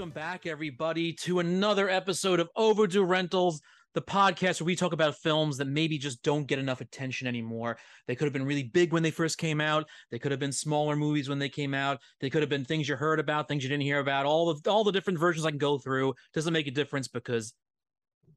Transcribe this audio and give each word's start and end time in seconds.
Welcome 0.00 0.14
back, 0.14 0.46
everybody, 0.46 1.12
to 1.24 1.40
another 1.40 1.90
episode 1.90 2.40
of 2.40 2.48
Overdue 2.56 3.04
Rentals, 3.04 3.60
the 3.92 4.00
podcast 4.00 4.58
where 4.58 4.64
we 4.64 4.74
talk 4.74 4.94
about 4.94 5.16
films 5.16 5.58
that 5.58 5.66
maybe 5.66 5.98
just 5.98 6.22
don't 6.22 6.46
get 6.46 6.58
enough 6.58 6.80
attention 6.80 7.28
anymore. 7.28 7.76
They 8.06 8.16
could 8.16 8.24
have 8.24 8.32
been 8.32 8.46
really 8.46 8.62
big 8.62 8.94
when 8.94 9.02
they 9.02 9.10
first 9.10 9.36
came 9.36 9.60
out. 9.60 9.86
They 10.10 10.18
could 10.18 10.30
have 10.30 10.40
been 10.40 10.52
smaller 10.52 10.96
movies 10.96 11.28
when 11.28 11.38
they 11.38 11.50
came 11.50 11.74
out. 11.74 12.00
They 12.22 12.30
could 12.30 12.40
have 12.40 12.48
been 12.48 12.64
things 12.64 12.88
you 12.88 12.96
heard 12.96 13.20
about, 13.20 13.46
things 13.46 13.62
you 13.62 13.68
didn't 13.68 13.82
hear 13.82 13.98
about. 13.98 14.24
All 14.24 14.48
of 14.48 14.66
all 14.66 14.84
the 14.84 14.90
different 14.90 15.18
versions 15.18 15.44
I 15.44 15.50
can 15.50 15.58
go 15.58 15.76
through 15.76 16.14
doesn't 16.32 16.54
make 16.54 16.66
a 16.66 16.70
difference 16.70 17.06
because 17.06 17.52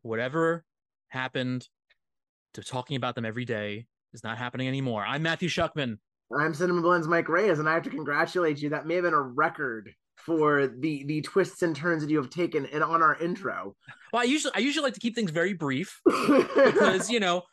whatever 0.01 0.65
happened 1.07 1.69
to 2.55 2.61
talking 2.61 2.97
about 2.97 3.15
them 3.15 3.23
every 3.23 3.45
day 3.45 3.85
is 4.11 4.21
not 4.21 4.37
happening 4.37 4.67
anymore. 4.67 5.05
I'm 5.07 5.21
Matthew 5.21 5.47
Shuckman. 5.47 5.99
I'm 6.37 6.51
CinemaBlend's 6.51 7.07
Mike 7.07 7.29
Reyes, 7.29 7.59
and 7.59 7.69
I 7.69 7.73
have 7.73 7.83
to 7.83 7.89
congratulate 7.89 8.61
you. 8.61 8.67
That 8.67 8.85
may 8.85 8.95
have 8.95 9.05
been 9.05 9.13
a 9.13 9.21
record 9.21 9.93
for 10.25 10.67
the 10.67 11.03
the 11.05 11.21
twists 11.21 11.61
and 11.61 11.75
turns 11.75 12.03
that 12.03 12.09
you 12.09 12.17
have 12.17 12.29
taken 12.29 12.65
and 12.67 12.83
on 12.83 13.01
our 13.01 13.15
intro. 13.21 13.75
Well, 14.11 14.21
I 14.21 14.25
usually 14.25 14.53
I 14.55 14.59
usually 14.59 14.83
like 14.83 14.93
to 14.93 14.99
keep 14.99 15.15
things 15.15 15.31
very 15.31 15.53
brief 15.53 15.99
because 16.05 17.09
you 17.09 17.19
know 17.19 17.43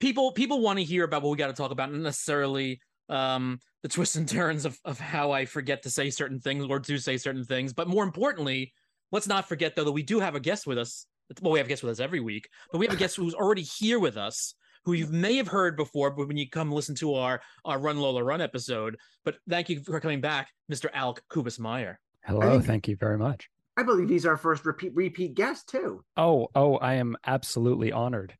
people 0.00 0.32
people 0.32 0.60
want 0.60 0.78
to 0.78 0.84
hear 0.84 1.04
about 1.04 1.22
what 1.22 1.30
we 1.30 1.36
got 1.36 1.48
to 1.48 1.52
talk 1.52 1.70
about, 1.70 1.92
not 1.92 2.00
necessarily 2.00 2.80
um 3.08 3.58
the 3.82 3.88
twists 3.88 4.16
and 4.16 4.28
turns 4.28 4.64
of 4.64 4.78
of 4.84 4.98
how 4.98 5.32
I 5.32 5.44
forget 5.44 5.82
to 5.82 5.90
say 5.90 6.10
certain 6.10 6.38
things 6.38 6.64
or 6.68 6.78
do 6.78 6.98
say 6.98 7.16
certain 7.16 7.44
things. 7.44 7.72
But 7.72 7.88
more 7.88 8.04
importantly, 8.04 8.72
let's 9.10 9.26
not 9.26 9.48
forget 9.48 9.74
though 9.74 9.84
that 9.84 9.92
we 9.92 10.02
do 10.02 10.20
have 10.20 10.34
a 10.34 10.40
guest 10.40 10.66
with 10.66 10.78
us. 10.78 11.06
Well, 11.40 11.52
we 11.52 11.58
have 11.58 11.68
guests 11.68 11.82
with 11.82 11.92
us 11.92 12.00
every 12.00 12.20
week, 12.20 12.48
but 12.70 12.78
we 12.78 12.86
have 12.86 12.94
a 12.94 12.98
guest 12.98 13.16
who's 13.16 13.34
already 13.34 13.62
here 13.62 13.98
with 13.98 14.16
us 14.16 14.54
who 14.84 14.92
you 14.92 15.06
may 15.06 15.36
have 15.36 15.48
heard 15.48 15.76
before, 15.76 16.10
but 16.10 16.28
when 16.28 16.36
you 16.36 16.48
come 16.48 16.72
listen 16.72 16.94
to 16.96 17.14
our 17.14 17.40
our 17.64 17.78
Run 17.78 17.98
Lola 17.98 18.22
Run 18.22 18.40
episode. 18.40 18.96
But 19.24 19.36
thank 19.48 19.68
you 19.68 19.80
for 19.80 20.00
coming 20.00 20.20
back, 20.20 20.50
Mr. 20.70 20.88
Alec 20.92 21.22
Kubas 21.30 21.58
Meyer. 21.58 22.00
Hello, 22.24 22.52
think, 22.52 22.64
thank 22.64 22.88
you 22.88 22.96
very 22.96 23.18
much. 23.18 23.48
I 23.76 23.82
believe 23.82 24.08
he's 24.08 24.26
our 24.26 24.36
first 24.36 24.64
repeat 24.64 24.94
repeat 24.94 25.34
guest 25.34 25.68
too. 25.68 26.04
Oh, 26.16 26.48
oh, 26.54 26.76
I 26.76 26.94
am 26.94 27.16
absolutely 27.26 27.90
honored. 27.90 28.34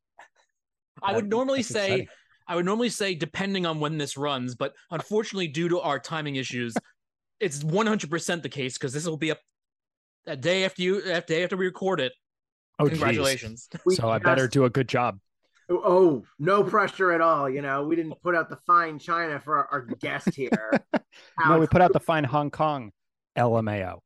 I 1.01 1.13
would 1.13 1.29
normally 1.29 1.63
say 1.63 1.85
exciting. 1.85 2.07
I 2.47 2.55
would 2.55 2.65
normally 2.65 2.89
say 2.89 3.15
depending 3.15 3.65
on 3.65 3.79
when 3.79 3.97
this 3.97 4.17
runs, 4.17 4.55
but 4.55 4.73
unfortunately 4.91 5.47
due 5.47 5.69
to 5.69 5.79
our 5.79 5.99
timing 5.99 6.35
issues, 6.35 6.75
it's 7.39 7.63
100% 7.63 8.41
the 8.41 8.49
case 8.49 8.77
because 8.77 8.93
this 8.93 9.05
will 9.05 9.17
be 9.17 9.31
up 9.31 9.39
a 10.27 10.35
day 10.35 10.65
after 10.65 10.81
you 10.81 11.01
a 11.03 11.21
day 11.21 11.43
after 11.43 11.57
we 11.57 11.65
record 11.65 11.99
it. 11.99 12.13
Oh, 12.79 12.87
congratulations. 12.87 13.69
so 13.91 14.09
I 14.09 14.19
better 14.19 14.47
do 14.47 14.65
a 14.65 14.69
good 14.69 14.87
job. 14.87 15.19
Oh, 15.69 15.81
oh, 15.85 16.23
no 16.39 16.63
pressure 16.63 17.11
at 17.11 17.21
all. 17.21 17.49
You 17.49 17.61
know, 17.61 17.83
we 17.83 17.95
didn't 17.95 18.21
put 18.21 18.35
out 18.35 18.49
the 18.49 18.57
fine 18.67 18.99
China 18.99 19.39
for 19.39 19.57
our, 19.57 19.67
our 19.71 19.81
guest 19.81 20.35
here. 20.35 20.49
no, 21.45 21.59
we 21.59 21.67
put 21.67 21.81
out 21.81 21.93
the 21.93 21.99
fine 21.99 22.23
Hong 22.23 22.51
Kong 22.51 22.91
LMAO. 23.37 23.99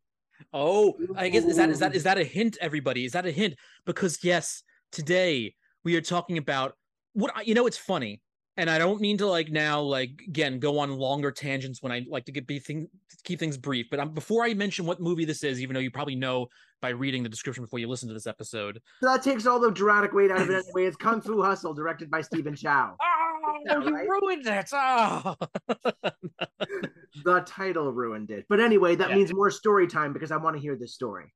Oh, 0.53 0.95
I 1.15 1.29
guess 1.29 1.43
is 1.43 1.57
that 1.57 1.69
is 1.69 1.79
that 1.79 1.95
is 1.95 2.03
that 2.03 2.17
a 2.17 2.23
hint, 2.23 2.57
everybody? 2.61 3.05
Is 3.05 3.13
that 3.13 3.25
a 3.25 3.31
hint? 3.31 3.55
Because 3.85 4.23
yes, 4.23 4.63
today 4.91 5.55
we 5.83 5.95
are 5.95 6.01
talking 6.01 6.37
about 6.37 6.73
what 7.13 7.47
you 7.47 7.53
know. 7.53 7.67
It's 7.67 7.77
funny, 7.77 8.21
and 8.55 8.69
I 8.69 8.77
don't 8.77 9.01
mean 9.01 9.17
to 9.17 9.27
like 9.27 9.49
now 9.49 9.81
like 9.81 10.21
again 10.27 10.59
go 10.59 10.79
on 10.79 10.91
longer 10.91 11.31
tangents 11.31 11.81
when 11.81 11.91
I 11.91 12.05
like 12.09 12.25
to 12.25 12.31
get 12.31 12.47
be 12.47 12.59
thing 12.59 12.87
keep 13.23 13.39
things 13.39 13.57
brief. 13.57 13.87
But 13.89 13.99
um, 13.99 14.13
before 14.13 14.45
I 14.45 14.53
mention 14.53 14.85
what 14.85 15.01
movie 15.01 15.25
this 15.25 15.43
is, 15.43 15.61
even 15.61 15.73
though 15.73 15.79
you 15.79 15.91
probably 15.91 16.15
know 16.15 16.47
by 16.81 16.89
reading 16.89 17.23
the 17.23 17.29
description 17.29 17.63
before 17.63 17.79
you 17.79 17.87
listen 17.87 18.07
to 18.07 18.13
this 18.13 18.27
episode, 18.27 18.79
so 19.01 19.09
that 19.11 19.23
takes 19.23 19.45
all 19.47 19.59
the 19.59 19.71
dramatic 19.71 20.13
weight 20.13 20.31
out 20.31 20.41
of 20.41 20.49
it. 20.49 20.65
Anyway, 20.65 20.85
it's 20.85 20.97
Kung 20.97 21.19
Fu 21.19 21.41
Hustle, 21.41 21.73
directed 21.73 22.09
by 22.09 22.21
Stephen 22.21 22.55
Chow. 22.55 22.95
Oh, 23.47 23.79
you 23.79 23.93
right? 23.93 24.07
ruined 24.07 24.45
it! 24.45 24.69
Oh. 24.73 25.35
the 27.23 27.41
title 27.45 27.91
ruined 27.91 28.29
it. 28.31 28.45
But 28.49 28.59
anyway, 28.59 28.95
that 28.95 29.09
yeah. 29.09 29.15
means 29.15 29.33
more 29.33 29.51
story 29.51 29.87
time 29.87 30.13
because 30.13 30.31
I 30.31 30.37
want 30.37 30.55
to 30.55 30.61
hear 30.61 30.75
this 30.75 30.93
story. 30.93 31.33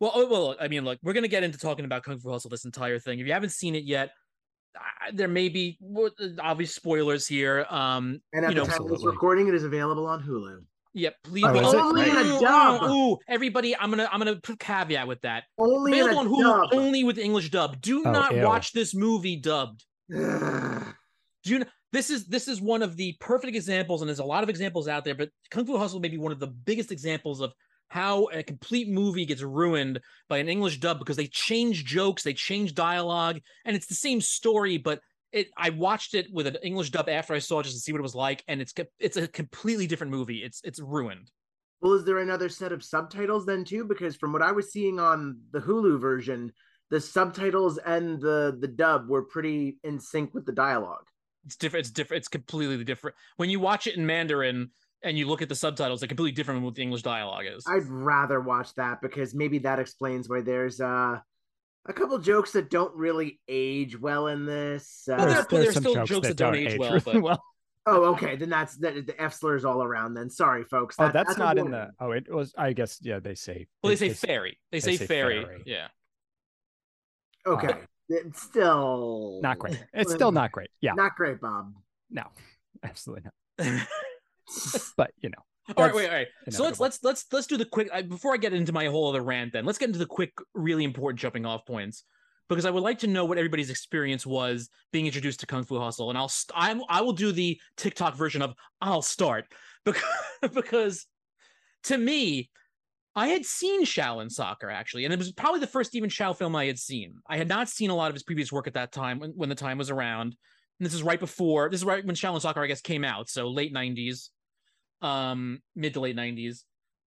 Well, 0.00 0.12
oh, 0.14 0.26
well, 0.28 0.56
I 0.60 0.68
mean, 0.68 0.84
look, 0.84 0.98
we're 1.02 1.12
gonna 1.12 1.28
get 1.28 1.42
into 1.42 1.58
talking 1.58 1.84
about 1.84 2.04
Kung 2.04 2.18
Fu 2.18 2.30
Hustle 2.30 2.50
this 2.50 2.64
entire 2.64 2.98
thing. 2.98 3.18
If 3.18 3.26
you 3.26 3.32
haven't 3.32 3.50
seen 3.50 3.74
it 3.74 3.84
yet, 3.84 4.10
uh, 4.76 5.10
there 5.12 5.28
may 5.28 5.48
be 5.48 5.78
obvious 6.40 6.74
spoilers 6.74 7.26
here. 7.26 7.66
Um, 7.68 8.20
and 8.32 8.44
at 8.44 8.48
the 8.48 8.54
know, 8.54 8.64
time 8.64 8.82
of 8.82 8.88
this 8.90 9.04
recording, 9.04 9.48
it 9.48 9.54
is 9.54 9.64
available 9.64 10.06
on 10.06 10.22
Hulu. 10.22 10.60
Yep, 10.94 11.14
please. 11.24 11.44
Oh, 11.46 11.88
only 11.88 12.08
in 12.08 12.16
a 12.16 12.40
dub. 12.40 12.82
Ooh, 12.84 13.18
everybody, 13.28 13.76
I'm 13.76 13.90
gonna 13.90 14.08
I'm 14.12 14.18
gonna 14.20 14.36
put 14.36 14.58
caveat 14.60 15.08
with 15.08 15.20
that. 15.22 15.44
Only 15.58 15.98
available 15.98 16.18
on 16.18 16.28
Hulu, 16.28 16.70
dub. 16.70 16.78
only 16.78 17.04
with 17.04 17.18
English 17.18 17.50
dub. 17.50 17.80
Do 17.80 18.02
oh, 18.06 18.10
not 18.10 18.34
ew. 18.34 18.42
watch 18.42 18.72
this 18.72 18.94
movie 18.94 19.36
dubbed. 19.36 19.84
Do 21.44 21.50
you 21.50 21.58
know, 21.60 21.66
this 21.92 22.10
is 22.10 22.26
this 22.26 22.48
is 22.48 22.60
one 22.60 22.82
of 22.82 22.96
the 22.96 23.16
perfect 23.20 23.56
examples, 23.56 24.02
and 24.02 24.08
there's 24.08 24.18
a 24.18 24.24
lot 24.24 24.42
of 24.42 24.48
examples 24.48 24.88
out 24.88 25.04
there, 25.04 25.14
but 25.14 25.30
Kung 25.50 25.64
Fu 25.64 25.76
Hustle 25.76 26.00
may 26.00 26.08
be 26.08 26.18
one 26.18 26.32
of 26.32 26.40
the 26.40 26.46
biggest 26.46 26.92
examples 26.92 27.40
of 27.40 27.52
how 27.88 28.24
a 28.26 28.42
complete 28.42 28.88
movie 28.88 29.24
gets 29.24 29.42
ruined 29.42 30.00
by 30.28 30.38
an 30.38 30.48
English 30.48 30.78
dub 30.78 30.98
because 30.98 31.16
they 31.16 31.26
change 31.26 31.84
jokes, 31.84 32.22
they 32.22 32.34
change 32.34 32.74
dialogue, 32.74 33.40
and 33.64 33.74
it's 33.74 33.86
the 33.86 33.94
same 33.94 34.20
story, 34.20 34.76
but 34.76 35.00
it 35.32 35.48
I 35.56 35.70
watched 35.70 36.14
it 36.14 36.26
with 36.32 36.46
an 36.46 36.56
English 36.62 36.90
dub 36.90 37.08
after 37.08 37.34
I 37.34 37.38
saw 37.38 37.60
it 37.60 37.64
just 37.64 37.76
to 37.76 37.80
see 37.80 37.92
what 37.92 38.00
it 38.00 38.02
was 38.02 38.14
like, 38.14 38.44
and 38.48 38.60
it's 38.60 38.74
it's 38.98 39.16
a 39.16 39.28
completely 39.28 39.86
different 39.86 40.12
movie. 40.12 40.42
It's 40.44 40.60
it's 40.64 40.80
ruined. 40.80 41.30
Well, 41.80 41.94
is 41.94 42.04
there 42.04 42.18
another 42.18 42.48
set 42.48 42.72
of 42.72 42.82
subtitles 42.82 43.46
then 43.46 43.64
too? 43.64 43.84
Because 43.84 44.16
from 44.16 44.32
what 44.32 44.42
I 44.42 44.52
was 44.52 44.72
seeing 44.72 44.98
on 44.98 45.38
the 45.52 45.60
Hulu 45.60 46.00
version, 46.00 46.52
the 46.90 47.00
subtitles 47.00 47.78
and 47.78 48.20
the 48.20 48.56
the 48.58 48.68
dub 48.68 49.08
were 49.08 49.22
pretty 49.22 49.78
in 49.84 50.00
sync 50.00 50.34
with 50.34 50.44
the 50.44 50.52
dialogue. 50.52 51.06
It's 51.48 51.56
different. 51.56 51.86
It's 51.86 51.90
different. 51.90 52.18
It's 52.18 52.28
completely 52.28 52.84
different. 52.84 53.16
When 53.38 53.48
you 53.48 53.58
watch 53.58 53.86
it 53.86 53.96
in 53.96 54.04
Mandarin 54.04 54.70
and 55.02 55.16
you 55.16 55.26
look 55.26 55.40
at 55.40 55.48
the 55.48 55.54
subtitles, 55.54 56.00
they're 56.00 56.08
completely 56.08 56.32
different 56.32 56.58
from 56.58 56.64
what 56.66 56.74
the 56.74 56.82
English 56.82 57.00
dialogue 57.00 57.46
is. 57.46 57.64
I'd 57.66 57.86
rather 57.86 58.38
watch 58.38 58.74
that 58.74 59.00
because 59.00 59.34
maybe 59.34 59.58
that 59.60 59.78
explains 59.78 60.28
why 60.28 60.42
there's 60.42 60.78
uh 60.78 61.18
a 61.88 61.92
couple 61.94 62.18
jokes 62.18 62.52
that 62.52 62.68
don't 62.68 62.94
really 62.94 63.40
age 63.48 63.98
well 63.98 64.26
in 64.26 64.44
this. 64.44 65.08
Uh, 65.10 65.14
well, 65.16 65.26
there, 65.26 65.34
there's, 65.34 65.46
there's 65.48 65.76
still 65.76 65.94
jokes, 65.94 66.10
jokes 66.10 66.28
that, 66.28 66.36
don't, 66.36 66.54
age, 66.54 66.72
age 66.72 66.78
well, 66.78 67.00
but... 67.02 67.22
well. 67.22 67.42
Oh, 67.86 68.04
okay. 68.12 68.36
Then 68.36 68.50
that's 68.50 68.76
the, 68.76 69.00
the 69.00 69.18
F 69.18 69.32
slurs 69.32 69.64
all 69.64 69.82
around. 69.82 70.12
Then 70.12 70.28
sorry, 70.28 70.64
folks. 70.64 70.96
Oh, 70.98 71.04
that, 71.04 71.08
oh, 71.08 71.12
that's, 71.14 71.28
that's 71.28 71.38
not 71.38 71.56
in 71.56 71.70
the. 71.70 71.88
Oh, 71.98 72.10
it 72.10 72.30
was. 72.30 72.52
I 72.58 72.74
guess. 72.74 72.98
Yeah, 73.00 73.20
they 73.20 73.34
say. 73.34 73.68
Well, 73.82 73.88
they, 73.88 73.96
say, 73.96 74.10
say 74.10 74.26
fairy. 74.26 74.58
They, 74.70 74.80
they 74.80 74.80
say, 74.80 74.96
say 74.98 75.06
fairy. 75.06 75.42
fairy. 75.42 75.62
Yeah. 75.64 75.86
Okay. 77.46 77.68
Uh, 77.68 77.76
it's 78.08 78.42
still 78.42 79.40
not 79.42 79.58
great. 79.58 79.82
It's 79.92 80.12
still 80.12 80.32
not 80.32 80.52
great. 80.52 80.70
Yeah. 80.80 80.92
Not 80.94 81.16
great, 81.16 81.40
Bob. 81.40 81.72
No, 82.10 82.24
absolutely 82.82 83.30
not. 83.58 83.86
but 84.96 85.10
you 85.20 85.30
know. 85.30 85.42
All 85.76 85.84
right, 85.84 85.94
wait, 85.94 86.08
all 86.08 86.14
right. 86.14 86.28
So 86.48 86.64
let's 86.64 86.80
let's 86.80 87.04
let's 87.04 87.26
let's 87.30 87.46
do 87.46 87.58
the 87.58 87.66
quick 87.66 87.90
before 88.08 88.32
I 88.32 88.38
get 88.38 88.54
into 88.54 88.72
my 88.72 88.86
whole 88.86 89.10
other 89.10 89.20
rant. 89.20 89.52
Then 89.52 89.66
let's 89.66 89.76
get 89.76 89.88
into 89.88 89.98
the 89.98 90.06
quick, 90.06 90.32
really 90.54 90.82
important 90.82 91.20
jumping 91.20 91.44
off 91.44 91.66
points 91.66 92.04
because 92.48 92.64
I 92.64 92.70
would 92.70 92.82
like 92.82 93.00
to 93.00 93.06
know 93.06 93.26
what 93.26 93.36
everybody's 93.36 93.68
experience 93.68 94.26
was 94.26 94.70
being 94.92 95.04
introduced 95.04 95.40
to 95.40 95.46
Kung 95.46 95.64
Fu 95.64 95.78
Hustle, 95.78 96.08
and 96.08 96.18
I'll 96.18 96.32
I'm, 96.54 96.82
I 96.88 97.02
will 97.02 97.12
do 97.12 97.32
the 97.32 97.60
TikTok 97.76 98.16
version 98.16 98.40
of 98.40 98.54
I'll 98.80 99.02
start 99.02 99.44
because 99.84 100.02
because 100.54 101.06
to 101.84 101.98
me 101.98 102.50
I 103.18 103.28
had 103.28 103.44
seen 103.44 103.84
Shaolin 103.84 104.30
Soccer 104.30 104.70
actually, 104.70 105.04
and 105.04 105.12
it 105.12 105.18
was 105.18 105.32
probably 105.32 105.60
the 105.60 105.66
first 105.66 105.90
Stephen 105.90 106.08
Chow 106.08 106.32
film 106.32 106.54
I 106.54 106.66
had 106.66 106.78
seen. 106.78 107.14
I 107.28 107.36
had 107.36 107.48
not 107.48 107.68
seen 107.68 107.90
a 107.90 107.94
lot 107.94 108.08
of 108.08 108.14
his 108.14 108.22
previous 108.22 108.52
work 108.52 108.68
at 108.68 108.74
that 108.74 108.92
time 108.92 109.18
when, 109.18 109.32
when 109.32 109.48
the 109.48 109.54
time 109.54 109.76
was 109.76 109.90
around. 109.90 110.36
And 110.78 110.86
this 110.86 110.94
is 110.94 111.02
right 111.02 111.18
before 111.18 111.68
this 111.68 111.80
is 111.80 111.84
right 111.84 112.04
when 112.04 112.14
Shaolin 112.14 112.40
Soccer, 112.40 112.62
I 112.62 112.68
guess, 112.68 112.80
came 112.80 113.04
out. 113.04 113.28
So 113.28 113.48
late 113.48 113.74
'90s, 113.74 114.28
um, 115.02 115.60
mid 115.74 115.94
to 115.94 116.00
late 116.00 116.16
'90s. 116.16 116.62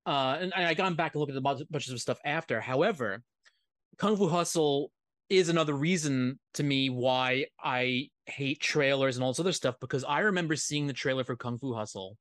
Uh, 0.06 0.38
and 0.42 0.54
I 0.54 0.74
gone 0.74 0.96
back 0.96 1.14
and 1.14 1.20
looked 1.20 1.32
at 1.32 1.38
a 1.38 1.42
bunch 1.70 1.88
of 1.88 2.02
stuff 2.02 2.20
after. 2.26 2.60
However, 2.60 3.24
Kung 3.98 4.18
Fu 4.18 4.28
Hustle 4.28 4.92
is 5.30 5.48
another 5.48 5.74
reason 5.74 6.40
to 6.56 6.64
me 6.64 6.90
why 6.90 7.46
I 7.64 8.10
hate 8.26 8.60
trailers 8.60 9.16
and 9.16 9.24
all 9.24 9.32
this 9.32 9.40
other 9.40 9.54
stuff 9.54 9.76
because 9.80 10.04
I 10.04 10.20
remember 10.20 10.58
seeing 10.58 10.88
the 10.88 10.94
trailer 10.94 11.24
for 11.24 11.38
Kung 11.38 11.58
Fu 11.58 11.74
Hustle 11.74 12.18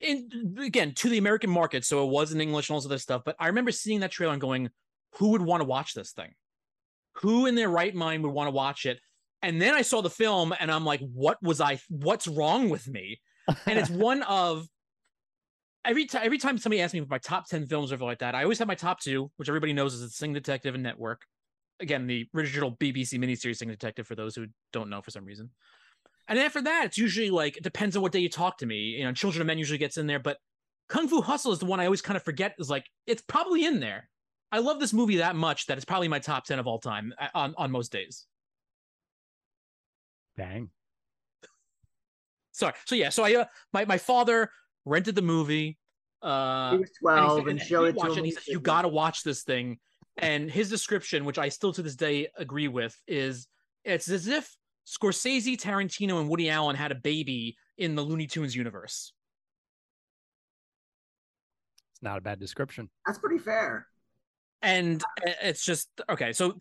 in, 0.00 0.56
uh, 0.58 0.62
again 0.62 0.94
to 0.94 1.08
the 1.08 1.18
American 1.18 1.50
market, 1.50 1.84
so 1.84 2.04
it 2.04 2.10
was 2.10 2.32
in 2.32 2.40
English 2.40 2.68
and 2.68 2.74
all 2.74 2.80
this 2.80 2.86
other 2.86 2.98
stuff. 2.98 3.22
But 3.24 3.36
I 3.38 3.48
remember 3.48 3.72
seeing 3.72 4.00
that 4.00 4.10
trailer 4.10 4.32
and 4.32 4.40
going, 4.40 4.70
"Who 5.16 5.28
would 5.28 5.42
want 5.42 5.60
to 5.60 5.66
watch 5.66 5.94
this 5.94 6.12
thing? 6.12 6.34
Who 7.18 7.46
in 7.46 7.54
their 7.54 7.68
right 7.68 7.94
mind 7.94 8.22
would 8.24 8.32
want 8.32 8.48
to 8.48 8.52
watch 8.52 8.86
it?" 8.86 9.00
And 9.42 9.60
then 9.60 9.74
I 9.74 9.82
saw 9.82 10.00
the 10.00 10.10
film, 10.10 10.54
and 10.58 10.70
I'm 10.70 10.84
like, 10.84 11.00
"What 11.00 11.42
was 11.42 11.60
I? 11.60 11.80
What's 11.88 12.28
wrong 12.28 12.68
with 12.68 12.86
me?" 12.88 13.20
And 13.66 13.78
it's 13.78 13.90
one 13.90 14.22
of 14.22 14.66
every 15.84 16.06
time 16.06 16.22
every 16.24 16.38
time 16.38 16.58
somebody 16.58 16.80
asks 16.82 16.94
me 16.94 17.00
for 17.00 17.06
my 17.06 17.18
top 17.18 17.48
10 17.48 17.66
films 17.66 17.90
or 17.90 17.94
something 17.94 18.06
like 18.06 18.20
that, 18.20 18.34
I 18.34 18.42
always 18.42 18.58
have 18.58 18.68
my 18.68 18.74
top 18.74 19.00
two, 19.00 19.30
which 19.36 19.48
everybody 19.48 19.72
knows 19.72 19.94
is 19.94 20.14
Singing 20.14 20.34
Detective 20.34 20.74
and 20.74 20.82
Network. 20.82 21.22
Again, 21.80 22.06
the 22.06 22.26
original 22.34 22.76
BBC 22.76 23.18
miniseries 23.18 23.56
Singing 23.56 23.74
Detective 23.74 24.06
for 24.06 24.14
those 24.14 24.34
who 24.34 24.46
don't 24.72 24.90
know 24.90 25.00
for 25.00 25.10
some 25.10 25.24
reason. 25.24 25.50
And 26.28 26.38
after 26.38 26.60
that, 26.62 26.84
it's 26.84 26.98
usually 26.98 27.30
like 27.30 27.56
it 27.56 27.62
depends 27.62 27.96
on 27.96 28.02
what 28.02 28.12
day 28.12 28.18
you 28.18 28.28
talk 28.28 28.58
to 28.58 28.66
me. 28.66 28.76
You 28.76 29.04
know, 29.04 29.12
Children 29.12 29.40
of 29.40 29.46
Men 29.46 29.58
usually 29.58 29.78
gets 29.78 29.96
in 29.96 30.06
there, 30.06 30.18
but 30.18 30.36
Kung 30.88 31.08
Fu 31.08 31.22
Hustle 31.22 31.52
is 31.52 31.58
the 31.58 31.66
one 31.66 31.80
I 31.80 31.86
always 31.86 32.02
kind 32.02 32.16
of 32.16 32.22
forget 32.22 32.54
is 32.58 32.68
like 32.68 32.86
it's 33.06 33.22
probably 33.22 33.64
in 33.64 33.80
there. 33.80 34.08
I 34.52 34.58
love 34.58 34.80
this 34.80 34.92
movie 34.92 35.16
that 35.18 35.36
much 35.36 35.66
that 35.66 35.76
it's 35.76 35.84
probably 35.84 36.08
my 36.08 36.18
top 36.18 36.44
10 36.44 36.58
of 36.58 36.66
all 36.66 36.78
time 36.78 37.12
uh, 37.20 37.28
on, 37.34 37.54
on 37.58 37.70
most 37.70 37.92
days. 37.92 38.26
Dang. 40.36 40.70
Sorry. 42.52 42.74
So 42.86 42.94
yeah, 42.94 43.10
so 43.10 43.24
I 43.24 43.34
uh, 43.34 43.44
my 43.72 43.84
my 43.84 43.98
father 43.98 44.50
rented 44.84 45.14
the 45.14 45.22
movie. 45.22 45.78
Uh, 46.22 46.72
he 46.72 46.78
was 46.78 46.90
12 47.00 47.38
and, 47.38 47.48
and, 47.50 47.60
showed 47.60 47.84
he 47.84 47.88
it 47.90 47.92
to 47.92 47.98
watched 47.98 48.16
him. 48.16 48.24
he 48.24 48.30
says, 48.32 48.48
"You 48.48 48.60
got 48.60 48.82
to 48.82 48.88
watch 48.88 49.22
this 49.22 49.42
thing." 49.44 49.78
And 50.16 50.50
his 50.50 50.68
description, 50.68 51.24
which 51.24 51.38
I 51.38 51.48
still 51.48 51.72
to 51.72 51.82
this 51.82 51.94
day 51.94 52.28
agree 52.36 52.66
with, 52.66 53.00
is 53.06 53.46
it's 53.84 54.08
as 54.08 54.26
if 54.26 54.56
Scorsese, 54.88 55.60
Tarantino, 55.60 56.18
and 56.18 56.30
Woody 56.30 56.48
Allen 56.48 56.74
had 56.74 56.92
a 56.92 56.94
baby 56.94 57.56
in 57.76 57.94
the 57.94 58.02
Looney 58.02 58.26
Tunes 58.26 58.56
universe. 58.56 59.12
It's 61.92 62.02
not 62.02 62.16
a 62.16 62.20
bad 62.22 62.40
description. 62.40 62.88
That's 63.06 63.18
pretty 63.18 63.38
fair. 63.38 63.86
And 64.62 65.02
it's 65.42 65.64
just 65.64 65.88
okay. 66.08 66.32
So 66.32 66.58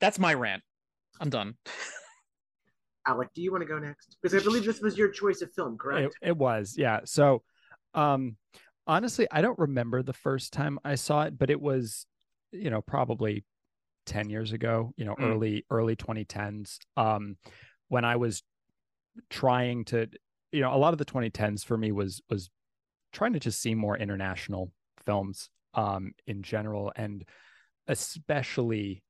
that's 0.00 0.18
my 0.18 0.34
rant. 0.34 0.62
I'm 1.18 1.30
done. 1.30 1.54
Alec, 3.06 3.30
do 3.34 3.42
you 3.42 3.50
want 3.50 3.62
to 3.62 3.68
go 3.68 3.78
next? 3.78 4.16
Because 4.22 4.40
I 4.40 4.44
believe 4.44 4.64
this 4.64 4.80
was 4.80 4.98
your 4.98 5.08
choice 5.08 5.40
of 5.40 5.52
film, 5.54 5.76
correct? 5.78 6.16
It, 6.20 6.28
it 6.28 6.36
was, 6.36 6.74
yeah. 6.76 7.00
So, 7.04 7.42
um, 7.94 8.36
honestly, 8.86 9.26
I 9.30 9.40
don't 9.40 9.58
remember 9.58 10.02
the 10.02 10.12
first 10.12 10.52
time 10.52 10.78
I 10.84 10.94
saw 10.94 11.22
it, 11.22 11.36
but 11.36 11.50
it 11.50 11.60
was, 11.60 12.06
you 12.52 12.70
know, 12.70 12.80
probably 12.80 13.44
10 14.06 14.30
years 14.30 14.52
ago, 14.52 14.92
you 14.96 15.04
know, 15.04 15.14
Mm. 15.14 15.30
early, 15.32 15.66
early 15.70 15.96
2010s. 15.96 16.78
Um, 16.96 17.36
when 17.88 18.04
I 18.04 18.16
was 18.16 18.42
trying 19.30 19.84
to, 19.86 20.08
you 20.52 20.60
know, 20.60 20.74
a 20.74 20.76
lot 20.78 20.92
of 20.94 20.98
the 20.98 21.04
2010s 21.04 21.64
for 21.64 21.76
me 21.76 21.92
was, 21.92 22.22
was 22.30 22.50
trying 23.12 23.32
to 23.34 23.40
just 23.40 23.60
see 23.60 23.74
more 23.74 23.96
international 23.96 24.72
films, 25.04 25.50
um, 25.74 26.12
in 26.26 26.42
general, 26.42 26.92
and 26.96 27.24
especially, 27.88 29.02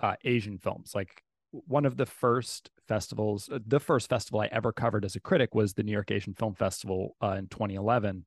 uh, 0.00 0.14
Asian 0.24 0.58
films. 0.58 0.92
Like 0.94 1.22
one 1.50 1.84
of 1.86 1.96
the 1.96 2.06
first 2.06 2.70
festivals, 2.86 3.48
uh, 3.52 3.58
the 3.66 3.80
first 3.80 4.08
festival 4.08 4.40
I 4.40 4.46
ever 4.46 4.72
covered 4.72 5.04
as 5.04 5.16
a 5.16 5.20
critic 5.20 5.54
was 5.54 5.74
the 5.74 5.82
New 5.82 5.92
York 5.92 6.10
Asian 6.10 6.34
Film 6.34 6.54
Festival 6.54 7.16
uh, 7.22 7.36
in 7.38 7.48
2011. 7.48 8.24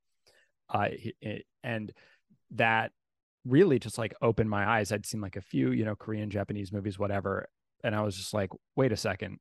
Uh, 0.70 0.88
it- 1.22 1.46
and 1.64 1.94
that 2.52 2.92
really 3.46 3.80
just 3.80 3.98
like 3.98 4.14
opened 4.22 4.50
my 4.50 4.68
eyes. 4.68 4.92
I'd 4.92 5.06
seen 5.06 5.22
like 5.22 5.36
a 5.36 5.42
few, 5.42 5.72
you 5.72 5.86
know, 5.86 5.96
Korean, 5.96 6.30
Japanese 6.30 6.72
movies, 6.72 7.00
whatever. 7.00 7.48
And 7.84 7.96
I 7.96 8.02
was 8.02 8.16
just 8.16 8.34
like, 8.34 8.52
wait 8.76 8.92
a 8.92 8.98
second. 8.98 9.40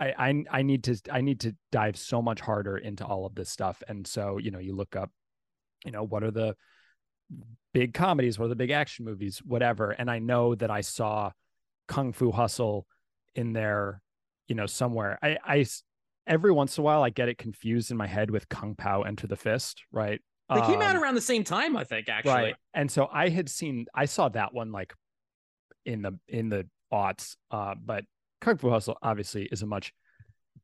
I, 0.00 0.14
I 0.18 0.44
I 0.50 0.62
need 0.62 0.84
to 0.84 0.96
I 1.10 1.20
need 1.20 1.40
to 1.40 1.56
dive 1.72 1.96
so 1.96 2.22
much 2.22 2.40
harder 2.40 2.76
into 2.76 3.04
all 3.04 3.26
of 3.26 3.34
this 3.34 3.50
stuff. 3.50 3.82
And 3.88 4.06
so, 4.06 4.38
you 4.38 4.50
know, 4.50 4.58
you 4.58 4.74
look 4.74 4.96
up, 4.96 5.10
you 5.84 5.92
know, 5.92 6.04
what 6.04 6.22
are 6.22 6.30
the 6.30 6.56
big 7.72 7.94
comedies, 7.94 8.38
what 8.38 8.46
are 8.46 8.50
the 8.50 8.56
big 8.56 8.70
action 8.70 9.04
movies, 9.04 9.38
whatever. 9.44 9.90
And 9.90 10.10
I 10.10 10.18
know 10.18 10.54
that 10.54 10.70
I 10.70 10.80
saw 10.80 11.32
Kung 11.88 12.12
Fu 12.12 12.30
Hustle 12.30 12.86
in 13.34 13.52
there, 13.52 14.00
you 14.46 14.54
know, 14.54 14.66
somewhere. 14.66 15.18
I 15.22 15.38
I 15.44 15.66
every 16.26 16.52
once 16.52 16.76
in 16.76 16.82
a 16.82 16.84
while 16.84 17.02
I 17.02 17.10
get 17.10 17.28
it 17.28 17.38
confused 17.38 17.90
in 17.90 17.96
my 17.96 18.06
head 18.06 18.30
with 18.30 18.48
Kung 18.48 18.74
Pao 18.76 19.02
Enter 19.02 19.26
the 19.26 19.36
Fist, 19.36 19.82
right? 19.90 20.20
They 20.52 20.60
came 20.62 20.80
out 20.80 20.96
Um, 20.96 21.02
around 21.02 21.14
the 21.14 21.20
same 21.20 21.44
time, 21.44 21.76
I 21.76 21.84
think. 21.84 22.08
Actually, 22.08 22.32
right. 22.32 22.54
And 22.74 22.90
so 22.90 23.08
I 23.12 23.28
had 23.28 23.48
seen 23.48 23.86
I 23.94 24.06
saw 24.06 24.28
that 24.30 24.54
one 24.54 24.72
like 24.72 24.94
in 25.84 26.02
the 26.02 26.18
in 26.28 26.48
the 26.48 26.66
aughts, 26.92 27.36
uh, 27.50 27.74
but 27.82 28.04
Kung 28.40 28.56
Fu 28.56 28.70
Hustle 28.70 28.96
obviously 29.02 29.44
is 29.44 29.62
a 29.62 29.66
much 29.66 29.92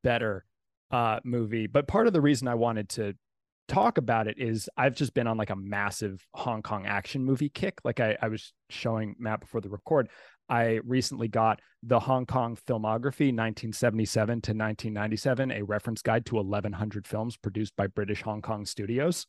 better 0.02 0.44
uh 0.90 1.20
movie. 1.24 1.66
But 1.66 1.86
part 1.86 2.06
of 2.06 2.12
the 2.12 2.20
reason 2.20 2.48
I 2.48 2.54
wanted 2.54 2.88
to 2.90 3.14
talk 3.68 3.98
about 3.98 4.26
it 4.26 4.38
is 4.38 4.68
I've 4.76 4.94
just 4.94 5.14
been 5.14 5.26
on 5.26 5.36
like 5.36 5.50
a 5.50 5.56
massive 5.56 6.26
Hong 6.34 6.62
Kong 6.62 6.86
action 6.86 7.24
movie 7.24 7.48
kick. 7.48 7.78
Like 7.84 8.00
I, 8.00 8.16
I 8.20 8.28
was 8.28 8.52
showing 8.70 9.16
Matt 9.18 9.40
before 9.40 9.60
the 9.60 9.70
record. 9.70 10.08
I 10.48 10.80
recently 10.84 11.28
got 11.28 11.60
the 11.82 11.98
Hong 11.98 12.26
Kong 12.26 12.56
filmography 12.68 13.32
1977 13.32 14.28
to 14.42 14.50
1997, 14.52 15.50
a 15.50 15.62
reference 15.62 16.02
guide 16.02 16.26
to 16.26 16.36
1100 16.36 17.06
films 17.06 17.38
produced 17.38 17.74
by 17.76 17.86
British 17.86 18.20
Hong 18.22 18.42
Kong 18.42 18.66
studios. 18.66 19.26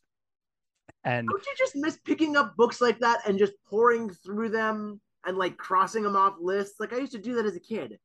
And 1.04 1.28
Don't 1.28 1.46
you 1.46 1.54
just 1.56 1.76
miss 1.76 1.98
picking 2.04 2.36
up 2.36 2.56
books 2.56 2.80
like 2.80 2.98
that 2.98 3.20
and 3.26 3.38
just 3.38 3.52
pouring 3.68 4.10
through 4.10 4.48
them 4.48 5.00
and 5.24 5.38
like 5.38 5.56
crossing 5.56 6.02
them 6.02 6.16
off 6.16 6.34
lists? 6.40 6.80
Like 6.80 6.92
I 6.92 6.98
used 6.98 7.12
to 7.12 7.18
do 7.18 7.34
that 7.34 7.46
as 7.46 7.56
a 7.56 7.60
kid. 7.60 7.98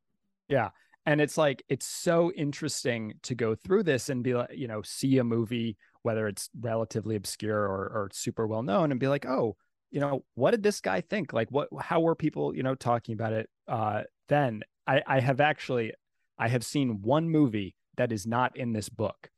Yeah. 0.47 0.69
And 1.05 1.19
it's 1.19 1.37
like 1.37 1.63
it's 1.67 1.85
so 1.85 2.31
interesting 2.33 3.13
to 3.23 3.33
go 3.33 3.55
through 3.55 3.83
this 3.83 4.09
and 4.09 4.23
be 4.23 4.35
like 4.35 4.55
you 4.55 4.67
know 4.67 4.83
see 4.83 5.17
a 5.17 5.23
movie 5.23 5.77
whether 6.03 6.27
it's 6.27 6.49
relatively 6.59 7.15
obscure 7.15 7.57
or, 7.57 7.85
or 7.87 8.09
super 8.13 8.45
well 8.45 8.61
known 8.61 8.91
and 8.91 8.99
be 8.99 9.07
like 9.07 9.25
oh 9.25 9.55
you 9.89 9.99
know 9.99 10.23
what 10.35 10.51
did 10.51 10.63
this 10.63 10.79
guy 10.79 11.01
think 11.01 11.33
like 11.33 11.49
what 11.49 11.67
how 11.79 11.99
were 11.99 12.15
people 12.15 12.55
you 12.55 12.63
know 12.63 12.75
talking 12.75 13.13
about 13.13 13.33
it 13.33 13.49
uh 13.67 14.01
then 14.29 14.61
i 14.87 15.01
i 15.05 15.19
have 15.19 15.41
actually 15.41 15.91
i 16.37 16.47
have 16.47 16.63
seen 16.63 17.01
one 17.01 17.29
movie 17.29 17.75
that 17.97 18.11
is 18.11 18.25
not 18.25 18.55
in 18.57 18.73
this 18.73 18.89
book 18.89 19.29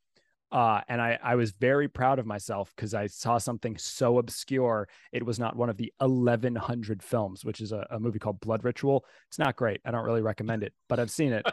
uh, 0.54 0.80
and 0.88 1.02
I, 1.02 1.18
I 1.20 1.34
was 1.34 1.50
very 1.50 1.88
proud 1.88 2.20
of 2.20 2.26
myself 2.26 2.72
because 2.76 2.94
I 2.94 3.08
saw 3.08 3.38
something 3.38 3.76
so 3.76 4.18
obscure. 4.18 4.88
It 5.10 5.26
was 5.26 5.40
not 5.40 5.56
one 5.56 5.68
of 5.68 5.76
the 5.76 5.92
1100 5.98 7.02
films, 7.02 7.44
which 7.44 7.60
is 7.60 7.72
a, 7.72 7.84
a 7.90 7.98
movie 7.98 8.20
called 8.20 8.38
Blood 8.38 8.62
Ritual. 8.62 9.04
It's 9.26 9.38
not 9.40 9.56
great. 9.56 9.80
I 9.84 9.90
don't 9.90 10.04
really 10.04 10.22
recommend 10.22 10.62
it, 10.62 10.72
but 10.88 11.00
I've 11.00 11.10
seen 11.10 11.32
it 11.32 11.44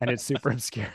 and 0.00 0.10
it's 0.10 0.22
super 0.22 0.50
obscure. 0.52 0.94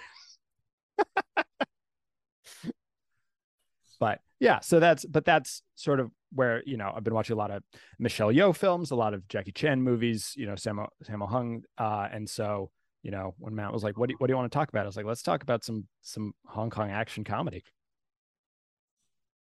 but 4.00 4.22
yeah, 4.40 4.62
so 4.62 4.80
that's 4.80 5.04
but 5.04 5.26
that's 5.26 5.62
sort 5.76 6.00
of 6.00 6.10
where 6.32 6.64
you 6.66 6.78
know 6.78 6.94
I've 6.96 7.04
been 7.04 7.14
watching 7.14 7.34
a 7.34 7.38
lot 7.38 7.52
of 7.52 7.64
Michelle 8.00 8.32
Yeoh 8.32 8.56
films, 8.56 8.92
a 8.92 8.96
lot 8.96 9.14
of 9.14 9.28
Jackie 9.28 9.52
Chan 9.52 9.82
movies, 9.82 10.34
you 10.38 10.46
know 10.46 10.54
Sammo 10.54 10.88
Sammo 11.04 11.28
Hung, 11.28 11.64
uh, 11.78 12.08
and 12.14 12.30
so 12.30 12.72
you 13.02 13.12
know 13.12 13.36
when 13.38 13.56
Matt 13.56 13.74
was 13.74 13.84
like, 13.84 13.98
"What 13.98 14.10
do 14.10 14.14
you, 14.14 14.18
what 14.18 14.28
do 14.28 14.32
you 14.32 14.38
want 14.38 14.52
to 14.52 14.56
talk 14.56 14.70
about?" 14.70 14.84
I 14.84 14.88
was 14.88 14.98
like, 14.98 15.06
"Let's 15.06 15.24
talk 15.24 15.44
about 15.44 15.64
some 15.64 15.88
some 16.02 16.34
Hong 16.48 16.70
Kong 16.70 16.90
action 16.90 17.24
comedy." 17.24 17.64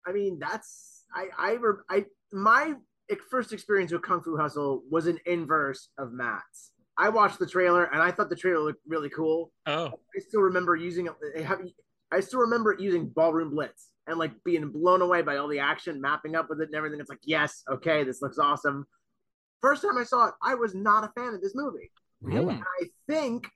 I 0.07 0.11
mean, 0.11 0.39
that's 0.39 1.05
I 1.13 1.27
I 1.37 1.51
re- 1.53 1.83
I 1.89 2.05
my 2.31 2.73
first 3.29 3.53
experience 3.53 3.91
with 3.91 4.01
Kung 4.01 4.21
Fu 4.21 4.37
Hustle 4.37 4.83
was 4.89 5.07
an 5.07 5.19
inverse 5.25 5.89
of 5.97 6.11
Matt's. 6.11 6.71
I 6.97 7.09
watched 7.09 7.39
the 7.39 7.47
trailer 7.47 7.85
and 7.85 8.01
I 8.01 8.11
thought 8.11 8.29
the 8.29 8.35
trailer 8.35 8.63
looked 8.63 8.81
really 8.87 9.09
cool. 9.09 9.51
Oh, 9.65 9.87
I 9.87 10.19
still 10.19 10.41
remember 10.41 10.75
using 10.75 11.07
it. 11.07 11.75
I 12.11 12.19
still 12.21 12.39
remember 12.39 12.75
using 12.79 13.09
Ballroom 13.09 13.49
Blitz 13.49 13.89
and 14.07 14.17
like 14.17 14.31
being 14.43 14.69
blown 14.71 15.01
away 15.01 15.21
by 15.21 15.37
all 15.37 15.47
the 15.47 15.59
action, 15.59 15.99
mapping 15.99 16.35
up 16.35 16.49
with 16.49 16.61
it 16.61 16.67
and 16.67 16.75
everything. 16.75 16.99
It's 16.99 17.09
like, 17.09 17.19
yes, 17.23 17.63
okay, 17.69 18.03
this 18.03 18.21
looks 18.21 18.37
awesome. 18.37 18.85
First 19.61 19.81
time 19.81 19.97
I 19.97 20.03
saw 20.03 20.27
it, 20.27 20.33
I 20.41 20.55
was 20.55 20.75
not 20.75 21.03
a 21.03 21.11
fan 21.19 21.33
of 21.33 21.41
this 21.41 21.55
movie. 21.55 21.91
Really? 22.25 22.55
Hmm. 22.55 22.61
I 22.81 22.87
think 23.07 23.47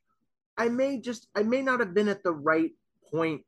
I 0.57 0.69
may 0.69 1.00
just 1.00 1.27
I 1.36 1.44
may 1.44 1.62
not 1.62 1.80
have 1.80 1.94
been 1.94 2.07
at 2.07 2.24
the 2.24 2.33
right 2.33 2.72
point 3.12 3.41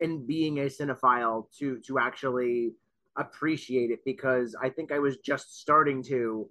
in 0.00 0.26
being 0.26 0.58
a 0.58 0.66
cinephile 0.66 1.46
to 1.58 1.80
to 1.86 1.98
actually 1.98 2.72
appreciate 3.16 3.90
it 3.90 4.00
because 4.04 4.54
I 4.60 4.68
think 4.68 4.92
I 4.92 4.98
was 4.98 5.16
just 5.18 5.58
starting 5.58 6.02
to 6.04 6.48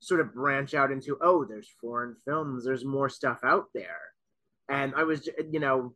sort 0.00 0.20
of 0.20 0.34
branch 0.34 0.74
out 0.74 0.90
into 0.90 1.16
oh 1.22 1.44
there's 1.44 1.68
foreign 1.80 2.16
films 2.24 2.64
there's 2.64 2.84
more 2.84 3.08
stuff 3.08 3.38
out 3.42 3.66
there 3.74 4.00
and 4.68 4.94
I 4.96 5.04
was 5.04 5.28
you 5.50 5.60
know 5.60 5.94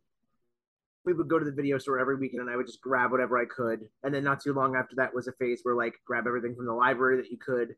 we 1.05 1.13
would 1.13 1.27
go 1.27 1.37
to 1.37 1.45
the 1.45 1.51
video 1.51 1.77
store 1.77 1.99
every 1.99 2.15
weekend 2.15 2.41
and 2.41 2.49
I 2.49 2.55
would 2.55 2.65
just 2.65 2.81
grab 2.81 3.11
whatever 3.11 3.37
I 3.37 3.45
could 3.45 3.87
and 4.03 4.13
then 4.13 4.23
not 4.23 4.41
too 4.41 4.53
long 4.53 4.75
after 4.75 4.95
that 4.95 5.13
was 5.13 5.27
a 5.27 5.33
phase 5.33 5.59
where 5.63 5.75
like 5.75 5.95
grab 6.05 6.25
everything 6.25 6.55
from 6.55 6.65
the 6.65 6.73
library 6.73 7.17
that 7.17 7.29
you 7.29 7.37
could 7.37 7.75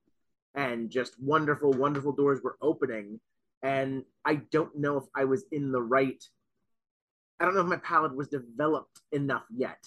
and 0.53 0.89
just 0.89 1.19
wonderful 1.19 1.71
wonderful 1.71 2.11
doors 2.11 2.41
were 2.43 2.57
opening 2.61 3.19
and 3.65 4.03
I 4.23 4.35
don't 4.51 4.75
know 4.77 4.97
if 4.97 5.05
I 5.15 5.25
was 5.25 5.43
in 5.51 5.71
the 5.71 5.81
right. 5.81 6.23
I 7.39 7.45
don't 7.45 7.55
know 7.55 7.61
if 7.61 7.67
my 7.67 7.77
palate 7.77 8.15
was 8.15 8.27
developed 8.27 9.01
enough 9.11 9.43
yet 9.53 9.79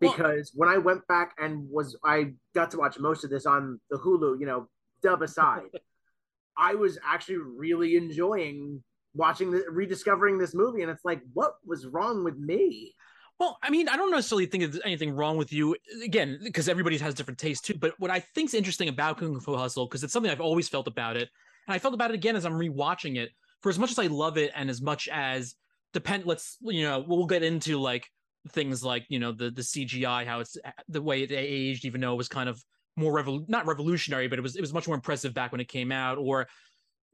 Well- 0.00 0.12
because 0.12 0.52
when 0.54 0.68
I 0.68 0.78
went 0.78 1.06
back 1.08 1.32
and 1.38 1.68
was 1.70 1.96
I 2.04 2.34
got 2.54 2.70
to 2.72 2.78
watch 2.78 2.98
most 2.98 3.24
of 3.24 3.30
this 3.30 3.46
on 3.46 3.80
the 3.90 3.98
Hulu, 3.98 4.38
you 4.38 4.46
know, 4.46 4.68
dub 5.02 5.22
aside, 5.22 5.70
I 6.56 6.74
was 6.74 6.98
actually 7.04 7.38
really 7.38 7.96
enjoying 7.96 8.82
watching 9.14 9.50
the 9.50 9.64
rediscovering 9.70 10.38
this 10.38 10.54
movie, 10.54 10.82
and 10.82 10.90
it's 10.90 11.04
like, 11.04 11.22
what 11.32 11.54
was 11.66 11.86
wrong 11.86 12.24
with 12.24 12.36
me? 12.36 12.94
Well, 13.40 13.58
I 13.62 13.70
mean, 13.70 13.88
I 13.88 13.96
don't 13.96 14.10
necessarily 14.10 14.46
think 14.46 14.62
there's 14.62 14.84
anything 14.84 15.16
wrong 15.16 15.36
with 15.38 15.52
you. 15.52 15.74
Again, 16.04 16.38
because 16.44 16.68
everybody 16.68 16.98
has 16.98 17.14
different 17.14 17.38
tastes 17.38 17.66
too. 17.66 17.74
But 17.74 17.98
what 17.98 18.10
I 18.10 18.20
think's 18.20 18.54
interesting 18.54 18.88
about 18.88 19.18
Kung 19.18 19.40
Fu 19.40 19.56
Hustle, 19.56 19.86
because 19.86 20.04
it's 20.04 20.12
something 20.12 20.30
I've 20.30 20.40
always 20.40 20.68
felt 20.68 20.86
about 20.86 21.16
it, 21.16 21.30
and 21.66 21.74
I 21.74 21.78
felt 21.78 21.94
about 21.94 22.10
it 22.10 22.14
again 22.14 22.36
as 22.36 22.44
I'm 22.44 22.54
rewatching 22.54 23.16
it. 23.16 23.30
For 23.60 23.70
as 23.70 23.78
much 23.78 23.92
as 23.92 23.98
I 23.98 24.06
love 24.06 24.38
it, 24.38 24.50
and 24.54 24.68
as 24.68 24.82
much 24.82 25.08
as 25.08 25.54
depend, 25.92 26.26
let's 26.26 26.58
you 26.62 26.82
know, 26.82 27.04
we'll 27.06 27.26
get 27.26 27.42
into 27.42 27.78
like 27.78 28.08
things 28.50 28.84
like 28.84 29.04
you 29.08 29.18
know 29.18 29.32
the 29.32 29.50
the 29.50 29.62
CGI, 29.62 30.26
how 30.26 30.40
it's 30.40 30.56
the 30.88 31.02
way 31.02 31.22
it 31.22 31.32
aged, 31.32 31.84
even 31.84 32.00
though 32.00 32.12
it 32.12 32.16
was 32.16 32.28
kind 32.28 32.48
of 32.48 32.62
more 32.96 33.12
revol 33.12 33.48
not 33.48 33.66
revolutionary, 33.66 34.28
but 34.28 34.38
it 34.38 34.42
was 34.42 34.56
it 34.56 34.60
was 34.60 34.74
much 34.74 34.86
more 34.86 34.96
impressive 34.96 35.34
back 35.34 35.52
when 35.52 35.60
it 35.60 35.68
came 35.68 35.92
out, 35.92 36.18
or 36.18 36.48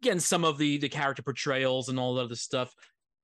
again 0.02 0.20
some 0.20 0.44
of 0.44 0.58
the 0.58 0.78
the 0.78 0.88
character 0.88 1.22
portrayals 1.22 1.88
and 1.88 1.98
all 1.98 2.14
that 2.14 2.24
other 2.24 2.34
stuff. 2.34 2.72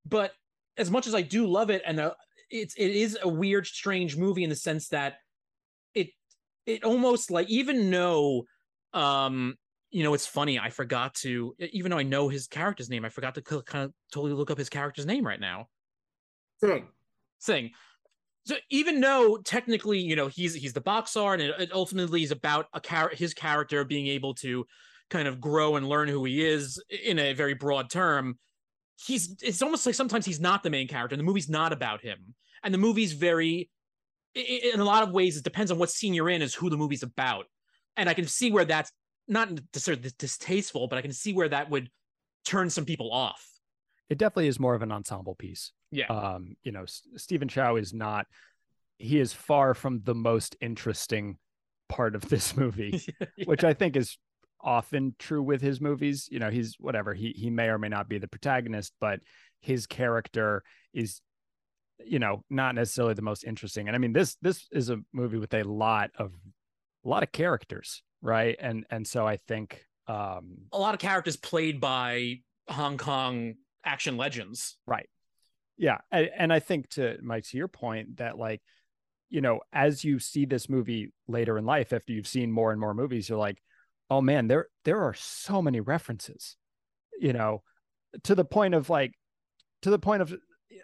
But 0.07 0.33
as 0.77 0.91
much 0.91 1.07
as 1.07 1.15
I 1.15 1.23
do 1.23 1.47
love 1.47 1.71
it, 1.71 1.83
and 1.87 1.99
uh, 2.01 2.15
it's 2.51 2.75
it 2.75 2.91
is 2.91 3.19
a 3.23 3.29
weird, 3.29 3.67
strange 3.67 4.17
movie 4.17 4.45
in 4.45 4.51
the 4.51 4.57
sense 4.57 4.89
that 4.89 5.17
it 5.95 6.09
it 6.67 6.85
almost 6.85 7.31
like 7.31 7.49
even 7.49 7.91
though 7.91 8.45
um 8.93 9.57
you 9.95 10.03
know 10.03 10.13
it's 10.13 10.27
funny 10.27 10.59
I 10.59 10.71
forgot 10.71 11.15
to 11.17 11.55
even 11.73 11.93
though 11.93 11.99
I 11.99 12.03
know 12.03 12.29
his 12.29 12.49
character's 12.49 12.91
name 12.91 13.05
I 13.05 13.11
forgot 13.11 13.37
to 13.37 13.43
kind 13.43 13.85
of 13.85 13.93
totally 14.13 14.33
look 14.33 14.51
up 14.51 14.59
his 14.59 14.69
character's 14.69 15.07
name 15.07 15.25
right 15.25 15.41
now. 15.41 15.69
Thing. 16.61 16.89
Thing. 17.41 17.71
So 18.47 18.57
even 18.71 19.01
though 19.01 19.39
technically, 19.39 20.01
you 20.01 20.17
know, 20.17 20.27
he's 20.27 20.53
he's 20.55 20.73
the 20.73 20.81
boxer, 20.81 21.33
and 21.33 21.41
it, 21.41 21.55
it 21.59 21.73
ultimately 21.73 22.23
is 22.23 22.33
about 22.33 22.67
a 22.75 22.81
char- 22.81 23.13
his 23.15 23.35
character 23.35 23.85
being 23.85 24.09
able 24.09 24.35
to 24.35 24.67
kind 25.11 25.29
of 25.29 25.41
grow 25.41 25.77
and 25.77 25.89
learn 25.89 26.09
who 26.09 26.25
he 26.25 26.45
is 26.45 26.83
in 26.89 27.19
a 27.19 27.33
very 27.33 27.55
broad 27.55 27.89
term. 27.89 28.39
He's 28.97 29.37
it's 29.43 29.63
almost 29.63 29.87
like 29.87 29.95
sometimes 29.95 30.27
he's 30.27 30.41
not 30.41 30.63
the 30.63 30.71
main 30.71 30.89
character, 30.89 31.15
and 31.15 31.21
the 31.21 31.25
movie's 31.25 31.49
not 31.49 31.73
about 31.73 32.03
him. 32.03 32.35
And 32.63 32.75
the 32.75 32.79
movie's 32.79 33.13
very, 33.13 33.71
in 34.35 34.81
a 34.81 34.85
lot 34.85 35.03
of 35.03 35.13
ways, 35.13 35.37
it 35.37 35.45
depends 35.45 35.71
on 35.71 35.79
what 35.79 35.91
scene 35.91 36.15
you're 36.15 36.31
in, 36.31 36.43
is 36.43 36.55
who 36.55 36.69
the 36.69 36.77
movie's 36.77 37.03
about. 37.03 37.47
And 37.97 38.09
I 38.09 38.15
can 38.15 38.27
see 38.27 38.51
where 38.51 38.65
that's 38.65 38.91
not 39.29 39.51
necessarily 39.75 40.11
distasteful, 40.19 40.89
but 40.89 40.99
I 40.99 41.03
can 41.03 41.13
see 41.13 41.33
where 41.33 41.49
that 41.49 41.71
would 41.71 41.91
turn 42.45 42.71
some 42.71 42.85
people 42.85 43.13
off. 43.13 43.45
It 44.11 44.19
definitely 44.19 44.49
is 44.49 44.61
more 44.61 44.75
of 44.75 44.83
an 44.83 44.93
ensemble 44.93 45.35
piece. 45.35 45.73
Yeah. 45.91 46.07
Um, 46.07 46.57
you 46.63 46.73
know, 46.73 46.85
Stephen 46.87 47.49
Chow 47.49 47.77
is 47.77 47.95
not. 47.95 48.27
He 48.99 49.19
is 49.19 49.33
far 49.33 49.75
from 49.75 50.03
the 50.05 50.15
most 50.15 50.57
interesting 50.61 51.39
part 51.89 52.15
of 52.15 52.29
this 52.29 52.57
movie, 52.57 53.03
yeah. 53.37 53.45
which 53.47 53.65
I 53.65 53.75
think 53.75 53.97
is 53.97 54.19
often 54.61 55.15
true 55.19 55.43
with 55.43 55.61
his 55.61 55.81
movies. 55.81 56.29
You 56.31 56.39
know, 56.39 56.51
he's 56.51 56.77
whatever 56.79 57.15
he 57.15 57.33
he 57.37 57.51
may 57.51 57.69
or 57.69 57.79
may 57.79 57.89
not 57.89 58.09
be 58.09 58.19
the 58.19 58.29
protagonist, 58.29 58.93
but 59.01 59.21
his 59.61 59.87
character 59.87 60.63
is 60.93 61.21
you 62.05 62.19
know 62.19 62.45
not 62.51 62.75
necessarily 62.75 63.15
the 63.15 63.23
most 63.23 63.45
interesting 63.45 63.87
and 63.87 63.95
i 63.95 63.99
mean 63.99 64.13
this 64.13 64.37
this 64.43 64.67
is 64.73 64.91
a 64.91 64.99
movie 65.13 65.39
with 65.39 65.55
a 65.55 65.63
lot 65.63 66.11
of 66.19 66.33
a 67.05 67.09
lot 67.09 67.23
of 67.23 67.31
characters 67.31 68.03
right? 68.25 68.57
And 68.59 68.85
and 68.91 69.07
so 69.07 69.27
i 69.27 69.37
think 69.37 69.85
um 70.09 70.67
a 70.73 70.79
lot 70.79 70.95
of 70.95 71.01
characters 71.01 71.37
played 71.37 71.81
by 71.81 72.41
hong 72.69 72.99
kong 72.99 73.55
action 73.85 74.17
legends. 74.17 74.77
Right. 74.87 75.09
Yeah. 75.77 75.99
And, 76.11 76.31
and 76.37 76.53
i 76.53 76.59
think 76.59 76.89
to 76.91 77.19
mike 77.23 77.45
to 77.45 77.57
your 77.57 77.69
point 77.69 78.17
that 78.17 78.39
like 78.39 78.63
you 79.29 79.41
know 79.41 79.61
as 79.73 80.05
you 80.05 80.19
see 80.19 80.45
this 80.47 80.69
movie 80.69 81.13
later 81.29 81.59
in 81.59 81.67
life 81.67 81.93
after 81.93 82.13
you've 82.13 82.27
seen 82.27 82.51
more 82.51 82.73
and 82.73 82.81
more 82.81 82.95
movies 82.95 83.29
you're 83.29 83.39
like 83.39 83.61
oh 84.11 84.21
man 84.21 84.49
there 84.49 84.69
there 84.85 85.03
are 85.03 85.15
so 85.15 85.61
many 85.61 85.81
references 85.81 86.57
you 87.19 87.33
know 87.33 87.63
to 88.23 88.35
the 88.35 88.45
point 88.45 88.75
of 88.75 88.89
like 88.89 89.13
to 89.83 89.91
the 89.91 89.99
point 89.99 90.23
of 90.23 90.35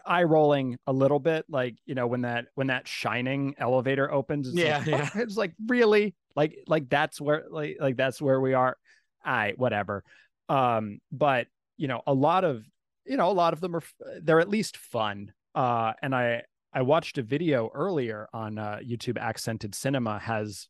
eye 0.06 0.24
rolling 0.24 0.76
a 0.86 0.92
little 0.92 1.18
bit 1.18 1.44
like 1.48 1.76
you 1.86 1.94
know 1.94 2.06
when 2.06 2.22
that 2.22 2.46
when 2.54 2.68
that 2.68 2.86
shining 2.86 3.54
elevator 3.58 4.10
opens 4.10 4.48
it's 4.48 4.56
yeah, 4.56 4.78
like, 4.78 4.86
yeah. 4.86 5.10
Oh, 5.14 5.20
it's 5.20 5.36
like 5.36 5.52
really? 5.66 6.14
Like 6.36 6.58
like 6.66 6.88
that's 6.88 7.20
where 7.20 7.44
like 7.50 7.76
like 7.80 7.96
that's 7.96 8.20
where 8.20 8.40
we 8.40 8.54
are. 8.54 8.76
I 9.24 9.54
whatever. 9.56 10.04
Um 10.48 11.00
but 11.12 11.46
you 11.76 11.88
know 11.88 12.02
a 12.06 12.14
lot 12.14 12.44
of 12.44 12.64
you 13.06 13.16
know 13.16 13.30
a 13.30 13.32
lot 13.32 13.52
of 13.52 13.60
them 13.60 13.76
are 13.76 13.82
they're 14.22 14.40
at 14.40 14.48
least 14.48 14.76
fun. 14.76 15.32
Uh 15.54 15.92
and 16.02 16.14
i 16.14 16.42
i 16.72 16.82
watched 16.82 17.18
a 17.18 17.22
video 17.22 17.68
earlier 17.74 18.28
on 18.32 18.56
uh 18.56 18.78
youtube 18.84 19.18
accented 19.18 19.74
cinema 19.74 20.16
has 20.20 20.68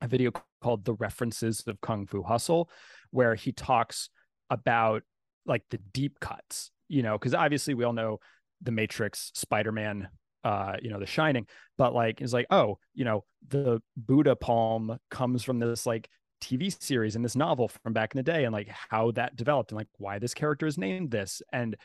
a 0.00 0.08
video 0.08 0.32
called 0.60 0.84
the 0.84 0.94
references 0.94 1.62
of 1.68 1.80
kung 1.80 2.06
fu 2.06 2.22
hustle 2.24 2.68
where 3.12 3.36
he 3.36 3.52
talks 3.52 4.10
about 4.50 5.04
like 5.46 5.62
the 5.70 5.78
deep 5.92 6.18
cuts 6.18 6.72
you 6.88 7.02
know 7.02 7.16
because 7.16 7.34
obviously 7.34 7.74
we 7.74 7.84
all 7.84 7.92
know 7.92 8.18
the 8.62 8.72
Matrix, 8.72 9.30
Spider 9.34 9.72
Man, 9.72 10.08
uh, 10.44 10.76
you 10.82 10.90
know, 10.90 10.98
The 10.98 11.06
Shining, 11.06 11.46
but 11.78 11.94
like 11.94 12.20
it's 12.20 12.32
like, 12.32 12.46
oh, 12.50 12.78
you 12.94 13.04
know, 13.04 13.24
the 13.48 13.80
Buddha 13.96 14.36
palm 14.36 14.98
comes 15.10 15.42
from 15.42 15.58
this 15.58 15.86
like 15.86 16.08
TV 16.42 16.74
series 16.82 17.16
and 17.16 17.24
this 17.24 17.36
novel 17.36 17.68
from 17.68 17.92
back 17.92 18.14
in 18.14 18.18
the 18.18 18.22
day, 18.22 18.44
and 18.44 18.52
like 18.52 18.68
how 18.68 19.10
that 19.12 19.36
developed 19.36 19.70
and 19.72 19.78
like 19.78 19.88
why 19.98 20.18
this 20.18 20.34
character 20.34 20.66
is 20.66 20.78
named 20.78 21.10
this, 21.10 21.42
and 21.52 21.76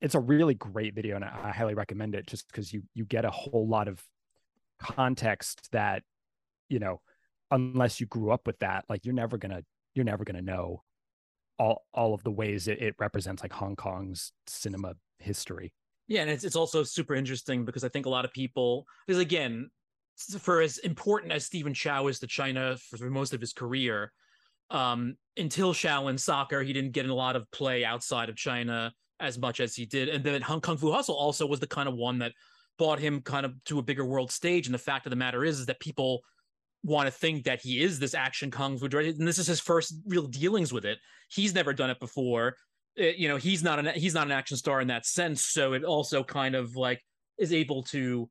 it's 0.00 0.14
a 0.14 0.20
really 0.20 0.54
great 0.54 0.94
video, 0.94 1.16
and 1.16 1.24
I, 1.24 1.32
I 1.44 1.50
highly 1.50 1.74
recommend 1.74 2.14
it 2.14 2.26
just 2.26 2.46
because 2.48 2.72
you 2.72 2.82
you 2.94 3.04
get 3.04 3.24
a 3.24 3.30
whole 3.30 3.68
lot 3.68 3.88
of 3.88 4.02
context 4.80 5.68
that 5.72 6.02
you 6.68 6.78
know 6.78 7.00
unless 7.50 8.00
you 8.00 8.06
grew 8.06 8.30
up 8.30 8.46
with 8.46 8.58
that 8.60 8.84
like 8.88 9.04
you're 9.04 9.14
never 9.14 9.36
gonna 9.36 9.62
you're 9.94 10.04
never 10.04 10.24
gonna 10.24 10.40
know 10.40 10.82
all 11.58 11.84
all 11.92 12.14
of 12.14 12.22
the 12.24 12.30
ways 12.30 12.66
it, 12.66 12.80
it 12.80 12.94
represents 12.98 13.42
like 13.42 13.52
hong 13.52 13.76
kong's 13.76 14.32
cinema 14.46 14.94
history 15.18 15.72
yeah, 16.10 16.22
and 16.22 16.30
it's 16.30 16.42
it's 16.42 16.56
also 16.56 16.82
super 16.82 17.14
interesting 17.14 17.64
because 17.64 17.84
I 17.84 17.88
think 17.88 18.04
a 18.04 18.10
lot 18.10 18.24
of 18.24 18.32
people 18.32 18.84
because 19.06 19.22
again, 19.22 19.70
for 20.40 20.60
as 20.60 20.78
important 20.78 21.32
as 21.32 21.46
Stephen 21.46 21.72
Chow 21.72 22.08
is 22.08 22.18
to 22.18 22.26
China 22.26 22.76
for, 22.76 23.08
most 23.08 23.32
of 23.32 23.40
his 23.40 23.52
career, 23.52 24.12
um, 24.70 25.14
until 25.36 25.72
Shaolin 25.72 26.18
Soccer, 26.18 26.64
he 26.64 26.72
didn't 26.72 26.90
get 26.90 27.08
a 27.08 27.14
lot 27.14 27.36
of 27.36 27.48
play 27.52 27.84
outside 27.84 28.28
of 28.28 28.34
China 28.34 28.92
as 29.20 29.38
much 29.38 29.60
as 29.60 29.76
he 29.76 29.86
did. 29.86 30.08
And 30.08 30.24
then 30.24 30.42
Kung 30.42 30.76
Fu 30.76 30.90
Hustle 30.90 31.14
also 31.14 31.46
was 31.46 31.60
the 31.60 31.68
kind 31.68 31.88
of 31.88 31.94
one 31.94 32.18
that 32.18 32.32
brought 32.76 32.98
him 32.98 33.20
kind 33.20 33.46
of 33.46 33.54
to 33.66 33.78
a 33.78 33.82
bigger 33.82 34.04
world 34.04 34.32
stage. 34.32 34.66
And 34.66 34.74
the 34.74 34.78
fact 34.78 35.06
of 35.06 35.10
the 35.10 35.16
matter 35.16 35.44
is, 35.44 35.60
is 35.60 35.66
that 35.66 35.78
people 35.78 36.22
want 36.82 37.06
to 37.06 37.12
think 37.12 37.44
that 37.44 37.60
he 37.60 37.84
is 37.84 38.00
this 38.00 38.14
action 38.14 38.50
kung 38.50 38.78
fu 38.78 38.88
director, 38.88 39.12
and 39.16 39.28
this 39.28 39.38
is 39.38 39.46
his 39.46 39.60
first 39.60 39.94
real 40.08 40.26
dealings 40.26 40.72
with 40.72 40.84
it. 40.84 40.98
He's 41.28 41.54
never 41.54 41.72
done 41.72 41.90
it 41.90 42.00
before 42.00 42.56
it, 43.00 43.16
you 43.16 43.28
know 43.28 43.36
he's 43.36 43.62
not 43.62 43.78
an 43.78 43.86
he's 43.94 44.14
not 44.14 44.26
an 44.26 44.32
action 44.32 44.56
star 44.56 44.80
in 44.80 44.88
that 44.88 45.06
sense. 45.06 45.44
So 45.44 45.72
it 45.72 45.84
also 45.84 46.22
kind 46.22 46.54
of 46.54 46.76
like 46.76 47.02
is 47.38 47.52
able 47.52 47.82
to 47.84 48.28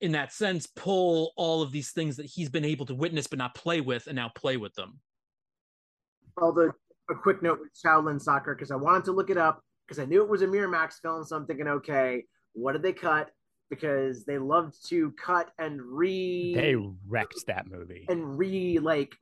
in 0.00 0.12
that 0.12 0.32
sense 0.32 0.66
pull 0.66 1.32
all 1.36 1.62
of 1.62 1.72
these 1.72 1.90
things 1.90 2.16
that 2.16 2.26
he's 2.26 2.48
been 2.48 2.64
able 2.64 2.86
to 2.86 2.94
witness 2.94 3.26
but 3.26 3.38
not 3.38 3.54
play 3.54 3.80
with 3.80 4.06
and 4.06 4.16
now 4.16 4.30
play 4.34 4.56
with 4.56 4.74
them. 4.74 5.00
Although 6.40 6.72
a 7.10 7.14
quick 7.14 7.42
note 7.42 7.58
with 7.60 7.70
shaolin 7.84 8.20
soccer 8.20 8.54
because 8.54 8.70
i 8.70 8.76
wanted 8.76 9.04
to 9.04 9.10
look 9.10 9.28
it 9.28 9.36
up 9.36 9.60
because 9.84 9.98
i 9.98 10.04
knew 10.04 10.22
it 10.22 10.28
was 10.28 10.40
a 10.40 10.46
miramax 10.46 10.94
film 11.02 11.24
so 11.24 11.34
i'm 11.34 11.44
thinking 11.44 11.66
okay 11.66 12.22
what 12.54 12.72
did 12.72 12.82
they 12.82 12.92
cut? 12.92 13.30
Because 13.70 14.24
they 14.24 14.38
loved 14.38 14.74
to 14.88 15.12
cut 15.12 15.50
and 15.58 15.80
re 15.80 16.54
they 16.54 16.76
wrecked 17.08 17.46
that 17.46 17.66
movie. 17.66 18.04
and 18.08 18.38
re 18.38 18.78
like 18.78 19.16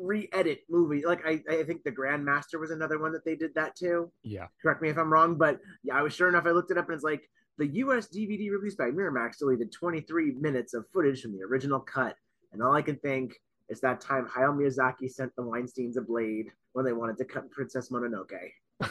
re-edit 0.00 0.60
movie. 0.68 1.04
Like 1.04 1.26
I, 1.26 1.42
I 1.50 1.62
think 1.64 1.84
the 1.84 1.92
Grandmaster 1.92 2.58
was 2.58 2.70
another 2.70 2.98
one 2.98 3.12
that 3.12 3.24
they 3.24 3.36
did 3.36 3.54
that 3.54 3.76
too. 3.76 4.10
Yeah. 4.22 4.46
Correct 4.62 4.82
me 4.82 4.88
if 4.88 4.98
I'm 4.98 5.12
wrong, 5.12 5.36
but 5.36 5.60
yeah, 5.82 5.96
I 5.96 6.02
was 6.02 6.14
sure 6.14 6.28
enough. 6.28 6.46
I 6.46 6.50
looked 6.50 6.70
it 6.70 6.78
up 6.78 6.86
and 6.86 6.94
it's 6.94 7.04
like 7.04 7.28
the 7.58 7.66
U.S. 7.66 8.08
DVD 8.08 8.50
released 8.50 8.78
by 8.78 8.90
Miramax 8.90 9.38
deleted 9.38 9.70
23 9.70 10.32
minutes 10.32 10.74
of 10.74 10.86
footage 10.92 11.20
from 11.20 11.32
the 11.32 11.42
original 11.42 11.78
cut, 11.78 12.16
and 12.52 12.62
all 12.62 12.74
I 12.74 12.82
can 12.82 12.96
think 12.96 13.34
is 13.68 13.80
that 13.82 14.00
time 14.00 14.26
Hayao 14.26 14.56
Miyazaki 14.56 15.10
sent 15.10 15.34
the 15.36 15.42
Weinstein's 15.42 15.96
a 15.96 16.02
blade 16.02 16.46
when 16.72 16.84
they 16.84 16.92
wanted 16.92 17.18
to 17.18 17.24
cut 17.24 17.50
Princess 17.50 17.90
Mononoke. 17.90 18.50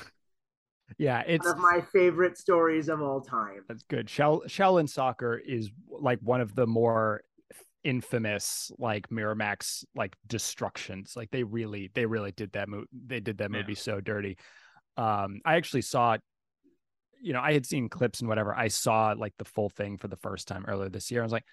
yeah, 0.98 1.24
it's 1.26 1.46
one 1.46 1.56
of 1.56 1.62
my 1.62 1.82
favorite 1.92 2.38
stories 2.38 2.90
of 2.90 3.02
all 3.02 3.22
time. 3.22 3.64
That's 3.68 3.84
good. 3.84 4.10
Shell 4.10 4.44
Shaolin 4.48 4.88
Soccer 4.88 5.38
is 5.38 5.72
like 5.90 6.20
one 6.22 6.40
of 6.40 6.56
the 6.56 6.68
more 6.68 7.24
infamous 7.84 8.72
like 8.78 9.10
Miramax 9.10 9.84
like 9.96 10.16
destructions. 10.28 11.14
Like 11.16 11.32
they 11.32 11.44
really 11.44 11.92
they 11.94 12.06
really 12.06 12.32
did 12.32 12.52
that 12.54 12.70
movie. 12.70 12.88
They 13.08 13.20
did 13.20 13.38
that 13.40 13.52
movie 13.52 13.74
yeah. 13.74 13.80
so 13.80 14.02
dirty. 14.02 14.38
Um, 14.98 15.42
I 15.46 15.56
actually 15.56 15.82
saw 15.82 16.14
it. 16.14 16.22
You 17.22 17.34
know, 17.34 17.42
I 17.42 17.54
had 17.54 17.66
seen 17.66 17.90
clips 17.90 18.20
and 18.22 18.30
whatever. 18.30 18.56
I 18.56 18.70
saw 18.70 19.14
like 19.18 19.34
the 19.38 19.46
full 19.46 19.70
thing 19.70 19.98
for 19.98 20.08
the 20.08 20.18
first 20.18 20.48
time 20.48 20.66
earlier 20.68 20.90
this 20.90 21.12
year. 21.12 21.22
I 21.22 21.24
was 21.24 21.32
like, 21.32 21.46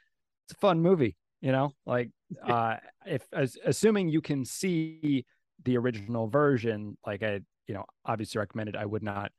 it's 0.47 0.56
a 0.56 0.61
fun 0.61 0.80
movie. 0.80 1.16
You 1.40 1.52
know, 1.52 1.75
like 1.85 2.11
uh, 2.42 2.76
if 3.04 3.23
as, 3.33 3.56
assuming 3.64 4.09
you 4.09 4.21
can 4.21 4.45
see 4.45 5.26
the 5.64 5.76
original 5.76 6.28
version, 6.28 6.97
like 7.06 7.23
I, 7.23 7.40
you 7.66 7.75
know, 7.75 7.85
obviously 8.04 8.38
recommended. 8.38 8.75
I 8.75 8.87
would 8.87 9.02
not 9.02 9.33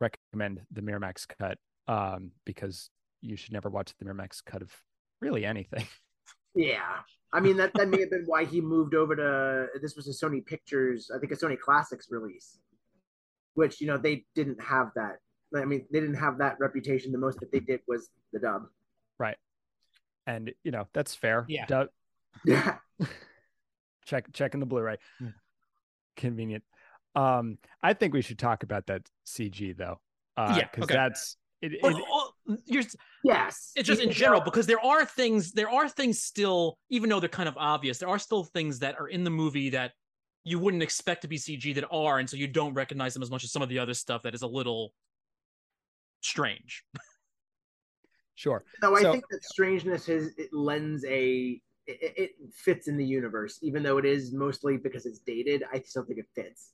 recommend 0.00 0.60
the 0.70 0.82
Miramax 0.82 1.26
cut 1.38 1.58
um, 1.86 2.32
because 2.44 2.90
you 3.20 3.36
should 3.36 3.52
never 3.52 3.70
watch 3.70 3.92
the 3.98 4.04
Miramax 4.04 4.44
cut 4.44 4.62
of 4.62 4.72
really 5.20 5.44
anything. 5.44 5.86
Yeah. 6.54 6.98
I 7.32 7.40
mean 7.40 7.56
that 7.58 7.72
that 7.74 7.88
may 7.88 8.00
have 8.00 8.10
been 8.10 8.24
why 8.26 8.44
he 8.44 8.60
moved 8.60 8.94
over 8.94 9.14
to 9.14 9.66
this 9.80 9.96
was 9.96 10.08
a 10.08 10.26
Sony 10.26 10.44
Pictures, 10.44 11.10
I 11.14 11.18
think 11.18 11.32
a 11.32 11.36
Sony 11.36 11.58
Classics 11.58 12.08
release. 12.10 12.58
Which, 13.54 13.80
you 13.80 13.86
know, 13.88 13.98
they 13.98 14.24
didn't 14.34 14.62
have 14.62 14.90
that. 14.94 15.16
I 15.56 15.64
mean, 15.64 15.84
they 15.90 16.00
didn't 16.00 16.16
have 16.16 16.38
that 16.38 16.56
reputation. 16.60 17.10
The 17.10 17.18
most 17.18 17.40
that 17.40 17.50
they 17.50 17.60
did 17.60 17.80
was 17.88 18.10
the 18.32 18.38
dub. 18.38 18.62
Right. 19.18 19.36
And 20.26 20.52
you 20.62 20.70
know, 20.70 20.86
that's 20.92 21.14
fair. 21.14 21.44
Yeah. 21.48 21.66
Dub- 21.66 21.88
yeah. 22.44 22.76
Check 24.04 24.32
checking 24.32 24.60
the 24.60 24.66
Blu-ray. 24.66 24.96
Yeah. 25.20 25.28
Convenient. 26.16 26.64
Um, 27.14 27.58
I 27.82 27.94
think 27.94 28.14
we 28.14 28.22
should 28.22 28.38
talk 28.38 28.62
about 28.62 28.86
that 28.86 29.02
CG 29.26 29.76
though. 29.76 30.00
Uh, 30.36 30.54
yeah, 30.56 30.68
because 30.70 30.84
okay. 30.84 30.94
that's 30.94 31.36
it, 31.60 31.72
it, 31.72 31.80
oh, 31.82 32.17
you're, 32.64 32.82
yes, 33.24 33.72
it's 33.76 33.86
just 33.86 34.00
in 34.00 34.10
general 34.10 34.40
because 34.40 34.66
there 34.66 34.84
are 34.84 35.04
things. 35.04 35.52
There 35.52 35.70
are 35.70 35.88
things 35.88 36.20
still, 36.20 36.78
even 36.90 37.10
though 37.10 37.20
they're 37.20 37.28
kind 37.28 37.48
of 37.48 37.56
obvious. 37.56 37.98
There 37.98 38.08
are 38.08 38.18
still 38.18 38.44
things 38.44 38.78
that 38.80 38.98
are 38.98 39.08
in 39.08 39.24
the 39.24 39.30
movie 39.30 39.70
that 39.70 39.92
you 40.44 40.58
wouldn't 40.58 40.82
expect 40.82 41.22
to 41.22 41.28
be 41.28 41.36
CG 41.36 41.74
that 41.74 41.84
are, 41.90 42.18
and 42.18 42.28
so 42.28 42.36
you 42.36 42.46
don't 42.46 42.74
recognize 42.74 43.14
them 43.14 43.22
as 43.22 43.30
much 43.30 43.44
as 43.44 43.52
some 43.52 43.62
of 43.62 43.68
the 43.68 43.78
other 43.78 43.94
stuff 43.94 44.22
that 44.22 44.34
is 44.34 44.42
a 44.42 44.46
little 44.46 44.92
strange. 46.20 46.84
Sure. 48.34 48.64
No, 48.80 48.94
I 48.94 49.02
so, 49.02 49.10
think 49.10 49.24
that 49.30 49.42
strangeness 49.42 50.08
is 50.08 50.32
it 50.38 50.52
lends 50.52 51.04
a 51.06 51.60
it, 51.88 52.14
it, 52.16 52.30
fits 52.54 52.86
in 52.86 52.96
the 52.96 53.04
universe, 53.04 53.58
even 53.62 53.82
though 53.82 53.98
it 53.98 54.04
is 54.04 54.32
mostly 54.32 54.76
because 54.76 55.06
it's 55.06 55.18
dated. 55.18 55.64
I 55.72 55.80
still 55.80 56.04
think 56.04 56.20
it 56.20 56.26
fits. 56.36 56.70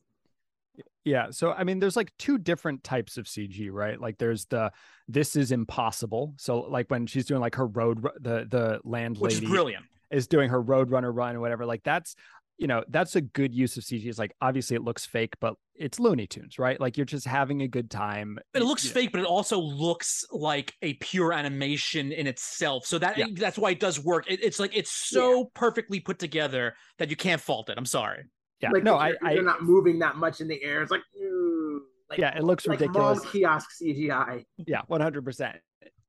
Yeah. 1.04 1.26
So 1.30 1.52
I 1.52 1.64
mean, 1.64 1.78
there's 1.80 1.96
like 1.96 2.12
two 2.18 2.38
different 2.38 2.82
types 2.82 3.16
of 3.16 3.26
CG, 3.26 3.68
right? 3.70 4.00
Like 4.00 4.18
there's 4.18 4.46
the 4.46 4.72
this 5.08 5.36
is 5.36 5.52
impossible. 5.52 6.34
So 6.38 6.60
like 6.60 6.90
when 6.90 7.06
she's 7.06 7.26
doing 7.26 7.40
like 7.40 7.54
her 7.56 7.66
road 7.66 8.02
the 8.20 8.46
the 8.50 8.80
landlady 8.84 9.34
which 9.36 9.42
is 9.44 9.48
brilliant. 9.50 9.84
is 10.10 10.26
doing 10.26 10.48
her 10.50 10.62
roadrunner 10.62 11.14
run 11.14 11.36
or 11.36 11.40
whatever, 11.40 11.66
like 11.66 11.82
that's 11.84 12.14
you 12.56 12.68
know, 12.68 12.84
that's 12.88 13.16
a 13.16 13.20
good 13.20 13.52
use 13.52 13.76
of 13.76 13.82
CG. 13.82 14.06
It's 14.06 14.16
like 14.18 14.32
obviously 14.40 14.76
it 14.76 14.82
looks 14.82 15.04
fake, 15.04 15.34
but 15.40 15.54
it's 15.74 15.98
Looney 15.98 16.28
Tunes, 16.28 16.56
right? 16.56 16.80
Like 16.80 16.96
you're 16.96 17.04
just 17.04 17.26
having 17.26 17.62
a 17.62 17.68
good 17.68 17.90
time. 17.90 18.38
But 18.52 18.62
it 18.62 18.64
looks 18.64 18.88
fake, 18.88 19.10
but 19.10 19.20
it 19.20 19.26
also 19.26 19.58
looks 19.58 20.24
like 20.30 20.72
a 20.80 20.94
pure 20.94 21.32
animation 21.32 22.12
in 22.12 22.28
itself. 22.28 22.86
So 22.86 22.96
that 23.00 23.18
Yeah. 23.18 23.26
that's 23.34 23.58
why 23.58 23.72
it 23.72 23.80
does 23.80 23.98
work. 24.02 24.30
It, 24.30 24.38
it's 24.42 24.60
like 24.60 24.70
it's 24.74 24.92
so 24.92 25.38
Yeah. 25.40 25.44
perfectly 25.54 25.98
put 25.98 26.20
together 26.20 26.76
that 26.98 27.10
you 27.10 27.16
can't 27.16 27.40
fault 27.40 27.68
it. 27.70 27.74
I'm 27.76 27.86
sorry. 27.86 28.22
Yeah. 28.64 28.70
Like 28.70 28.82
no, 28.82 28.96
I, 28.96 29.12
I 29.22 29.34
are 29.34 29.42
not 29.42 29.62
moving 29.62 29.98
that 30.00 30.16
much 30.16 30.40
in 30.40 30.48
the 30.48 30.62
air. 30.62 30.82
It's 30.82 30.90
like, 30.90 31.02
ooh, 31.20 31.82
like 32.10 32.18
yeah, 32.18 32.36
it 32.36 32.44
looks 32.44 32.66
like 32.66 32.80
ridiculous. 32.80 33.20
kiosk 33.30 33.68
CGI. 33.82 34.44
yeah 34.66 34.82
100% 34.90 35.54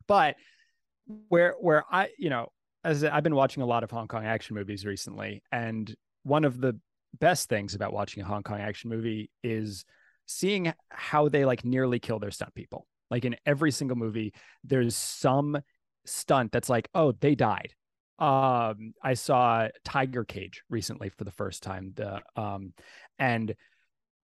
but 0.08 0.36
where 1.30 1.56
where 1.60 1.84
i 1.92 2.10
you 2.18 2.30
know 2.30 2.48
as 2.84 3.04
i've 3.04 3.24
been 3.24 3.36
watching 3.36 3.62
a 3.64 3.66
lot 3.66 3.84
of 3.84 3.92
hong 3.92 4.08
kong 4.08 4.26
action 4.26 4.56
movies 4.56 4.86
recently 4.86 5.44
and 5.52 5.96
one 6.24 6.44
of 6.44 6.60
the 6.60 6.80
best 7.20 7.48
things 7.48 7.76
about 7.76 7.94
watching 7.94 8.24
a 8.24 8.26
hong 8.26 8.44
kong 8.44 8.60
action 8.60 8.90
movie 8.90 9.30
is 9.44 9.86
seeing 10.26 10.74
how 10.90 11.30
they 11.30 11.46
like 11.46 11.64
nearly 11.64 12.00
kill 12.00 12.20
their 12.20 12.32
stunt 12.32 12.54
people 12.56 12.88
like 13.12 13.24
in 13.24 13.36
every 13.46 13.72
single 13.72 13.98
movie 13.98 14.34
there's 14.64 14.96
some 14.96 15.58
stunt 16.06 16.52
that's 16.52 16.70
like 16.70 16.90
oh 16.96 17.12
they 17.14 17.36
died 17.36 17.74
um 18.20 18.94
i 19.04 19.14
saw 19.14 19.68
tiger 19.84 20.24
cage 20.24 20.64
recently 20.70 21.10
for 21.10 21.24
the 21.26 21.32
first 21.32 21.64
time 21.64 21.92
the 21.96 22.22
um 22.36 22.74
and 23.20 23.56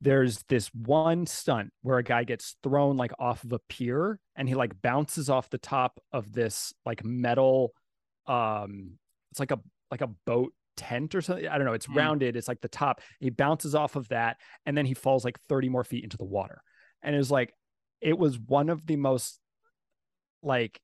there's 0.01 0.43
this 0.49 0.67
one 0.73 1.25
stunt 1.25 1.71
where 1.81 1.97
a 1.97 2.03
guy 2.03 2.23
gets 2.23 2.55
thrown 2.63 2.97
like 2.97 3.11
off 3.19 3.43
of 3.43 3.53
a 3.53 3.59
pier 3.69 4.19
and 4.35 4.47
he 4.49 4.55
like 4.55 4.81
bounces 4.81 5.29
off 5.29 5.49
the 5.49 5.57
top 5.57 5.99
of 6.11 6.31
this 6.33 6.73
like 6.85 7.03
metal 7.05 7.73
um 8.27 8.91
it's 9.31 9.39
like 9.39 9.51
a 9.51 9.59
like 9.91 10.01
a 10.01 10.09
boat 10.25 10.53
tent 10.75 11.13
or 11.13 11.21
something 11.21 11.47
i 11.47 11.57
don't 11.57 11.65
know 11.65 11.73
it's 11.73 11.85
Hmm. 11.85 11.97
rounded 11.97 12.35
it's 12.35 12.47
like 12.47 12.61
the 12.61 12.67
top 12.67 13.01
he 13.19 13.29
bounces 13.29 13.75
off 13.75 13.95
of 13.95 14.07
that 14.09 14.37
and 14.65 14.77
then 14.77 14.85
he 14.85 14.93
falls 14.93 15.23
like 15.23 15.39
30 15.47 15.69
more 15.69 15.83
feet 15.83 16.03
into 16.03 16.17
the 16.17 16.25
water 16.25 16.61
and 17.01 17.13
it 17.13 17.17
was 17.17 17.31
like 17.31 17.53
it 18.01 18.17
was 18.17 18.39
one 18.39 18.69
of 18.69 18.85
the 18.85 18.95
most 18.95 19.39
like 20.41 20.79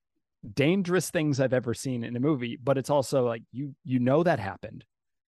dangerous 0.54 1.10
things 1.10 1.40
i've 1.40 1.54
ever 1.54 1.74
seen 1.74 2.04
in 2.04 2.16
a 2.16 2.20
movie 2.20 2.58
but 2.62 2.78
it's 2.78 2.90
also 2.90 3.26
like 3.26 3.44
you 3.52 3.76
you 3.84 4.00
know 4.00 4.24
that 4.24 4.40
happened 4.40 4.86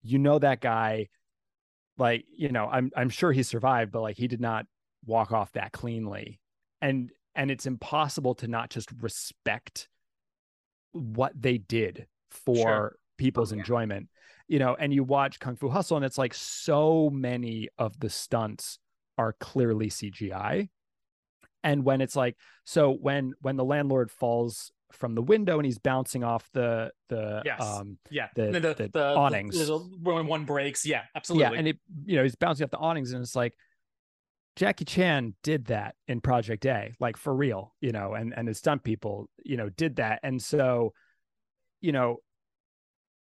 you 0.03 0.19
know 0.19 0.37
that 0.37 0.61
guy 0.61 1.07
like 1.97 2.25
you 2.35 2.49
know 2.49 2.67
i'm 2.71 2.91
i'm 2.95 3.09
sure 3.09 3.31
he 3.31 3.41
survived 3.43 3.91
but 3.91 4.01
like 4.01 4.17
he 4.17 4.27
did 4.27 4.41
not 4.41 4.65
walk 5.05 5.31
off 5.31 5.51
that 5.53 5.71
cleanly 5.71 6.39
and 6.81 7.09
and 7.33 7.49
it's 7.49 7.65
impossible 7.65 8.35
to 8.35 8.47
not 8.47 8.69
just 8.69 8.91
respect 9.01 9.87
what 10.91 11.31
they 11.39 11.57
did 11.57 12.05
for 12.29 12.55
Sure. 12.57 12.95
people's 13.17 13.51
Oh, 13.51 13.55
yeah. 13.55 13.61
enjoyment 13.61 14.07
you 14.47 14.59
know 14.59 14.75
and 14.75 14.93
you 14.93 15.03
watch 15.03 15.39
kung 15.39 15.55
fu 15.55 15.69
hustle 15.69 15.97
and 15.97 16.05
it's 16.05 16.17
like 16.17 16.33
so 16.33 17.09
many 17.11 17.69
of 17.77 17.99
the 17.99 18.09
stunts 18.09 18.77
are 19.17 19.33
clearly 19.39 19.89
cgi 19.89 20.69
and 21.63 21.83
when 21.83 22.01
it's 22.01 22.15
like 22.15 22.35
so 22.65 22.91
when 22.91 23.33
when 23.41 23.55
the 23.55 23.63
landlord 23.65 24.11
falls 24.11 24.71
from 24.93 25.15
the 25.15 25.21
window 25.21 25.57
and 25.57 25.65
he's 25.65 25.77
bouncing 25.79 26.23
off 26.23 26.49
the 26.53 26.91
the 27.09 27.41
Yes. 27.45 27.61
um 27.61 27.97
Yeah. 28.09 28.27
The- 28.35 28.45
And 28.47 28.55
the 28.55 28.89
the, 28.93 29.15
awnings. 29.15 29.69
a- 29.69 29.77
when 29.77 30.27
one 30.27 30.45
breaks. 30.45 30.85
Yeah, 30.85 31.03
absolutely. 31.15 31.43
yeah 31.53 31.59
and 31.59 31.67
it 31.69 31.79
you 32.05 32.15
know 32.17 32.23
he's 32.23 32.35
bouncing 32.35 32.63
off 32.63 32.71
the 32.71 32.77
awnings 32.77 33.13
and 33.13 33.21
it's 33.21 33.35
like 33.35 33.53
Jackie 34.57 34.83
Chan 34.85 35.33
did 35.43 35.65
that 35.67 35.95
in 36.09 36.19
Project 36.19 36.65
A, 36.65 36.93
like 36.99 37.15
for 37.15 37.33
real, 37.33 37.73
you 37.79 37.93
know, 37.93 38.13
and 38.15 38.33
and 38.35 38.49
his 38.49 38.57
stunt 38.57 38.83
people, 38.83 39.29
you 39.45 39.55
know, 39.55 39.69
did 39.69 39.95
that, 39.95 40.19
and 40.23 40.43
so, 40.43 40.91
you 41.79 41.93
know, 41.93 42.17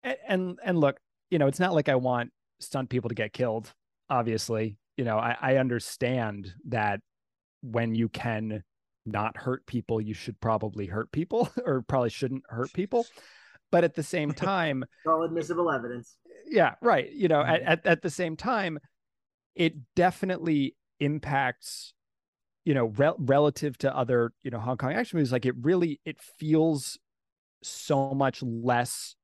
a- 0.06 0.32
and 0.32 0.58
and 0.64 0.80
look, 0.80 0.98
you 1.30 1.38
know, 1.38 1.48
it's 1.48 1.60
not 1.60 1.74
like 1.74 1.90
I 1.90 1.96
want 1.96 2.32
stunt 2.62 2.90
people 2.90 3.10
to 3.10 3.16
get 3.16 3.34
killed. 3.34 3.74
Obviously, 4.10 4.78
you 4.96 5.04
know, 5.04 5.18
I, 5.18 5.36
I 5.42 5.58
understand 5.58 6.54
that 6.70 7.02
when 7.62 7.96
you 7.96 8.08
can 8.08 8.64
not 9.12 9.38
hurt 9.38 9.66
people, 9.66 10.00
you 10.02 10.14
should 10.14 10.40
probably 10.40 10.86
hurt 10.88 11.12
people, 11.12 11.50
or 11.66 11.82
probably 11.82 12.10
shouldn't 12.10 12.44
hurt 12.50 12.74
people. 12.74 13.06
But 13.72 13.84
at 13.84 13.96
the 13.96 14.04
same 14.04 14.34
time, 14.34 14.84
It's 14.84 15.08
all 15.08 15.24
admissible 15.24 15.70
evidence. 15.72 16.18
yeah 16.48 16.76
right 16.82 17.12
you 17.14 17.28
know 17.28 17.42
at, 17.42 17.62
Mhm. 17.62 17.68
at 17.68 17.86
at 17.86 18.02
the 18.02 18.10
same 18.10 18.36
time 18.36 18.80
it 19.56 19.74
definitely 19.96 20.76
impacts 21.00 21.94
you 22.66 22.74
know 22.74 22.86
rel- 22.98 23.18
relative 23.20 23.78
to 23.80 23.96
other 23.96 24.32
you 24.44 24.52
know 24.52 24.60
hong 24.60 24.78
kong 24.78 24.94
action 24.94 25.18
movies 25.18 25.32
like 25.32 25.46
it 25.46 25.56
really 25.62 26.00
it 26.06 26.18
feels 26.40 26.98
so 27.64 28.14
much 28.14 28.42
less 28.44 29.16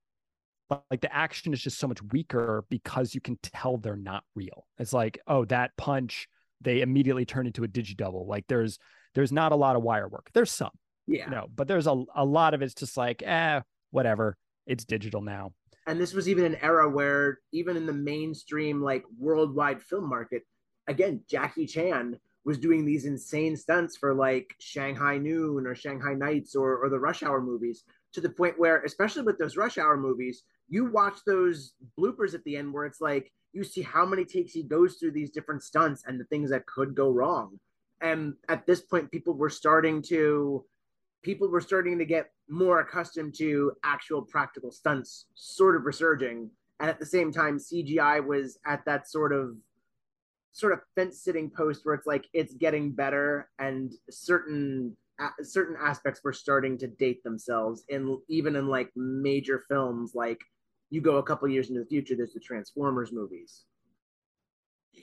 like 0.92 1.02
the 1.02 1.16
action 1.16 1.54
is 1.54 1.62
just 1.62 1.78
so 1.80 1.88
much 1.88 2.02
weaker 2.12 2.66
because 2.70 3.14
you 3.16 3.22
can 3.22 3.38
tell 3.42 3.78
they're 3.78 3.96
not 3.96 4.24
real 4.36 4.66
it's 4.80 4.94
like 4.94 5.20
oh 5.28 5.46
that 5.46 5.72
punch 5.78 6.28
they 6.62 6.82
immediately 6.82 7.26
turn 7.26 7.46
into 7.48 7.64
a 7.64 7.68
digidouble 7.68 8.28
like 8.28 8.46
there's 8.48 8.78
there's 9.16 9.32
not 9.32 9.52
a 9.52 9.56
lot 9.56 9.76
of 9.76 9.82
wire 9.82 10.08
work. 10.08 10.30
There's 10.34 10.52
some 10.52 10.72
Yeah. 11.08 11.28
no 11.30 11.48
but 11.56 11.68
there's 11.68 11.88
a, 11.88 12.04
a 12.16 12.24
lot 12.26 12.54
of 12.54 12.62
it's 12.62 12.76
just 12.76 12.98
like 12.98 13.24
eh 13.24 13.62
whatever. 13.92 14.38
It's 14.68 14.86
digital 14.86 15.22
now. 15.22 15.54
And 15.88 16.00
this 16.00 16.14
was 16.14 16.28
even 16.28 16.46
an 16.46 16.56
era 16.62 16.90
where 16.90 17.40
even 17.52 17.78
in 17.78 17.86
the 17.86 17.94
mainstream 17.94 18.82
like 18.82 19.04
worldwide 19.18 19.82
film 19.82 20.08
market 20.10 20.44
again 20.88 21.22
jackie 21.30 21.66
chan 21.66 22.20
was 22.44 22.58
doing 22.60 22.86
these 22.86 23.06
insane 23.06 23.56
stunts 23.58 23.98
for 23.98 24.14
like 24.14 24.54
shanghai 24.60 25.18
noon 25.18 25.66
or 25.66 25.74
shanghai 25.74 26.14
nights 26.14 26.56
or, 26.56 26.78
or 26.78 26.90
the 26.90 27.00
rush 27.00 27.24
hour 27.24 27.42
movies 27.42 27.84
to 28.14 28.22
the 28.22 28.30
point 28.30 28.58
where 28.60 28.82
especially 28.84 29.24
with 29.24 29.38
those 29.40 29.58
rush 29.58 29.78
hour 29.80 29.98
movies 29.98 30.44
you 30.68 30.86
watch 30.86 31.18
those 31.26 31.74
bloopers 32.00 32.34
at 32.36 32.44
the 32.44 32.56
end 32.58 32.72
where 32.74 32.86
it's 32.86 33.02
like 33.02 33.32
you 33.54 33.64
see 33.64 33.82
how 33.82 34.06
many 34.06 34.26
takes 34.26 34.54
he 34.54 34.62
goes 34.64 34.96
through 34.96 35.12
these 35.12 35.32
different 35.32 35.64
stunts 35.64 36.04
and 36.06 36.20
the 36.20 36.26
things 36.26 36.50
that 36.52 36.66
could 36.68 36.94
go 36.96 37.10
wrong 37.10 37.60
and 38.06 38.36
at 38.50 38.68
this 38.68 38.82
point 38.82 39.12
people 39.12 39.34
were 39.34 39.50
starting 39.50 40.02
to 40.02 40.64
people 41.24 41.50
were 41.50 41.62
starting 41.62 41.98
to 41.98 42.06
get 42.06 42.28
more 42.48 42.80
accustomed 42.80 43.34
to 43.36 43.72
actual 43.84 44.22
practical 44.22 44.72
stunts 44.72 45.26
sort 45.34 45.76
of 45.76 45.86
resurging. 45.86 46.52
And 46.80 46.88
at 46.90 47.00
the 47.00 47.06
same 47.06 47.32
time 47.32 47.58
cgi 47.58 48.26
was 48.26 48.60
at 48.66 48.86
that 48.86 49.10
sort 49.10 49.34
of 49.34 49.56
sort 50.52 50.74
of 50.74 50.82
fence 50.96 51.20
sitting 51.22 51.50
post 51.50 51.82
where 51.84 51.96
it's 51.96 52.06
like 52.06 52.26
it's 52.34 52.54
getting 52.54 52.92
better 52.92 53.50
and 53.60 53.92
certain 54.10 54.96
certain 55.42 55.78
aspects 55.82 56.22
were 56.24 56.34
starting 56.34 56.78
to 56.78 56.88
date 56.88 57.24
themselves 57.24 57.86
in 57.90 58.20
even 58.30 58.56
in 58.56 58.68
like 58.68 58.90
major 58.96 59.64
films 59.70 60.12
like 60.14 60.42
you 60.90 61.02
go 61.02 61.16
a 61.18 61.24
couple 61.24 61.48
years 61.48 61.70
into 61.70 61.80
the 61.82 61.88
future 61.88 62.16
there's 62.16 62.34
the 62.34 62.40
transformers 62.40 63.12
movies 63.14 63.64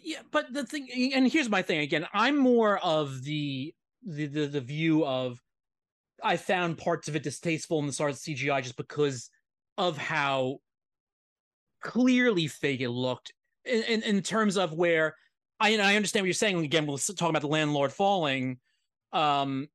yeah 0.02 0.18
but 0.30 0.52
the 0.52 0.64
thing 0.64 1.12
and 1.14 1.30
here's 1.30 1.48
my 1.48 1.62
thing 1.62 1.80
again 1.80 2.06
i'm 2.12 2.36
more 2.36 2.78
of 2.78 3.22
the 3.24 3.74
the 4.04 4.26
the, 4.26 4.46
the 4.46 4.60
view 4.60 5.04
of 5.04 5.40
i 6.22 6.36
found 6.36 6.78
parts 6.78 7.08
of 7.08 7.16
it 7.16 7.22
distasteful 7.22 7.78
in 7.78 7.86
the 7.86 7.92
start 7.92 8.10
of 8.10 8.16
cgi 8.16 8.62
just 8.62 8.76
because 8.76 9.30
of 9.78 9.96
how 9.96 10.58
clearly 11.82 12.46
fake 12.46 12.80
it 12.80 12.90
looked 12.90 13.32
in, 13.64 13.82
in, 13.84 14.02
in 14.02 14.22
terms 14.22 14.56
of 14.56 14.72
where 14.72 15.16
I, 15.58 15.76
I 15.76 15.96
understand 15.96 16.22
what 16.22 16.28
you're 16.28 16.34
saying 16.34 16.64
again 16.64 16.86
we'll 16.86 16.98
talk 16.98 17.30
about 17.30 17.42
the 17.42 17.48
landlord 17.48 17.92
falling 17.92 18.58
um 19.12 19.68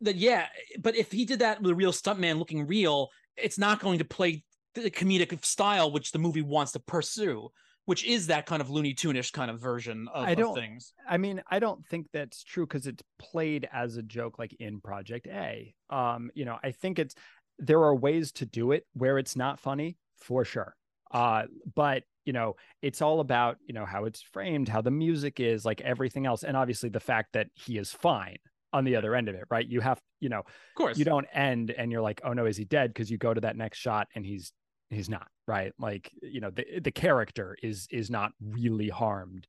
that 0.00 0.16
yeah 0.16 0.46
but 0.78 0.96
if 0.96 1.10
he 1.12 1.24
did 1.24 1.40
that 1.40 1.60
with 1.60 1.70
a 1.70 1.74
real 1.74 1.92
stuntman 1.92 2.38
looking 2.38 2.66
real 2.66 3.10
it's 3.36 3.58
not 3.58 3.80
going 3.80 3.98
to 3.98 4.04
play 4.04 4.44
the 4.74 4.90
comedic 4.90 5.44
style 5.44 5.90
which 5.90 6.12
the 6.12 6.18
movie 6.18 6.42
wants 6.42 6.72
to 6.72 6.80
pursue 6.80 7.50
which 7.86 8.04
is 8.04 8.28
that 8.28 8.46
kind 8.46 8.62
of 8.62 8.70
Looney 8.70 8.94
Tunish 8.94 9.30
kind 9.30 9.50
of 9.50 9.60
version 9.60 10.08
of, 10.12 10.24
I 10.24 10.34
don't- 10.34 10.54
things. 10.54 10.92
I 11.08 11.18
mean, 11.18 11.42
I 11.50 11.58
don't 11.58 11.84
think 11.86 12.06
that's 12.12 12.42
true 12.42 12.66
because 12.66 12.86
it's 12.86 13.02
played 13.18 13.68
as 13.72 13.96
a 13.96 14.02
joke, 14.02 14.38
like 14.38 14.54
in 14.54 14.80
Project 14.80 15.26
A. 15.26 15.74
Um, 15.90 16.30
you 16.34 16.44
know, 16.44 16.58
I 16.62 16.70
think 16.70 16.98
it's 16.98 17.14
there 17.58 17.82
are 17.82 17.94
ways 17.94 18.32
to 18.32 18.46
do 18.46 18.72
it 18.72 18.86
where 18.94 19.18
it's 19.18 19.36
not 19.36 19.60
funny 19.60 19.96
for 20.18 20.44
sure. 20.44 20.74
Uh, 21.12 21.44
but 21.74 22.02
you 22.24 22.32
know, 22.32 22.56
it's 22.82 23.02
all 23.02 23.20
about 23.20 23.58
you 23.66 23.74
know 23.74 23.84
how 23.84 24.06
it's 24.06 24.22
framed, 24.22 24.68
how 24.68 24.80
the 24.80 24.90
music 24.90 25.38
is, 25.38 25.64
like 25.64 25.80
everything 25.82 26.26
else, 26.26 26.42
and 26.42 26.56
obviously 26.56 26.88
the 26.88 26.98
fact 27.00 27.34
that 27.34 27.48
he 27.54 27.76
is 27.78 27.92
fine 27.92 28.38
on 28.72 28.84
the 28.84 28.96
other 28.96 29.14
end 29.14 29.28
of 29.28 29.36
it, 29.36 29.44
right? 29.50 29.68
You 29.68 29.80
have, 29.80 30.00
you 30.18 30.28
know, 30.28 30.40
Of 30.40 30.46
course, 30.74 30.98
you 30.98 31.04
don't 31.04 31.26
end 31.32 31.70
and 31.70 31.92
you're 31.92 32.00
like, 32.00 32.20
oh 32.24 32.32
no, 32.32 32.46
is 32.46 32.56
he 32.56 32.64
dead? 32.64 32.90
Because 32.92 33.08
you 33.08 33.18
go 33.18 33.32
to 33.32 33.40
that 33.42 33.56
next 33.56 33.78
shot 33.78 34.08
and 34.16 34.26
he's 34.26 34.52
he's 34.94 35.08
not 35.08 35.28
right. 35.46 35.72
Like 35.78 36.10
you 36.22 36.40
know, 36.40 36.50
the 36.50 36.80
the 36.80 36.90
character 36.90 37.56
is 37.62 37.86
is 37.90 38.10
not 38.10 38.32
really 38.40 38.88
harmed, 38.88 39.46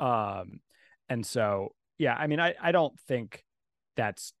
um, 0.00 0.60
and 1.08 1.24
so 1.24 1.72
yeah, 1.98 2.14
I 2.14 2.26
mean, 2.26 2.40
I 2.40 2.54
I 2.60 2.72
don't 2.72 2.98
think 3.08 3.42
that's 3.96 4.32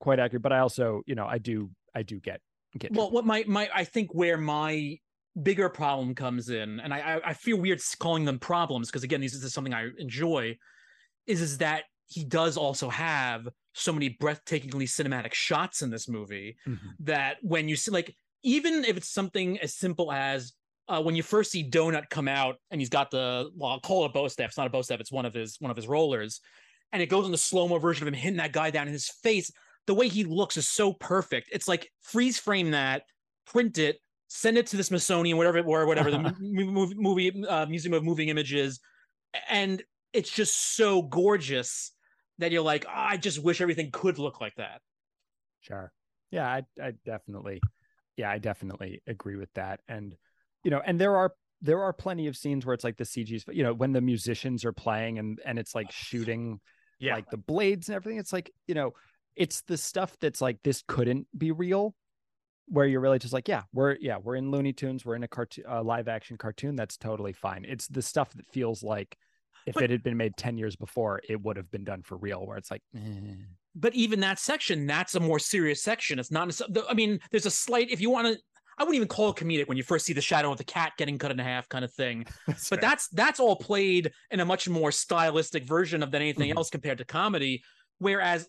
quite 0.00 0.18
accurate, 0.18 0.42
but 0.42 0.52
I 0.52 0.60
also 0.60 1.02
you 1.06 1.14
know 1.14 1.26
I 1.26 1.38
do 1.38 1.70
I 1.94 2.02
do 2.02 2.20
get 2.20 2.40
get 2.78 2.92
Well, 2.92 3.10
what 3.10 3.24
my 3.24 3.44
my 3.46 3.68
I 3.74 3.84
think 3.84 4.14
where 4.14 4.36
my 4.36 4.98
bigger 5.42 5.68
problem 5.68 6.14
comes 6.14 6.50
in, 6.50 6.80
and 6.80 6.92
I 6.92 6.98
I, 6.98 7.30
I 7.30 7.34
feel 7.34 7.58
weird 7.58 7.80
calling 7.98 8.24
them 8.24 8.38
problems 8.38 8.88
because 8.88 9.02
again, 9.02 9.20
this 9.20 9.34
is 9.34 9.52
something 9.52 9.74
I 9.74 9.88
enjoy, 9.98 10.56
is 11.26 11.40
is 11.40 11.58
that 11.58 11.84
he 12.06 12.24
does 12.24 12.56
also 12.56 12.88
have 12.88 13.48
so 13.72 13.92
many 13.92 14.16
breathtakingly 14.20 14.82
cinematic 14.82 15.32
shots 15.32 15.80
in 15.80 15.90
this 15.90 16.08
movie 16.08 16.56
mm-hmm. 16.66 16.88
that 16.98 17.36
when 17.42 17.68
you 17.68 17.76
see 17.76 17.92
like 17.92 18.16
even 18.42 18.84
if 18.84 18.96
it's 18.96 19.10
something 19.10 19.58
as 19.60 19.74
simple 19.74 20.12
as 20.12 20.52
uh, 20.88 21.00
when 21.00 21.14
you 21.14 21.22
first 21.22 21.50
see 21.50 21.68
Donut 21.68 22.10
come 22.10 22.28
out 22.28 22.56
and 22.70 22.80
he's 22.80 22.88
got 22.88 23.10
the 23.10 23.50
well, 23.56 23.70
I'll 23.70 23.80
call 23.80 24.04
it 24.04 24.10
a 24.10 24.12
bow 24.12 24.28
staff. 24.28 24.48
It's 24.48 24.58
not 24.58 24.66
a 24.66 24.70
bow 24.70 24.82
staff. 24.82 25.00
It's 25.00 25.12
one 25.12 25.24
of 25.24 25.34
his 25.34 25.56
one 25.60 25.70
of 25.70 25.76
his 25.76 25.86
rollers, 25.86 26.40
and 26.92 27.02
it 27.02 27.06
goes 27.06 27.26
in 27.26 27.32
the 27.32 27.38
slow 27.38 27.68
mo 27.68 27.78
version 27.78 28.06
of 28.06 28.12
him 28.12 28.18
hitting 28.18 28.38
that 28.38 28.52
guy 28.52 28.70
down 28.70 28.86
in 28.86 28.92
his 28.92 29.08
face. 29.08 29.50
The 29.86 29.94
way 29.94 30.08
he 30.08 30.24
looks 30.24 30.56
is 30.56 30.68
so 30.68 30.92
perfect. 30.92 31.48
It's 31.52 31.68
like 31.68 31.90
freeze 32.02 32.38
frame 32.38 32.72
that, 32.72 33.02
print 33.46 33.78
it, 33.78 33.98
send 34.28 34.58
it 34.58 34.66
to 34.68 34.76
the 34.76 34.84
Smithsonian, 34.84 35.36
whatever 35.36 35.58
it 35.58 35.66
were 35.66 35.86
whatever 35.86 36.10
the 36.10 36.34
movie, 36.40 36.94
movie 36.96 37.46
uh, 37.46 37.66
Museum 37.66 37.94
of 37.94 38.04
Moving 38.04 38.28
Images, 38.28 38.80
and 39.48 39.82
it's 40.12 40.30
just 40.30 40.76
so 40.76 41.02
gorgeous 41.02 41.92
that 42.38 42.52
you're 42.52 42.62
like, 42.62 42.84
oh, 42.88 42.92
I 42.92 43.16
just 43.16 43.42
wish 43.42 43.60
everything 43.60 43.90
could 43.92 44.18
look 44.18 44.40
like 44.40 44.54
that. 44.56 44.80
Sure. 45.60 45.92
Yeah, 46.30 46.46
I, 46.46 46.62
I 46.82 46.92
definitely, 47.04 47.60
yeah, 48.16 48.30
I 48.30 48.38
definitely 48.38 49.02
agree 49.06 49.36
with 49.36 49.52
that. 49.54 49.80
And 49.88 50.14
you 50.64 50.70
know, 50.70 50.80
and 50.84 51.00
there 51.00 51.16
are 51.16 51.32
there 51.62 51.82
are 51.82 51.92
plenty 51.92 52.26
of 52.26 52.36
scenes 52.36 52.64
where 52.64 52.74
it's 52.74 52.84
like 52.84 52.96
the 52.96 53.04
CGs, 53.04 53.44
you 53.52 53.62
know, 53.62 53.74
when 53.74 53.92
the 53.92 54.00
musicians 54.00 54.64
are 54.64 54.72
playing 54.72 55.18
and 55.18 55.40
and 55.44 55.58
it's 55.58 55.74
like 55.74 55.90
shooting, 55.90 56.60
yeah, 56.98 57.14
like 57.14 57.30
the 57.30 57.36
blades 57.36 57.88
and 57.88 57.96
everything. 57.96 58.18
It's 58.18 58.32
like 58.32 58.50
you 58.66 58.74
know, 58.74 58.92
it's 59.36 59.62
the 59.62 59.76
stuff 59.76 60.16
that's 60.20 60.40
like 60.40 60.58
this 60.62 60.82
couldn't 60.86 61.26
be 61.36 61.52
real, 61.52 61.94
where 62.66 62.86
you're 62.86 63.00
really 63.00 63.18
just 63.18 63.32
like, 63.32 63.48
yeah, 63.48 63.62
we're 63.72 63.96
yeah, 64.00 64.18
we're 64.22 64.36
in 64.36 64.50
Looney 64.50 64.72
Tunes, 64.72 65.04
we're 65.04 65.16
in 65.16 65.24
a 65.24 65.28
cartoon, 65.28 65.64
uh, 65.68 65.82
live 65.82 66.08
action 66.08 66.36
cartoon. 66.38 66.76
That's 66.76 66.96
totally 66.96 67.32
fine. 67.32 67.64
It's 67.68 67.88
the 67.88 68.02
stuff 68.02 68.32
that 68.34 68.46
feels 68.52 68.82
like 68.82 69.16
if 69.66 69.74
but, 69.74 69.84
it 69.84 69.90
had 69.90 70.02
been 70.02 70.16
made 70.16 70.36
10 70.36 70.58
years 70.58 70.76
before 70.76 71.20
it 71.28 71.40
would 71.42 71.56
have 71.56 71.70
been 71.70 71.84
done 71.84 72.02
for 72.02 72.16
real 72.16 72.46
where 72.46 72.56
it's 72.56 72.70
like 72.70 72.82
eh. 72.96 73.34
But 73.74 73.94
even 73.94 74.20
that 74.20 74.38
section 74.38 74.86
that's 74.86 75.14
a 75.14 75.20
more 75.20 75.38
serious 75.38 75.82
section 75.82 76.18
it's 76.18 76.30
not 76.30 76.60
i 76.88 76.94
mean 76.94 77.18
there's 77.30 77.46
a 77.46 77.50
slight 77.50 77.90
if 77.90 78.00
you 78.00 78.10
want 78.10 78.26
to 78.26 78.38
I 78.78 78.82
wouldn't 78.82 78.96
even 78.96 79.08
call 79.08 79.28
it 79.28 79.36
comedic 79.36 79.68
when 79.68 79.76
you 79.76 79.82
first 79.82 80.06
see 80.06 80.14
the 80.14 80.22
shadow 80.22 80.50
of 80.50 80.56
the 80.56 80.64
cat 80.64 80.92
getting 80.96 81.18
cut 81.18 81.30
in 81.30 81.38
half 81.38 81.68
kind 81.68 81.84
of 81.84 81.92
thing. 81.92 82.24
That's 82.46 82.70
but 82.70 82.76
right. 82.76 82.88
that's 82.88 83.08
that's 83.08 83.38
all 83.38 83.54
played 83.54 84.10
in 84.30 84.40
a 84.40 84.44
much 84.46 84.70
more 84.70 84.90
stylistic 84.90 85.66
version 85.66 86.02
of 86.02 86.10
than 86.10 86.22
anything 86.22 86.48
mm-hmm. 86.48 86.56
else 86.56 86.70
compared 86.70 86.96
to 86.96 87.04
comedy. 87.04 87.62
Whereas 87.98 88.48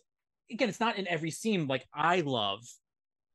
again, 0.50 0.70
it's 0.70 0.80
not 0.80 0.98
in 0.98 1.06
every 1.10 1.32
scene 1.32 1.68
like 1.68 1.86
I 1.94 2.22
love 2.22 2.62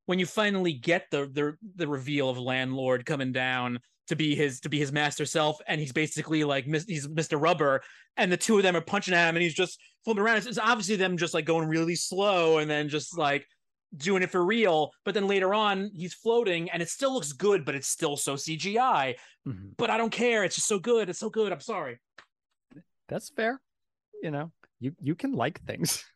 when 0.07 0.19
you 0.19 0.27
finally 0.27 0.73
get 0.73 1.07
the 1.11 1.27
the 1.27 1.57
the 1.77 1.87
reveal 1.87 2.31
of 2.31 2.39
landlord 2.39 3.05
coming 3.05 3.33
down 3.33 3.79
to 4.09 4.17
be 4.17 4.35
his 4.35 4.61
to 4.61 4.69
be 4.69 4.79
his 4.79 4.93
master 4.93 5.27
self, 5.27 5.59
and 5.67 5.81
he's 5.81 5.93
basically 5.93 6.45
like 6.45 6.65
he's 6.65 7.07
Mr. 7.09 7.41
Rubber, 7.41 7.83
and 8.17 8.31
the 8.31 8.37
two 8.37 8.57
of 8.57 8.63
them 8.63 8.77
are 8.77 8.81
punching 8.81 9.15
at 9.15 9.29
him, 9.29 9.37
and 9.37 9.43
he's 9.43 9.55
just 9.55 9.79
flipping 10.05 10.23
around. 10.23 10.39
It's, 10.39 10.47
it's 10.47 10.59
obviously 10.59 10.97
them 10.97 11.17
just 11.17 11.35
like 11.35 11.45
going 11.45 11.69
really 11.69 11.97
slow, 11.97 12.59
and 12.59 12.71
then 12.71 12.89
just 12.89 13.19
like 13.19 13.47
doing 13.97 14.23
it 14.23 14.31
for 14.31 14.45
real. 14.45 14.91
But 15.05 15.15
then 15.15 15.27
later 15.27 15.55
on, 15.55 15.91
he's 15.95 16.15
floating, 16.15 16.71
and 16.71 16.83
it 16.83 16.89
still 16.89 17.13
looks 17.13 17.33
good, 17.33 17.65
but 17.65 17.75
it's 17.75 17.89
still 17.89 18.17
so 18.17 18.35
CGI. 18.35 19.17
Mm-hmm. 19.47 19.69
But 19.77 19.91
I 19.91 19.97
don't 19.97 20.11
care. 20.11 20.45
It's 20.45 20.55
just 20.55 20.69
so 20.69 20.79
good. 20.79 21.09
It's 21.09 21.19
so 21.19 21.31
good. 21.31 21.53
I'm 21.53 21.61
sorry. 21.61 21.99
That's 23.09 23.31
fair. 23.31 23.61
You 24.23 24.31
know, 24.31 24.53
you 24.81 24.93
you 25.01 25.15
can 25.15 25.33
like 25.33 25.61
things. 25.67 26.05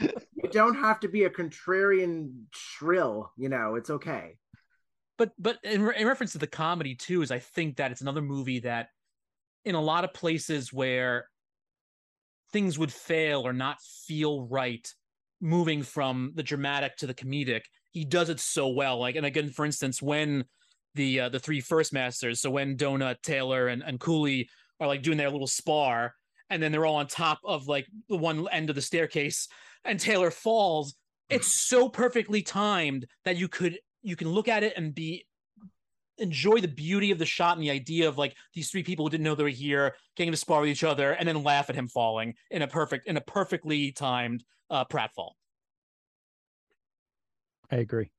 you 0.00 0.48
don't 0.50 0.76
have 0.76 1.00
to 1.00 1.08
be 1.08 1.24
a 1.24 1.30
contrarian 1.30 2.32
shrill. 2.52 3.32
You 3.36 3.48
know, 3.48 3.74
it's 3.74 3.90
okay 3.90 4.36
but 5.22 5.30
but 5.38 5.58
in, 5.62 5.88
in 5.92 6.06
reference 6.06 6.32
to 6.32 6.38
the 6.38 6.46
comedy 6.46 6.94
too 6.94 7.22
is 7.22 7.30
i 7.30 7.38
think 7.38 7.76
that 7.76 7.90
it's 7.90 8.00
another 8.00 8.22
movie 8.22 8.60
that 8.60 8.88
in 9.64 9.74
a 9.74 9.80
lot 9.80 10.04
of 10.04 10.12
places 10.12 10.72
where 10.72 11.26
things 12.52 12.78
would 12.78 12.92
fail 12.92 13.46
or 13.46 13.52
not 13.52 13.80
feel 13.80 14.46
right 14.46 14.92
moving 15.40 15.82
from 15.82 16.32
the 16.34 16.42
dramatic 16.42 16.96
to 16.96 17.06
the 17.06 17.14
comedic 17.14 17.62
he 17.92 18.04
does 18.04 18.28
it 18.28 18.40
so 18.40 18.68
well 18.68 18.98
like 18.98 19.16
and 19.16 19.26
again 19.26 19.48
for 19.48 19.64
instance 19.64 20.02
when 20.02 20.44
the 20.94 21.20
uh, 21.20 21.28
the 21.28 21.38
three 21.38 21.60
first 21.60 21.92
masters 21.92 22.40
so 22.40 22.50
when 22.50 22.76
donut 22.76 23.16
tailor 23.22 23.68
and, 23.68 23.82
and 23.82 24.00
coolie 24.00 24.46
are 24.80 24.88
like 24.88 25.02
doing 25.02 25.18
their 25.18 25.30
little 25.30 25.46
spar 25.46 26.14
and 26.52 26.62
then 26.62 26.70
they're 26.70 26.86
all 26.86 26.96
on 26.96 27.06
top 27.06 27.40
of 27.44 27.66
like 27.66 27.86
the 28.08 28.16
one 28.16 28.46
end 28.52 28.68
of 28.68 28.76
the 28.76 28.82
staircase 28.82 29.48
and 29.84 29.98
tailor 29.98 30.30
falls. 30.30 30.94
It's 31.30 31.50
so 31.50 31.88
perfectly 31.88 32.42
timed 32.42 33.06
that 33.24 33.36
you 33.36 33.48
could 33.48 33.78
you 34.02 34.16
can 34.16 34.28
look 34.28 34.48
at 34.48 34.62
it 34.62 34.74
and 34.76 34.94
be 34.94 35.26
enjoy 36.18 36.60
the 36.60 36.68
beauty 36.68 37.10
of 37.10 37.18
the 37.18 37.24
shot 37.24 37.56
and 37.56 37.64
the 37.64 37.70
idea 37.70 38.06
of 38.06 38.18
like 38.18 38.36
these 38.52 38.70
three 38.70 38.82
people 38.82 39.06
who 39.06 39.10
didn't 39.10 39.24
know 39.24 39.34
they 39.34 39.42
were 39.42 39.48
here 39.48 39.94
getting 40.14 40.30
to 40.30 40.36
spar 40.36 40.60
with 40.60 40.68
each 40.68 40.84
other 40.84 41.12
and 41.12 41.26
then 41.26 41.42
laugh 41.42 41.70
at 41.70 41.74
him 41.74 41.88
falling 41.88 42.34
in 42.50 42.60
a 42.60 42.68
perfect 42.68 43.08
in 43.08 43.16
a 43.16 43.20
perfectly 43.20 43.90
timed 43.92 44.44
uh 44.68 44.84
pratfall. 44.84 45.30
I 47.70 47.76
agree 47.76 48.10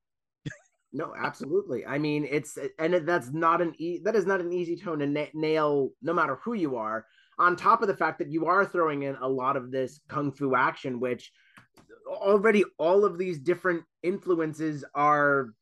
no 0.94 1.14
absolutely. 1.18 1.86
I 1.86 1.98
mean 1.98 2.28
it's 2.30 2.58
and 2.80 2.94
that's 2.94 3.32
not 3.32 3.62
an 3.62 3.74
e- 3.78 4.00
that 4.04 4.16
is 4.16 4.26
not 4.26 4.40
an 4.40 4.54
easy 4.54 4.78
tone 4.78 5.00
to 5.00 5.08
na- 5.08 5.26
nail 5.34 5.90
no 6.02 6.14
matter 6.14 6.40
who 6.44 6.54
you 6.54 6.78
are 6.78 7.06
on 7.40 7.56
top 7.56 7.82
of 7.82 7.88
the 7.88 7.98
fact 7.98 8.20
that 8.20 8.32
you 8.32 8.46
are 8.46 8.66
throwing 8.66 9.04
in 9.04 9.16
a 9.16 9.28
lot 9.28 9.58
of 9.58 9.72
this 9.72 10.00
kung 10.08 10.32
fu 10.32 10.56
action 10.56 11.00
which 11.00 11.32
already 12.08 12.64
all 12.78 13.06
of 13.06 13.18
these 13.18 13.40
different 13.40 13.84
influences 14.04 14.86
are 14.94 15.54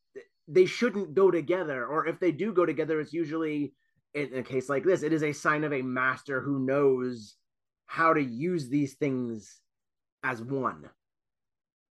they 0.48 0.66
shouldn't 0.66 1.14
go 1.14 1.32
together 1.32 1.86
or 1.86 2.08
if 2.08 2.20
they 2.20 2.32
do 2.32 2.52
go 2.52 2.66
together 2.66 3.00
it's 3.00 3.14
usually 3.14 3.74
in 4.14 4.36
a 4.36 4.44
case 4.44 4.68
like 4.68 4.84
this 4.84 5.04
it 5.04 5.14
is 5.14 5.24
a 5.24 5.32
sign 5.32 5.64
of 5.64 5.72
a 5.72 5.82
master 5.82 6.42
who 6.42 6.60
knows 6.60 7.36
how 7.86 8.14
to 8.14 8.22
use 8.22 8.68
these 8.68 8.96
things 8.96 9.62
as 10.24 10.42
one 10.42 10.90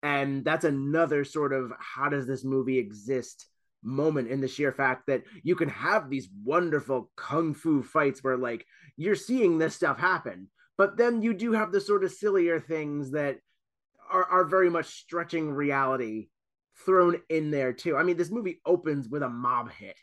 and 0.04 0.46
that's 0.46 0.66
another 0.66 1.24
sort 1.24 1.54
of 1.54 1.72
how 1.80 2.10
does 2.10 2.28
this 2.28 2.44
movie 2.44 2.78
exist 2.78 3.48
moment 3.84 4.28
in 4.28 4.42
the 4.42 4.48
sheer 4.48 4.72
fact 4.72 5.08
that 5.08 5.24
you 5.44 5.56
can 5.56 5.70
have 5.70 6.10
these 6.10 6.30
wonderful 6.44 7.12
kung 7.16 7.54
fu 7.54 7.82
fights 7.84 8.24
where 8.24 8.38
like 8.38 8.66
you're 8.98 9.16
seeing 9.16 9.58
this 9.58 9.76
stuff 9.76 9.98
happen 9.98 10.50
but 10.78 10.98
then 10.98 11.22
you 11.22 11.34
do 11.34 11.54
have 11.54 11.72
the 11.72 11.82
sort 11.82 12.04
of 12.04 12.12
sillier 12.12 12.60
things 12.60 13.12
that 13.12 13.40
are, 14.10 14.26
are 14.26 14.46
very 14.46 14.70
much 14.70 14.86
stretching 14.86 15.52
reality 15.52 16.30
thrown 16.86 17.20
in 17.30 17.52
there 17.52 17.74
too. 17.74 17.98
I 17.98 18.04
mean, 18.04 18.18
this 18.18 18.32
movie 18.32 18.62
opens 18.66 19.10
with 19.10 19.24
a 19.24 19.30
mob 19.30 19.72
hit. 19.72 19.98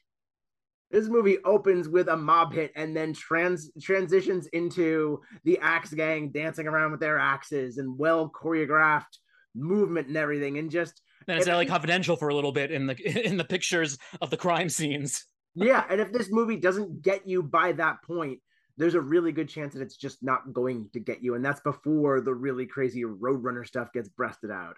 This 0.91 1.09
movie 1.09 1.39
opens 1.45 1.89
with 1.89 2.09
a 2.09 2.17
mob 2.17 2.53
hit 2.53 2.73
and 2.77 2.97
then 2.97 3.15
trans 3.15 3.71
transitions 3.81 4.47
into 4.49 5.21
the 5.45 5.59
axe 5.61 5.93
gang 5.93 6.31
dancing 6.31 6.69
around 6.69 6.93
with 6.93 7.01
their 7.01 7.19
axes 7.19 7.79
and 7.79 7.99
well 7.99 8.31
choreographed 8.31 9.19
movement 9.55 10.09
and 10.09 10.17
everything, 10.17 10.59
and 10.59 10.71
just 10.71 11.01
and 11.27 11.39
it's 11.39 11.47
like 11.47 11.69
confidential 11.69 12.17
for 12.17 12.29
a 12.29 12.35
little 12.35 12.53
bit 12.53 12.71
in 12.71 12.87
the 12.87 13.27
in 13.27 13.37
the 13.37 13.45
pictures 13.45 13.99
of 14.21 14.31
the 14.31 14.37
crime 14.37 14.69
scenes. 14.69 15.25
yeah, 15.55 15.85
and 15.89 16.01
if 16.01 16.13
this 16.13 16.31
movie 16.31 16.57
doesn't 16.57 17.03
get 17.03 17.27
you 17.27 17.43
by 17.43 17.73
that 17.73 18.03
point, 18.03 18.41
there's 18.77 18.95
a 18.95 19.01
really 19.01 19.33
good 19.33 19.49
chance 19.49 19.75
that 19.75 19.83
it's 19.83 19.97
just 19.97 20.23
not 20.23 20.53
going 20.53 20.89
to 20.93 21.01
get 21.01 21.23
you, 21.23 21.35
and 21.35 21.45
that's 21.45 21.61
before 21.61 22.21
the 22.21 22.35
really 22.35 22.67
crazy 22.67 23.03
Roadrunner 23.03 23.67
stuff 23.67 23.93
gets 23.93 24.09
breasted 24.09 24.51
out. 24.51 24.77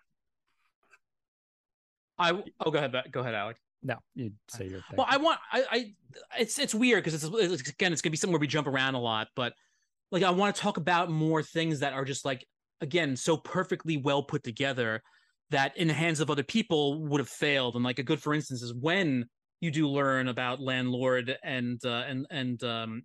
I 2.18 2.42
oh 2.64 2.70
go 2.70 2.78
ahead 2.78 2.94
go 3.10 3.20
ahead 3.20 3.34
Alec. 3.34 3.56
No, 3.82 3.96
you 4.14 4.32
say 4.48 4.68
your 4.68 4.80
thing. 4.80 4.96
Well, 4.96 5.06
I 5.08 5.18
want 5.18 5.38
I, 5.52 5.64
I 5.70 5.94
it's 6.38 6.58
it's 6.58 6.74
weird 6.74 7.04
because 7.04 7.22
it's, 7.22 7.34
it's 7.34 7.68
again 7.70 7.92
it's 7.92 8.02
gonna 8.02 8.10
be 8.10 8.16
something 8.16 8.32
where 8.32 8.40
we 8.40 8.46
jump 8.46 8.66
around 8.66 8.94
a 8.94 9.00
lot, 9.00 9.28
but 9.36 9.52
like 10.10 10.22
I 10.22 10.30
want 10.30 10.54
to 10.54 10.60
talk 10.60 10.76
about 10.76 11.10
more 11.10 11.42
things 11.42 11.80
that 11.80 11.92
are 11.92 12.04
just 12.04 12.24
like 12.24 12.46
again 12.80 13.16
so 13.16 13.36
perfectly 13.36 13.96
well 13.96 14.22
put 14.22 14.42
together 14.42 15.02
that 15.50 15.76
in 15.76 15.88
the 15.88 15.94
hands 15.94 16.20
of 16.20 16.30
other 16.30 16.42
people 16.42 17.04
would 17.04 17.20
have 17.20 17.28
failed. 17.28 17.74
And 17.74 17.84
like 17.84 17.98
a 17.98 18.02
good 18.02 18.20
for 18.20 18.34
instance 18.34 18.62
is 18.62 18.74
when 18.74 19.26
you 19.60 19.70
do 19.70 19.88
learn 19.88 20.28
about 20.28 20.60
landlord 20.60 21.36
and 21.42 21.80
uh, 21.84 22.04
and 22.08 22.26
and 22.30 22.62
um 22.64 23.02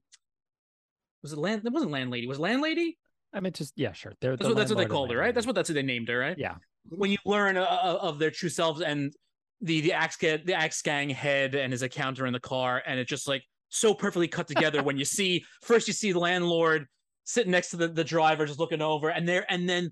was 1.24 1.34
it 1.34 1.40
land? 1.40 1.62
It 1.66 1.72
wasn't 1.72 1.92
landlady. 1.92 2.28
Was 2.28 2.40
landlady? 2.40 2.98
I 3.34 3.40
mean, 3.40 3.54
just 3.54 3.74
yeah, 3.76 3.94
sure. 3.94 4.14
They're 4.20 4.32
that's, 4.32 4.42
the 4.42 4.50
what, 4.50 4.58
that's 4.58 4.72
what 4.72 4.78
they 4.80 4.86
called 4.86 5.12
her, 5.12 5.18
right? 5.18 5.34
That's 5.34 5.46
what 5.46 5.56
that's 5.56 5.70
what 5.70 5.76
they 5.76 5.84
named 5.84 6.10
her, 6.10 6.18
right? 6.18 6.38
Yeah 6.38 6.56
when 6.90 7.12
you 7.12 7.18
learn 7.26 7.58
uh, 7.58 7.62
uh, 7.62 8.00
of 8.02 8.20
their 8.20 8.32
true 8.32 8.50
selves 8.50 8.82
and 8.82 9.14
the 9.62 9.82
the 9.82 9.94
axe 9.94 10.16
get 10.16 10.46
the 10.46 10.54
axe 10.54 10.82
gang 10.82 11.10
head 11.10 11.56
and 11.56 11.72
his 11.72 11.84
encounter 11.84 12.26
in 12.26 12.34
the 12.34 12.40
car 12.40 12.82
and 12.86 13.00
it's 13.00 13.10
just 13.10 13.28
like 13.28 13.44
so 13.70 13.94
perfectly 13.94 14.28
cut 14.28 14.48
together 14.48 14.84
when 14.84 14.98
you 14.98 15.06
see 15.06 15.44
first 15.62 15.88
you 15.88 15.94
see 15.94 16.12
the 16.12 16.20
landlord 16.20 16.88
sitting 17.24 17.52
next 17.52 17.70
to 17.72 17.78
the, 17.78 17.88
the 17.88 18.04
driver 18.04 18.46
just 18.46 18.60
looking 18.60 18.82
over 18.82 19.10
and 19.10 19.28
there 19.28 19.46
and 19.50 19.68
then 19.68 19.92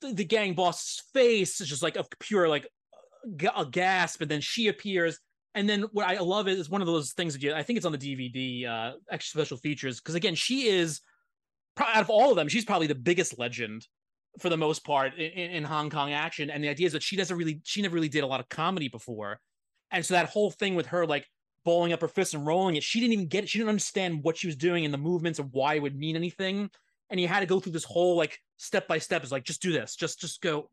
the, 0.00 0.12
the 0.12 0.24
gang 0.24 0.54
boss's 0.54 1.02
face 1.12 1.60
is 1.60 1.68
just 1.68 1.82
like 1.82 1.96
a 1.96 2.04
pure 2.20 2.48
like 2.48 2.68
a 3.56 3.66
gasp 3.66 4.20
and 4.20 4.30
then 4.30 4.40
she 4.40 4.68
appears 4.68 5.18
and 5.54 5.68
then 5.68 5.82
what 5.92 6.06
I 6.06 6.18
love 6.18 6.48
is 6.48 6.68
one 6.68 6.82
of 6.82 6.86
those 6.86 7.12
things 7.12 7.32
that 7.32 7.42
you 7.42 7.52
I 7.52 7.62
think 7.62 7.76
it's 7.76 7.86
on 7.86 7.92
the 7.92 7.98
DVD 7.98 8.68
uh 8.68 8.96
extra 9.10 9.40
special 9.40 9.56
features 9.56 10.00
because 10.00 10.14
again 10.14 10.34
she 10.34 10.68
is 10.68 11.00
out 11.78 12.02
of 12.02 12.10
all 12.10 12.30
of 12.30 12.36
them 12.36 12.48
she's 12.48 12.64
probably 12.64 12.86
the 12.86 12.94
biggest 12.94 13.38
legend 13.38 13.86
for 14.38 14.48
the 14.48 14.56
most 14.56 14.84
part 14.84 15.14
in, 15.14 15.50
in 15.50 15.64
Hong 15.64 15.90
Kong 15.90 16.12
action. 16.12 16.50
And 16.50 16.62
the 16.62 16.68
idea 16.68 16.86
is 16.86 16.92
that 16.92 17.02
she 17.02 17.16
doesn't 17.16 17.36
really, 17.36 17.60
she 17.64 17.82
never 17.82 17.94
really 17.94 18.08
did 18.08 18.24
a 18.24 18.26
lot 18.26 18.40
of 18.40 18.48
comedy 18.48 18.88
before. 18.88 19.40
And 19.90 20.04
so 20.04 20.14
that 20.14 20.28
whole 20.28 20.50
thing 20.50 20.74
with 20.74 20.86
her 20.86 21.06
like 21.06 21.26
balling 21.66 21.92
up 21.92 22.00
her 22.00 22.08
fists 22.08 22.32
and 22.32 22.46
rolling 22.46 22.76
it, 22.76 22.82
she 22.82 23.00
didn't 23.00 23.12
even 23.12 23.26
get 23.26 23.44
it. 23.44 23.50
She 23.50 23.58
didn't 23.58 23.70
understand 23.70 24.22
what 24.22 24.38
she 24.38 24.46
was 24.46 24.56
doing 24.56 24.84
and 24.84 24.94
the 24.94 24.98
movements 24.98 25.38
and 25.40 25.50
why 25.52 25.74
it 25.74 25.82
would 25.82 25.96
mean 25.96 26.16
anything. 26.16 26.70
and 27.10 27.20
he 27.20 27.26
had 27.26 27.40
to 27.40 27.46
go 27.46 27.60
through 27.60 27.72
this 27.72 27.84
whole 27.84 28.16
like 28.16 28.38
step 28.56 28.88
by 28.88 28.98
step. 28.98 29.22
Is 29.22 29.32
like 29.32 29.44
just 29.44 29.60
do 29.60 29.72
this, 29.72 29.96
just 29.96 30.20
just 30.20 30.40
go, 30.40 30.70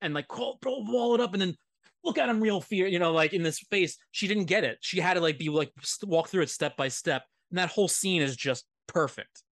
and 0.00 0.14
like 0.14 0.28
call, 0.28 0.58
wall 0.64 1.14
it 1.14 1.20
up, 1.20 1.34
and 1.34 1.42
then 1.42 1.54
look 2.02 2.18
at 2.18 2.28
him 2.28 2.40
real 2.40 2.60
fear, 2.60 2.86
you 2.86 2.98
know, 2.98 3.12
like 3.12 3.32
in 3.34 3.42
this 3.42 3.58
face. 3.58 3.98
She 4.12 4.28
didn't 4.28 4.44
get 4.44 4.64
it. 4.64 4.78
She 4.80 5.00
had 5.00 5.14
to 5.14 5.20
like 5.20 5.38
be 5.38 5.48
like 5.48 5.72
walk 6.02 6.28
through 6.28 6.42
it 6.42 6.50
step 6.50 6.76
by 6.76 6.88
step, 6.88 7.24
and 7.50 7.58
that 7.58 7.70
whole 7.70 7.88
scene 7.88 8.22
is 8.22 8.36
just 8.36 8.64
perfect. 8.86 9.42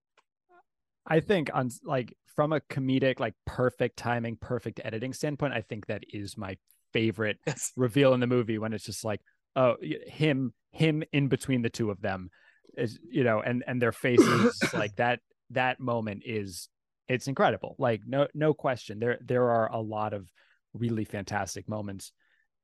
I 1.05 1.19
think 1.19 1.51
on 1.53 1.69
like 1.83 2.15
from 2.35 2.53
a 2.53 2.61
comedic, 2.61 3.19
like 3.19 3.35
perfect 3.45 3.97
timing, 3.97 4.37
perfect 4.37 4.81
editing 4.83 5.13
standpoint, 5.13 5.53
I 5.53 5.61
think 5.61 5.87
that 5.87 6.03
is 6.09 6.37
my 6.37 6.57
favorite 6.93 7.37
yes. 7.47 7.71
reveal 7.75 8.13
in 8.13 8.19
the 8.19 8.27
movie 8.27 8.57
when 8.57 8.73
it's 8.73 8.85
just 8.85 9.05
like, 9.05 9.21
oh, 9.55 9.75
him, 9.81 10.53
him 10.71 11.03
in 11.11 11.27
between 11.27 11.61
the 11.61 11.69
two 11.69 11.91
of 11.91 12.01
them 12.01 12.29
is, 12.77 12.99
you 13.09 13.23
know, 13.23 13.41
and 13.41 13.63
and 13.67 13.81
their 13.81 13.91
faces 13.91 14.59
like 14.73 14.95
that. 14.97 15.19
That 15.51 15.79
moment 15.79 16.23
is 16.25 16.69
it's 17.07 17.27
incredible. 17.27 17.75
Like 17.77 18.01
no 18.05 18.27
no 18.33 18.53
question. 18.53 18.99
There 18.99 19.19
there 19.23 19.49
are 19.51 19.71
a 19.71 19.79
lot 19.79 20.13
of 20.13 20.27
really 20.73 21.05
fantastic 21.05 21.69
moments 21.69 22.11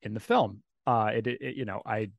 in 0.01 0.13
the 0.13 0.19
film. 0.19 0.63
Uh, 0.87 1.11
it, 1.13 1.27
it 1.27 1.55
you 1.55 1.65
know 1.65 1.81
I, 1.85 2.09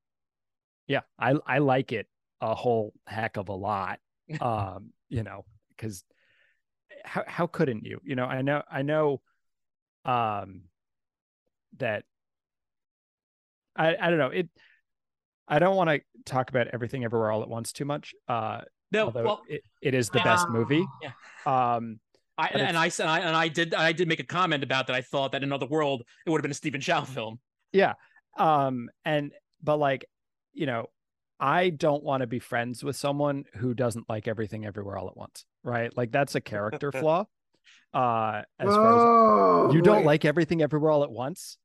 yeah, 0.87 1.01
I 1.19 1.35
I 1.47 1.59
like 1.59 1.93
it 1.93 2.07
a 2.41 2.55
whole 2.55 2.93
heck 3.07 3.37
of 3.37 3.49
a 3.49 3.55
lot. 3.55 3.99
Um, 4.41 4.93
you 5.11 5.25
know, 5.25 5.45
because 5.77 6.05
how 7.05 7.25
how 7.27 7.47
couldn't 7.47 7.85
you? 7.85 8.01
You 8.05 8.15
know, 8.15 8.25
I 8.25 8.41
know 8.41 8.63
I 8.71 8.83
know 8.83 9.21
um 10.07 10.63
that 11.79 12.05
I 13.77 13.97
I 14.01 14.11
don't 14.11 14.19
know. 14.19 14.29
It 14.29 14.49
I 15.49 15.59
don't 15.59 15.77
want 15.77 15.91
to 15.91 16.01
talk 16.25 16.51
about 16.51 16.69
everything 16.69 17.05
everywhere 17.05 17.31
all 17.31 17.43
at 17.43 17.49
once 17.49 17.73
too 17.73 17.85
much. 17.85 18.15
Uh 18.29 18.63
no, 18.91 19.09
well, 19.09 19.43
it, 19.49 19.63
it 19.81 19.95
is 19.95 20.11
the 20.11 20.21
best 20.21 20.49
movie. 20.49 20.85
Yeah. 21.03 21.11
Um 21.47 21.99
I, 22.39 22.49
and 22.49 22.77
I 22.77 22.89
said 22.89 23.07
I 23.07 23.21
and 23.21 23.37
I 23.37 23.49
did 23.49 23.75
I 23.75 23.93
did 23.93 24.09
make 24.09 24.21
a 24.21 24.25
comment 24.25 24.63
about 24.63 24.87
that. 24.87 24.97
I 24.97 25.03
thought 25.03 25.33
that 25.33 25.43
in 25.43 25.49
another 25.49 25.67
world 25.67 26.03
it 26.27 26.31
would 26.31 26.39
have 26.39 26.43
been 26.43 26.51
a 26.51 26.55
Stephen 26.55 26.81
Chow 26.81 27.03
film. 27.03 27.39
Yeah. 27.73 27.95
Um 28.39 28.89
and 29.05 29.33
but 29.63 29.77
like, 29.77 30.07
you 30.53 30.67
know, 30.67 30.87
I 31.39 31.71
don't 31.71 32.03
want 32.03 32.21
to 32.21 32.27
be 32.27 32.39
friends 32.39 32.83
with 32.85 32.97
someone 32.97 33.45
who 33.55 33.75
doesn't 33.75 34.09
like 34.09 34.29
everything 34.29 34.65
everywhere 34.65 34.97
all 34.97 35.09
at 35.09 35.17
once, 35.17 35.45
right? 35.63 35.95
Like 35.97 36.13
that's 36.13 36.35
a 36.35 36.41
character 36.41 36.93
flaw. 36.93 37.27
Uh 37.93 38.43
as 38.59 38.69
Whoa, 38.69 38.75
far 38.75 39.69
as 39.69 39.75
you 39.75 39.83
don't 39.83 40.05
like 40.05 40.25
everything 40.25 40.63
everywhere 40.63 40.91
all 40.91 41.05
at 41.05 41.11
once. 41.11 41.59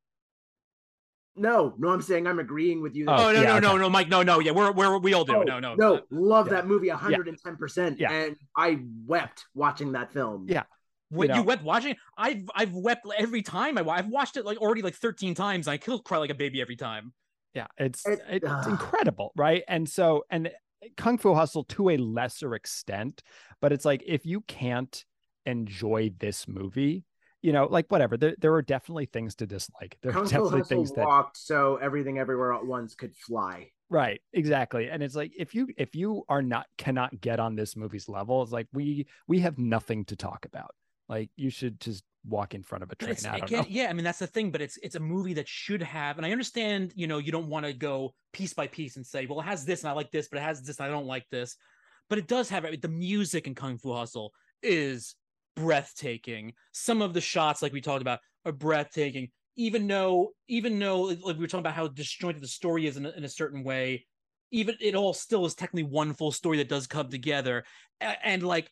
No, 1.38 1.74
no, 1.78 1.90
I'm 1.90 2.02
saying 2.02 2.28
I'm 2.28 2.40
agreeing 2.40 2.82
with 2.82 2.96
you. 2.96 3.06
There. 3.06 3.16
Oh 3.16 3.32
no, 3.32 3.42
yeah, 3.42 3.44
no, 3.44 3.52
okay. 3.56 3.60
no, 3.62 3.78
no, 3.78 3.90
Mike, 3.90 4.10
no, 4.10 4.24
no, 4.24 4.40
yeah, 4.40 4.52
we're 4.52 4.72
we're 4.72 4.98
we 4.98 5.14
all 5.14 5.24
do. 5.24 5.36
Oh, 5.36 5.44
no, 5.44 5.60
no, 5.60 5.76
no, 5.76 6.02
love 6.10 6.48
yeah. 6.48 6.54
that 6.54 6.68
movie 6.68 6.90
110, 6.90 7.38
yeah. 7.46 7.58
percent 7.58 8.02
and 8.02 8.36
I 8.56 8.80
wept 9.06 9.46
watching 9.54 9.92
that 9.94 10.12
film. 10.12 10.48
Yeah, 10.50 10.64
when 11.10 11.30
you, 11.30 11.36
know, 11.36 11.42
you 11.42 11.46
wept 11.46 11.64
watching 11.64 11.96
I've 12.18 12.50
I've 12.54 12.74
wept 12.74 13.08
every 13.18 13.42
time 13.42 13.78
I 13.78 13.82
I've 13.88 14.08
watched 14.08 14.38
it 14.38 14.46
like 14.46 14.58
already 14.58 14.82
like 14.82 14.96
13 14.96 15.36
times. 15.36 15.68
I 15.68 15.78
still 15.78 16.00
cry 16.00 16.18
like 16.18 16.30
a 16.30 16.36
baby 16.36 16.62
every 16.62 16.76
time. 16.76 17.14
Yeah, 17.54 17.68
it's 17.78 18.06
it, 18.06 18.20
it's 18.30 18.46
uh, 18.46 18.64
incredible, 18.68 19.32
right? 19.36 19.64
And 19.68 19.88
so 19.88 20.24
and 20.30 20.52
Kung 20.96 21.18
Fu 21.18 21.34
Hustle 21.34 21.64
to 21.66 21.90
a 21.90 21.98
lesser 21.98 22.56
extent, 22.56 23.24
but 23.62 23.72
it's 23.72 23.86
like 23.86 24.04
if 24.06 24.26
you 24.26 24.42
can't 24.42 25.04
enjoy 25.46 26.12
this 26.20 26.48
movie, 26.48 27.06
you 27.42 27.54
know, 27.54 27.68
like 27.70 27.86
whatever. 27.90 28.18
There, 28.18 28.36
there 28.40 28.54
are 28.54 28.62
definitely 28.62 29.06
things 29.06 29.36
to 29.36 29.46
dislike. 29.46 29.98
There 30.02 30.12
Kung 30.12 30.24
are 30.24 30.26
definitely 30.26 30.60
Hustle 30.60 30.78
things 30.78 30.92
walked 30.96 31.36
that 31.36 31.42
so 31.42 31.78
everything 31.78 32.20
everywhere 32.20 32.54
at 32.54 32.66
once 32.66 32.96
could 32.96 33.16
fly. 33.16 33.70
Right, 33.90 34.22
exactly. 34.34 34.90
And 34.90 35.02
it's 35.02 35.16
like 35.16 35.32
if 35.38 35.56
you 35.56 35.70
if 35.78 35.96
you 35.96 36.24
are 36.28 36.42
not 36.42 36.66
cannot 36.78 37.22
get 37.22 37.40
on 37.40 37.56
this 37.56 37.76
movie's 37.76 38.10
level, 38.10 38.44
it's 38.44 38.52
like 38.52 38.68
we 38.74 39.08
we 39.28 39.40
have 39.40 39.58
nothing 39.58 40.06
to 40.06 40.16
talk 40.16 40.46
about. 40.46 40.72
Like 41.08 41.30
you 41.38 41.50
should 41.50 41.80
just 41.80 42.04
walk 42.26 42.54
in 42.54 42.64
front 42.64 42.84
of 42.84 42.92
a 42.92 42.96
train. 42.96 43.16
I 43.30 43.40
don't 43.40 43.52
know. 43.52 43.66
Yeah, 43.70 43.88
I 43.90 43.94
mean 43.94 44.04
that's 44.04 44.20
the 44.20 44.28
thing, 44.28 44.52
but 44.52 44.62
it's 44.62 44.78
it's 44.84 44.96
a 44.96 45.00
movie 45.00 45.36
that 45.36 45.48
should 45.48 45.82
have, 45.84 46.18
and 46.18 46.26
I 46.26 46.32
understand, 46.32 46.92
you 46.96 47.08
know, 47.08 47.20
you 47.20 47.32
don't 47.32 47.48
want 47.48 47.66
to 47.66 47.74
go 47.74 48.14
piece 48.34 48.54
by 48.54 48.68
piece 48.68 48.98
and 48.98 49.06
say, 49.06 49.26
well, 49.26 49.40
it 49.40 49.44
has 49.44 49.64
this 49.64 49.84
and 49.84 49.90
I 49.90 49.94
like 49.94 50.12
this, 50.12 50.28
but 50.28 50.40
it 50.40 50.44
has 50.44 50.62
this 50.62 50.80
and 50.80 50.88
I 50.88 50.90
don't 50.90 51.08
like 51.08 51.26
this. 51.32 51.56
But 52.10 52.18
it 52.18 52.28
does 52.28 52.50
have 52.50 52.66
the 52.82 52.88
music 52.90 53.48
in 53.48 53.56
Kung 53.56 53.78
Fu 53.78 53.94
Hustle 53.94 54.34
is 54.62 55.16
breathtaking. 55.58 56.54
Some 56.72 57.02
of 57.02 57.14
the 57.14 57.22
shots, 57.22 57.62
like 57.62 57.74
we 57.74 57.82
talked 57.82 58.02
about, 58.02 58.20
are 58.46 58.52
breathtaking. 58.52 59.30
Even 59.58 59.88
though, 59.88 60.34
even 60.48 60.78
though, 60.78 61.02
like 61.02 61.36
we 61.36 61.40
were 61.40 61.48
talking 61.48 61.62
about 61.62 61.74
how 61.74 61.88
disjointed 61.88 62.42
the 62.42 62.48
story 62.48 62.86
is 62.86 62.96
in 62.96 63.06
a, 63.06 63.10
in 63.10 63.24
a 63.24 63.30
certain 63.30 63.64
way, 63.64 64.06
even 64.52 64.76
it 64.80 64.96
all 64.96 65.14
still 65.14 65.46
is 65.46 65.56
technically 65.56 65.84
one 65.84 66.14
full 66.14 66.32
story 66.32 66.58
that 66.58 66.70
does 66.70 66.88
come 66.88 67.10
together. 67.10 67.66
And, 68.00 68.18
and 68.24 68.44
like, 68.44 68.72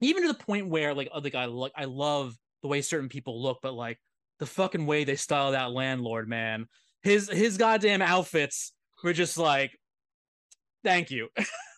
even 0.00 0.22
to 0.22 0.28
the 0.28 0.44
point 0.44 0.68
where, 0.68 0.94
like, 0.94 1.08
like 1.22 1.34
I 1.34 1.44
like 1.44 1.72
I 1.76 1.84
love 1.84 2.36
the 2.62 2.68
way 2.68 2.82
certain 2.82 3.08
people 3.08 3.40
look, 3.40 3.58
but 3.62 3.74
like 3.74 3.98
the 4.40 4.46
fucking 4.46 4.86
way 4.86 5.04
they 5.04 5.16
style 5.16 5.52
that 5.52 5.70
landlord, 5.70 6.28
man. 6.28 6.66
His 7.02 7.30
his 7.30 7.56
goddamn 7.56 8.02
outfits 8.02 8.72
were 9.04 9.12
just 9.12 9.38
like, 9.38 9.70
thank 10.82 11.10
you. 11.10 11.28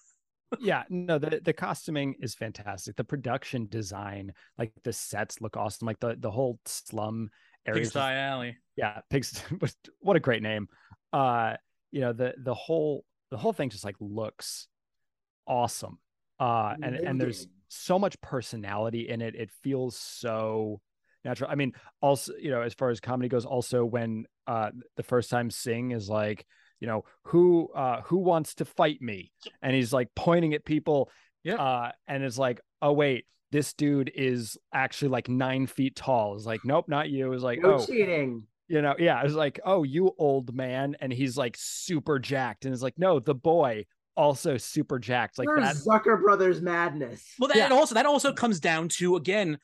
yeah, 0.61 0.85
no, 0.88 1.19
the 1.19 1.41
the 1.43 1.53
costuming 1.53 2.15
is 2.21 2.35
fantastic. 2.35 2.97
The 2.97 3.05
production 3.05 3.67
design, 3.69 4.33
like 4.59 4.73
the 4.85 4.93
sets 4.93 5.41
look 5.41 5.57
awesome. 5.57 5.87
Like 5.87 6.01
the 6.01 6.17
the 6.19 6.31
whole 6.31 6.59
slum 6.65 7.31
area. 7.67 7.83
Pigsty 7.83 7.99
Alley. 7.99 8.57
Yeah, 8.77 9.01
pigs. 9.11 9.43
what 10.01 10.17
a 10.17 10.21
great 10.21 10.43
name. 10.43 10.69
Uh, 11.12 11.55
you 11.91 12.01
know 12.01 12.12
the 12.12 12.35
the 12.38 12.55
whole 12.55 13.05
the 13.31 13.37
whole 13.37 13.53
thing 13.53 13.71
just 13.71 13.85
like 13.85 13.97
looks 14.01 14.69
awesome. 15.47 15.99
Uh, 16.38 16.75
and 16.83 16.97
and 16.97 17.21
there's 17.21 17.47
so 17.69 17.99
much 17.99 18.21
personality 18.21 19.09
in 19.09 19.23
it. 19.23 19.35
It 19.35 19.51
feels 19.62 19.97
so 19.97 20.81
natural. 21.25 21.51
I 21.51 21.55
mean, 21.55 21.73
also, 22.01 22.33
you 22.38 22.51
know, 22.51 22.62
as 22.62 22.75
far 22.75 22.91
as 22.91 23.01
comedy 23.01 23.29
goes, 23.29 23.45
also 23.45 23.85
when 23.85 24.27
uh 24.47 24.71
the 24.97 25.03
first 25.03 25.31
time 25.31 25.51
Sing 25.51 25.93
is 25.93 26.09
like, 26.09 26.47
you 26.83 26.88
know, 26.88 27.05
who 27.23 27.68
uh 27.77 28.03
who 28.03 28.18
wants 28.18 28.57
to 28.57 28.64
fight 28.64 29.01
me? 29.01 29.31
And 29.62 29.73
he's 29.73 29.92
like 29.92 30.09
pointing 30.16 30.53
at 30.53 30.64
people. 30.64 31.09
Yeah. 31.45 31.55
Uh, 31.55 31.92
and 32.09 32.25
it's 32.25 32.37
like, 32.37 32.61
oh 32.83 32.92
wait, 32.92 33.25
this 33.53 33.73
dude 33.73 34.11
is 34.16 34.59
actually 34.75 35.11
like 35.11 35.29
nine 35.29 35.68
feet 35.68 35.95
tall. 35.95 36.35
It's 36.35 36.45
like, 36.45 36.61
nope, 36.64 36.87
not 36.88 37.09
you. 37.09 37.33
It's 37.35 37.45
like, 37.45 37.61
no 37.61 37.75
oh 37.75 37.87
cheating. 37.87 38.49
You 38.66 38.83
know, 38.83 38.97
yeah. 38.99 39.23
It's 39.23 39.35
like, 39.35 39.61
oh, 39.64 39.85
you 39.85 40.12
old 40.18 40.57
man, 40.57 40.97
and 41.01 41.12
he's 41.12 41.37
like 41.37 41.55
super 41.57 42.18
jacked, 42.18 42.64
and 42.64 42.75
it's 42.75 42.83
like, 42.83 42.99
no, 42.99 43.21
the 43.21 43.35
boy 43.35 43.85
also 44.16 44.57
super 44.57 44.99
jacked. 44.99 45.38
Like 45.38 45.49
that 45.57 45.77
Zucker 45.77 46.21
Brothers 46.21 46.61
madness. 46.61 47.25
Well, 47.38 47.47
that 47.47 47.57
yeah. 47.57 47.68
also 47.68 47.95
that 47.95 48.07
also 48.07 48.33
comes 48.33 48.59
down 48.59 48.88
to 48.99 49.14
again 49.14 49.59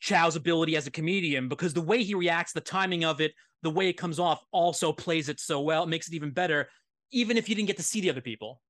Chow's 0.00 0.36
ability 0.36 0.76
as 0.76 0.86
a 0.86 0.90
comedian 0.90 1.48
because 1.48 1.74
the 1.74 1.80
way 1.80 2.02
he 2.02 2.14
reacts, 2.14 2.52
the 2.52 2.60
timing 2.60 3.04
of 3.04 3.20
it, 3.20 3.32
the 3.62 3.70
way 3.70 3.88
it 3.88 3.94
comes 3.94 4.18
off, 4.18 4.44
also 4.52 4.92
plays 4.92 5.28
it 5.28 5.40
so 5.40 5.60
well. 5.60 5.84
It 5.84 5.88
makes 5.88 6.08
it 6.08 6.14
even 6.14 6.30
better, 6.30 6.68
even 7.10 7.36
if 7.36 7.48
you 7.48 7.54
didn't 7.54 7.68
get 7.68 7.76
to 7.76 7.82
see 7.82 8.00
the 8.00 8.10
other 8.10 8.20
people. 8.20 8.60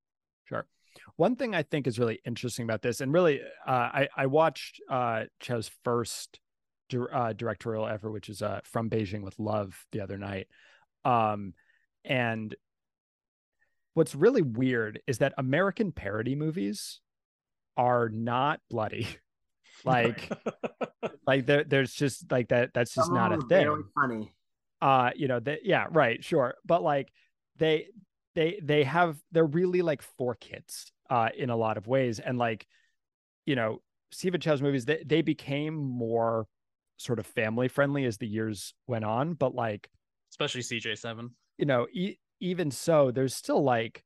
Sure. 0.44 0.66
One 1.16 1.36
thing 1.36 1.54
I 1.54 1.62
think 1.62 1.86
is 1.86 1.98
really 1.98 2.20
interesting 2.24 2.64
about 2.64 2.82
this, 2.82 3.00
and 3.00 3.12
really, 3.12 3.40
uh, 3.66 3.70
I 3.70 4.08
I 4.16 4.26
watched 4.26 4.80
uh, 4.90 5.24
Chow's 5.40 5.70
first 5.84 6.38
uh, 7.12 7.32
directorial 7.32 7.86
effort, 7.86 8.12
which 8.12 8.28
is 8.28 8.42
uh, 8.42 8.60
from 8.64 8.90
Beijing 8.90 9.22
with 9.22 9.38
Love, 9.38 9.74
the 9.92 10.00
other 10.00 10.18
night, 10.18 10.46
um, 11.04 11.54
and 12.04 12.54
what's 13.94 14.14
really 14.14 14.42
weird 14.42 15.00
is 15.06 15.18
that 15.18 15.34
American 15.38 15.92
parody 15.92 16.34
movies 16.34 17.00
are 17.76 18.08
not 18.08 18.60
bloody. 18.70 19.08
like 19.84 20.30
like 21.26 21.46
there, 21.46 21.64
there's 21.64 21.92
just 21.92 22.30
like 22.30 22.48
that 22.48 22.74
that's 22.74 22.94
just 22.94 23.06
Some 23.06 23.14
not 23.14 23.32
a 23.32 23.36
thing. 23.36 23.66
Very 23.66 23.82
funny. 23.94 24.32
Uh, 24.80 25.10
you 25.14 25.28
know, 25.28 25.40
that 25.40 25.60
yeah, 25.64 25.86
right, 25.90 26.22
sure. 26.22 26.54
But 26.64 26.82
like 26.82 27.12
they 27.56 27.88
they 28.34 28.58
they 28.62 28.84
have 28.84 29.16
they're 29.32 29.44
really 29.44 29.82
like 29.82 30.02
for 30.02 30.34
kids 30.34 30.92
uh 31.10 31.28
in 31.36 31.50
a 31.50 31.56
lot 31.56 31.76
of 31.76 31.86
ways. 31.86 32.20
And 32.20 32.38
like, 32.38 32.66
you 33.46 33.56
know, 33.56 33.80
Stephen 34.10 34.40
Chow's 34.40 34.62
movies, 34.62 34.84
they, 34.84 35.02
they 35.04 35.22
became 35.22 35.74
more 35.74 36.46
sort 36.96 37.18
of 37.18 37.26
family 37.26 37.68
friendly 37.68 38.04
as 38.04 38.18
the 38.18 38.26
years 38.26 38.74
went 38.86 39.04
on, 39.04 39.34
but 39.34 39.54
like 39.54 39.88
especially 40.30 40.62
CJ7. 40.62 41.30
You 41.58 41.66
know, 41.66 41.86
e- 41.92 42.16
even 42.40 42.70
so, 42.70 43.10
there's 43.10 43.34
still 43.34 43.62
like 43.62 44.04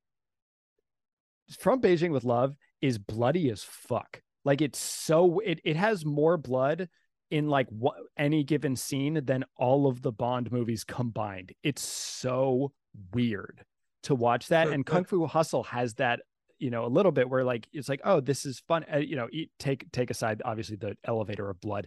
from 1.58 1.80
Beijing 1.80 2.10
with 2.10 2.24
Love 2.24 2.56
is 2.80 2.98
bloody 2.98 3.50
as 3.50 3.62
fuck. 3.62 4.22
Like 4.48 4.62
it's 4.62 4.78
so 4.78 5.40
it 5.40 5.60
it 5.62 5.76
has 5.76 6.06
more 6.06 6.38
blood 6.38 6.88
in 7.30 7.48
like 7.50 7.66
what 7.68 7.96
any 8.16 8.44
given 8.44 8.76
scene 8.76 9.20
than 9.22 9.44
all 9.58 9.86
of 9.86 10.00
the 10.00 10.10
Bond 10.10 10.50
movies 10.50 10.84
combined. 10.84 11.52
It's 11.62 11.82
so 11.82 12.72
weird 13.12 13.62
to 14.04 14.14
watch 14.14 14.48
that. 14.48 14.68
And 14.68 14.86
Kung 14.86 15.04
Fu 15.04 15.26
Hustle 15.26 15.64
has 15.64 15.92
that, 15.96 16.20
you 16.58 16.70
know, 16.70 16.86
a 16.86 16.88
little 16.88 17.12
bit 17.12 17.28
where 17.28 17.44
like 17.44 17.68
it's 17.74 17.90
like, 17.90 18.00
oh, 18.04 18.20
this 18.20 18.46
is 18.46 18.62
fun. 18.66 18.86
Uh, 18.90 18.96
you 18.96 19.16
know, 19.16 19.28
eat, 19.30 19.50
take 19.58 19.92
take 19.92 20.10
aside 20.10 20.40
obviously 20.42 20.76
the 20.76 20.96
elevator 21.04 21.50
of 21.50 21.60
blood, 21.60 21.86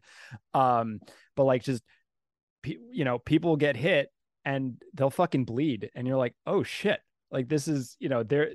um, 0.54 1.00
but 1.36 1.46
like 1.46 1.64
just 1.64 1.82
you 2.64 3.06
know, 3.06 3.18
people 3.18 3.56
get 3.56 3.76
hit 3.76 4.10
and 4.46 4.80
they'll 4.94 5.10
fucking 5.10 5.46
bleed, 5.46 5.90
and 5.96 6.08
you're 6.08 6.16
like, 6.16 6.36
oh 6.46 6.62
shit, 6.62 7.00
like 7.32 7.48
this 7.48 7.68
is 7.68 7.98
you 8.00 8.08
know, 8.08 8.22
there 8.22 8.52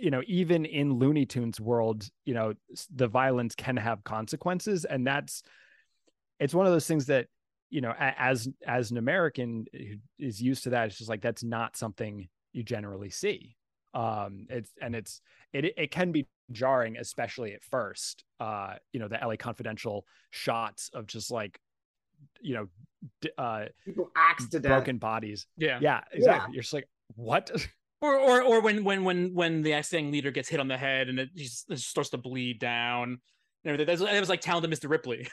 you 0.00 0.10
know, 0.10 0.22
even 0.26 0.64
in 0.64 0.94
Looney 0.94 1.26
Tunes 1.26 1.60
world, 1.60 2.08
you 2.24 2.34
know, 2.34 2.54
the 2.94 3.08
violence 3.08 3.54
can 3.54 3.76
have 3.76 4.04
consequences, 4.04 4.84
and 4.84 5.06
that's 5.06 5.42
it's 6.40 6.54
one 6.54 6.66
of 6.66 6.72
those 6.72 6.86
things 6.86 7.06
that 7.06 7.26
you 7.70 7.80
know, 7.80 7.92
as 7.98 8.48
as 8.66 8.90
an 8.90 8.96
American 8.96 9.66
who 9.72 9.96
is 10.18 10.40
used 10.40 10.64
to 10.64 10.70
that, 10.70 10.86
it's 10.86 10.98
just 10.98 11.10
like 11.10 11.20
that's 11.20 11.44
not 11.44 11.76
something 11.76 12.28
you 12.52 12.62
generally 12.62 13.10
see. 13.10 13.56
Um, 13.94 14.46
it's 14.48 14.70
and 14.80 14.94
it's 14.94 15.20
it 15.52 15.74
it 15.76 15.90
can 15.90 16.12
be 16.12 16.26
jarring, 16.50 16.96
especially 16.96 17.52
at 17.54 17.62
first. 17.62 18.24
Uh, 18.40 18.74
you 18.92 19.00
know, 19.00 19.08
the 19.08 19.18
LA 19.22 19.36
Confidential 19.36 20.06
shots 20.30 20.90
of 20.94 21.06
just 21.06 21.30
like, 21.30 21.60
you 22.40 22.54
know, 22.54 22.68
uh, 23.36 23.66
people 23.84 24.10
axed 24.16 24.52
to 24.52 24.60
death, 24.60 24.70
broken 24.70 24.98
bodies. 24.98 25.46
Yeah, 25.56 25.78
yeah, 25.80 26.00
exactly. 26.10 26.50
Yeah. 26.50 26.54
You're 26.54 26.62
just 26.62 26.74
like, 26.74 26.88
what? 27.16 27.50
Or, 28.00 28.16
or, 28.16 28.42
or 28.42 28.60
when, 28.60 28.84
when, 28.84 29.02
when, 29.02 29.34
when 29.34 29.62
the 29.62 29.84
gang 29.90 30.12
leader 30.12 30.30
gets 30.30 30.48
hit 30.48 30.60
on 30.60 30.68
the 30.68 30.76
head 30.76 31.08
and 31.08 31.18
it 31.18 31.34
just, 31.34 31.70
it 31.70 31.80
starts 31.80 32.10
to 32.10 32.18
bleed 32.18 32.60
down. 32.60 33.18
And 33.64 33.72
everything. 33.80 33.86
That 33.86 34.20
was 34.20 34.28
like 34.28 34.40
talented 34.40 34.70
Mr. 34.70 34.88
Ripley. 34.88 35.28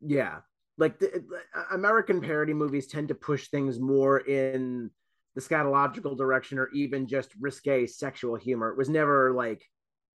Yeah, 0.00 0.40
like 0.78 0.98
the, 0.98 1.24
American 1.72 2.20
parody 2.20 2.52
movies 2.52 2.86
tend 2.86 3.08
to 3.08 3.14
push 3.14 3.48
things 3.48 3.80
more 3.80 4.18
in 4.18 4.90
the 5.34 5.40
scatological 5.40 6.16
direction 6.16 6.58
or 6.58 6.68
even 6.74 7.06
just 7.06 7.30
risque 7.40 7.86
sexual 7.86 8.36
humor. 8.36 8.70
It 8.70 8.76
was 8.76 8.88
never 8.88 9.32
like 9.32 9.64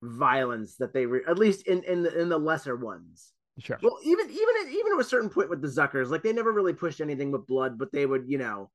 violence 0.03 0.77
that 0.77 0.93
they 0.93 1.07
re- 1.07 1.23
at 1.29 1.39
least 1.39 1.67
in 1.67 1.83
in 1.85 2.03
the, 2.03 2.21
in 2.21 2.29
the 2.29 2.39
lesser 2.39 2.77
ones. 2.77 3.33
Sure. 3.59 3.79
Well, 3.83 3.99
even 4.05 4.31
even 4.31 4.55
at, 4.63 4.69
even 4.69 4.93
to 4.93 5.01
a 5.01 5.05
certain 5.05 5.31
point 5.31 5.51
with 5.51 5.63
the 5.63 5.69
Zuckers, 5.69 6.11
like 6.11 6.23
they 6.23 6.33
never 6.33 6.53
really 6.53 6.73
pushed 6.73 7.01
anything 7.01 7.31
with 7.31 7.47
blood, 7.47 7.79
but 7.79 7.93
they 7.93 8.07
would 8.07 8.25
you 8.27 8.39
know 8.39 8.71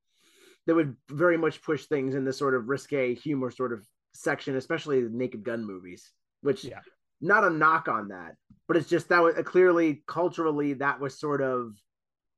they 0.65 0.73
would 0.73 0.95
very 1.09 1.37
much 1.37 1.61
push 1.61 1.85
things 1.85 2.15
in 2.15 2.23
the 2.23 2.33
sort 2.33 2.55
of 2.55 2.69
risque 2.69 3.15
humor 3.15 3.51
sort 3.51 3.73
of 3.73 3.85
section, 4.13 4.55
especially 4.55 5.01
the 5.01 5.09
Naked 5.09 5.43
Gun 5.43 5.65
movies, 5.65 6.11
which 6.41 6.63
yeah. 6.63 6.79
not 7.21 7.43
a 7.43 7.49
knock 7.49 7.87
on 7.87 8.09
that, 8.09 8.35
but 8.67 8.77
it's 8.77 8.89
just 8.89 9.09
that 9.09 9.21
was 9.21 9.35
clearly 9.45 10.03
culturally 10.07 10.73
that 10.73 10.99
was 10.99 11.19
sort 11.19 11.41
of 11.41 11.73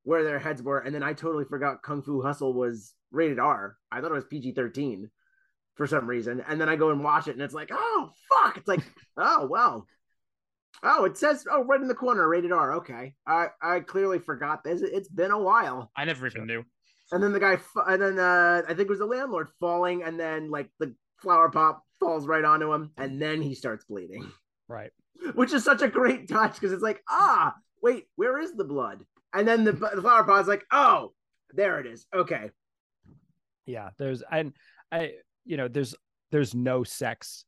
where 0.03 0.23
their 0.23 0.39
heads 0.39 0.63
were. 0.63 0.79
And 0.79 0.93
then 0.93 1.03
I 1.03 1.13
totally 1.13 1.45
forgot 1.45 1.83
Kung 1.83 2.01
Fu 2.01 2.21
Hustle 2.21 2.53
was 2.53 2.93
rated 3.11 3.39
R. 3.39 3.77
I 3.91 4.01
thought 4.01 4.11
it 4.11 4.15
was 4.15 4.25
PG 4.25 4.53
13 4.53 5.09
for 5.75 5.87
some 5.87 6.07
reason. 6.07 6.43
And 6.47 6.59
then 6.59 6.69
I 6.69 6.75
go 6.75 6.91
and 6.91 7.03
watch 7.03 7.27
it 7.27 7.31
and 7.33 7.41
it's 7.41 7.53
like, 7.53 7.69
oh, 7.71 8.09
fuck. 8.29 8.57
It's 8.57 8.67
like, 8.67 8.81
oh, 9.17 9.47
well. 9.47 9.85
Oh, 10.83 11.05
it 11.05 11.17
says, 11.17 11.45
oh, 11.49 11.63
right 11.63 11.81
in 11.81 11.87
the 11.87 11.95
corner, 11.95 12.27
rated 12.27 12.51
R. 12.51 12.73
Okay. 12.75 13.15
I, 13.25 13.47
I 13.61 13.79
clearly 13.79 14.19
forgot 14.19 14.63
this. 14.63 14.81
It's 14.81 15.07
been 15.07 15.31
a 15.31 15.39
while. 15.39 15.89
I 15.95 16.05
never 16.05 16.27
even 16.27 16.45
knew. 16.45 16.63
And 17.15 17.23
then 17.23 17.31
the 17.31 17.39
guy, 17.39 17.57
and 17.87 18.01
then 18.01 18.19
uh, 18.19 18.63
I 18.65 18.73
think 18.73 18.81
it 18.81 18.89
was 18.89 18.99
the 18.99 19.05
landlord 19.05 19.47
falling, 19.61 20.03
and 20.03 20.19
then 20.19 20.51
like 20.51 20.69
the 20.81 20.93
flower 21.21 21.49
pot 21.49 21.79
falls 21.97 22.27
right 22.27 22.43
onto 22.43 22.73
him, 22.73 22.91
and 22.97 23.21
then 23.21 23.41
he 23.41 23.55
starts 23.55 23.85
bleeding. 23.85 24.29
Right. 24.67 24.91
Which 25.33 25.53
is 25.53 25.63
such 25.63 25.81
a 25.81 25.87
great 25.87 26.27
touch 26.27 26.55
because 26.55 26.73
it's 26.73 26.83
like, 26.83 27.01
ah, 27.07 27.55
wait, 27.81 28.07
where 28.17 28.37
is 28.37 28.51
the 28.51 28.65
blood? 28.65 29.05
And 29.33 29.47
then 29.47 29.63
the, 29.63 29.71
the 29.71 30.01
flower 30.01 30.25
pot's 30.25 30.49
like, 30.49 30.65
oh, 30.73 31.13
there 31.53 31.79
it 31.79 31.85
is. 31.85 32.05
Okay. 32.13 32.49
Yeah, 33.65 33.91
there's 33.97 34.21
and 34.29 34.51
I 34.91 35.13
you 35.45 35.55
know 35.55 35.69
there's 35.69 35.95
there's 36.31 36.53
no 36.53 36.83
sex 36.83 37.45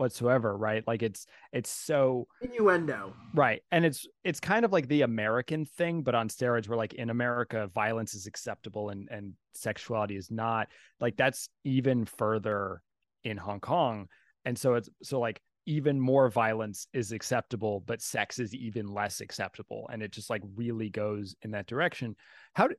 whatsoever 0.00 0.56
right? 0.56 0.82
Like 0.86 1.02
it's 1.02 1.26
it's 1.52 1.70
so 1.70 2.26
innuendo. 2.40 3.14
Right 3.34 3.62
and 3.70 3.84
it's 3.84 4.06
it's 4.24 4.40
kind 4.40 4.64
of 4.64 4.72
like 4.72 4.88
the 4.88 5.02
american 5.02 5.66
thing 5.66 6.02
but 6.02 6.14
on 6.14 6.28
steroids 6.28 6.68
where 6.68 6.78
like 6.78 6.94
in 6.94 7.10
america 7.10 7.70
violence 7.74 8.14
is 8.14 8.26
acceptable 8.26 8.88
and 8.88 9.08
and 9.10 9.34
sexuality 9.54 10.16
is 10.16 10.30
not. 10.30 10.68
Like 11.00 11.16
that's 11.16 11.50
even 11.64 12.06
further 12.06 12.82
in 13.22 13.36
hong 13.36 13.60
kong 13.60 14.08
and 14.46 14.58
so 14.58 14.74
it's 14.74 14.88
so 15.02 15.20
like 15.20 15.40
even 15.66 16.00
more 16.00 16.30
violence 16.30 16.86
is 16.94 17.12
acceptable 17.12 17.84
but 17.86 18.00
sex 18.00 18.38
is 18.38 18.54
even 18.54 18.86
less 18.86 19.20
acceptable 19.20 19.88
and 19.92 20.02
it 20.02 20.10
just 20.10 20.30
like 20.30 20.42
really 20.56 20.88
goes 20.88 21.36
in 21.42 21.50
that 21.50 21.66
direction. 21.66 22.16
How 22.54 22.68
do, 22.68 22.74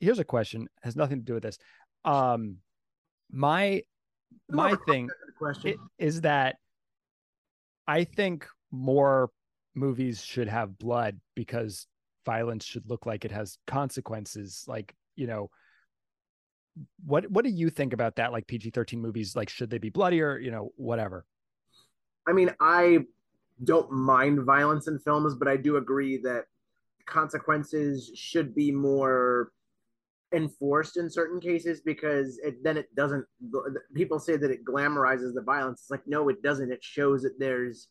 here's 0.00 0.18
a 0.18 0.24
question 0.24 0.68
has 0.82 0.96
nothing 0.96 1.18
to 1.18 1.24
do 1.24 1.34
with 1.34 1.42
this. 1.42 1.58
Um 2.04 2.56
my 3.30 3.82
my 4.48 4.74
thing 4.86 5.08
is 5.98 6.20
that 6.22 6.56
I 7.86 8.04
think 8.04 8.46
more 8.70 9.30
movies 9.74 10.22
should 10.22 10.48
have 10.48 10.78
blood 10.78 11.20
because 11.34 11.86
violence 12.24 12.64
should 12.64 12.88
look 12.88 13.06
like 13.06 13.24
it 13.24 13.32
has 13.32 13.58
consequences. 13.66 14.64
Like, 14.66 14.94
you 15.16 15.26
know, 15.26 15.50
what 17.04 17.30
what 17.30 17.44
do 17.44 17.50
you 17.50 17.70
think 17.70 17.92
about 17.92 18.16
that? 18.16 18.32
Like 18.32 18.46
PG 18.46 18.70
thirteen 18.70 19.00
movies, 19.00 19.36
like 19.36 19.48
should 19.48 19.70
they 19.70 19.78
be 19.78 19.90
bloodier? 19.90 20.38
You 20.38 20.50
know, 20.50 20.72
whatever. 20.76 21.24
I 22.26 22.32
mean, 22.32 22.54
I 22.60 23.00
don't 23.64 23.90
mind 23.92 24.44
violence 24.44 24.88
in 24.88 24.98
films, 24.98 25.34
but 25.34 25.48
I 25.48 25.56
do 25.56 25.76
agree 25.76 26.18
that 26.18 26.44
consequences 27.06 28.10
should 28.14 28.54
be 28.54 28.70
more 28.70 29.50
enforced 30.32 30.96
in 30.96 31.10
certain 31.10 31.40
cases 31.40 31.80
because 31.80 32.38
it, 32.38 32.62
then 32.62 32.76
it 32.76 32.94
doesn't 32.94 33.24
people 33.94 34.18
say 34.18 34.36
that 34.36 34.50
it 34.50 34.64
glamorizes 34.64 35.34
the 35.34 35.42
violence. 35.42 35.82
It's 35.82 35.90
like 35.90 36.06
no 36.06 36.28
it 36.28 36.42
doesn't. 36.42 36.72
It 36.72 36.82
shows 36.82 37.22
that 37.22 37.38
there's 37.38 37.88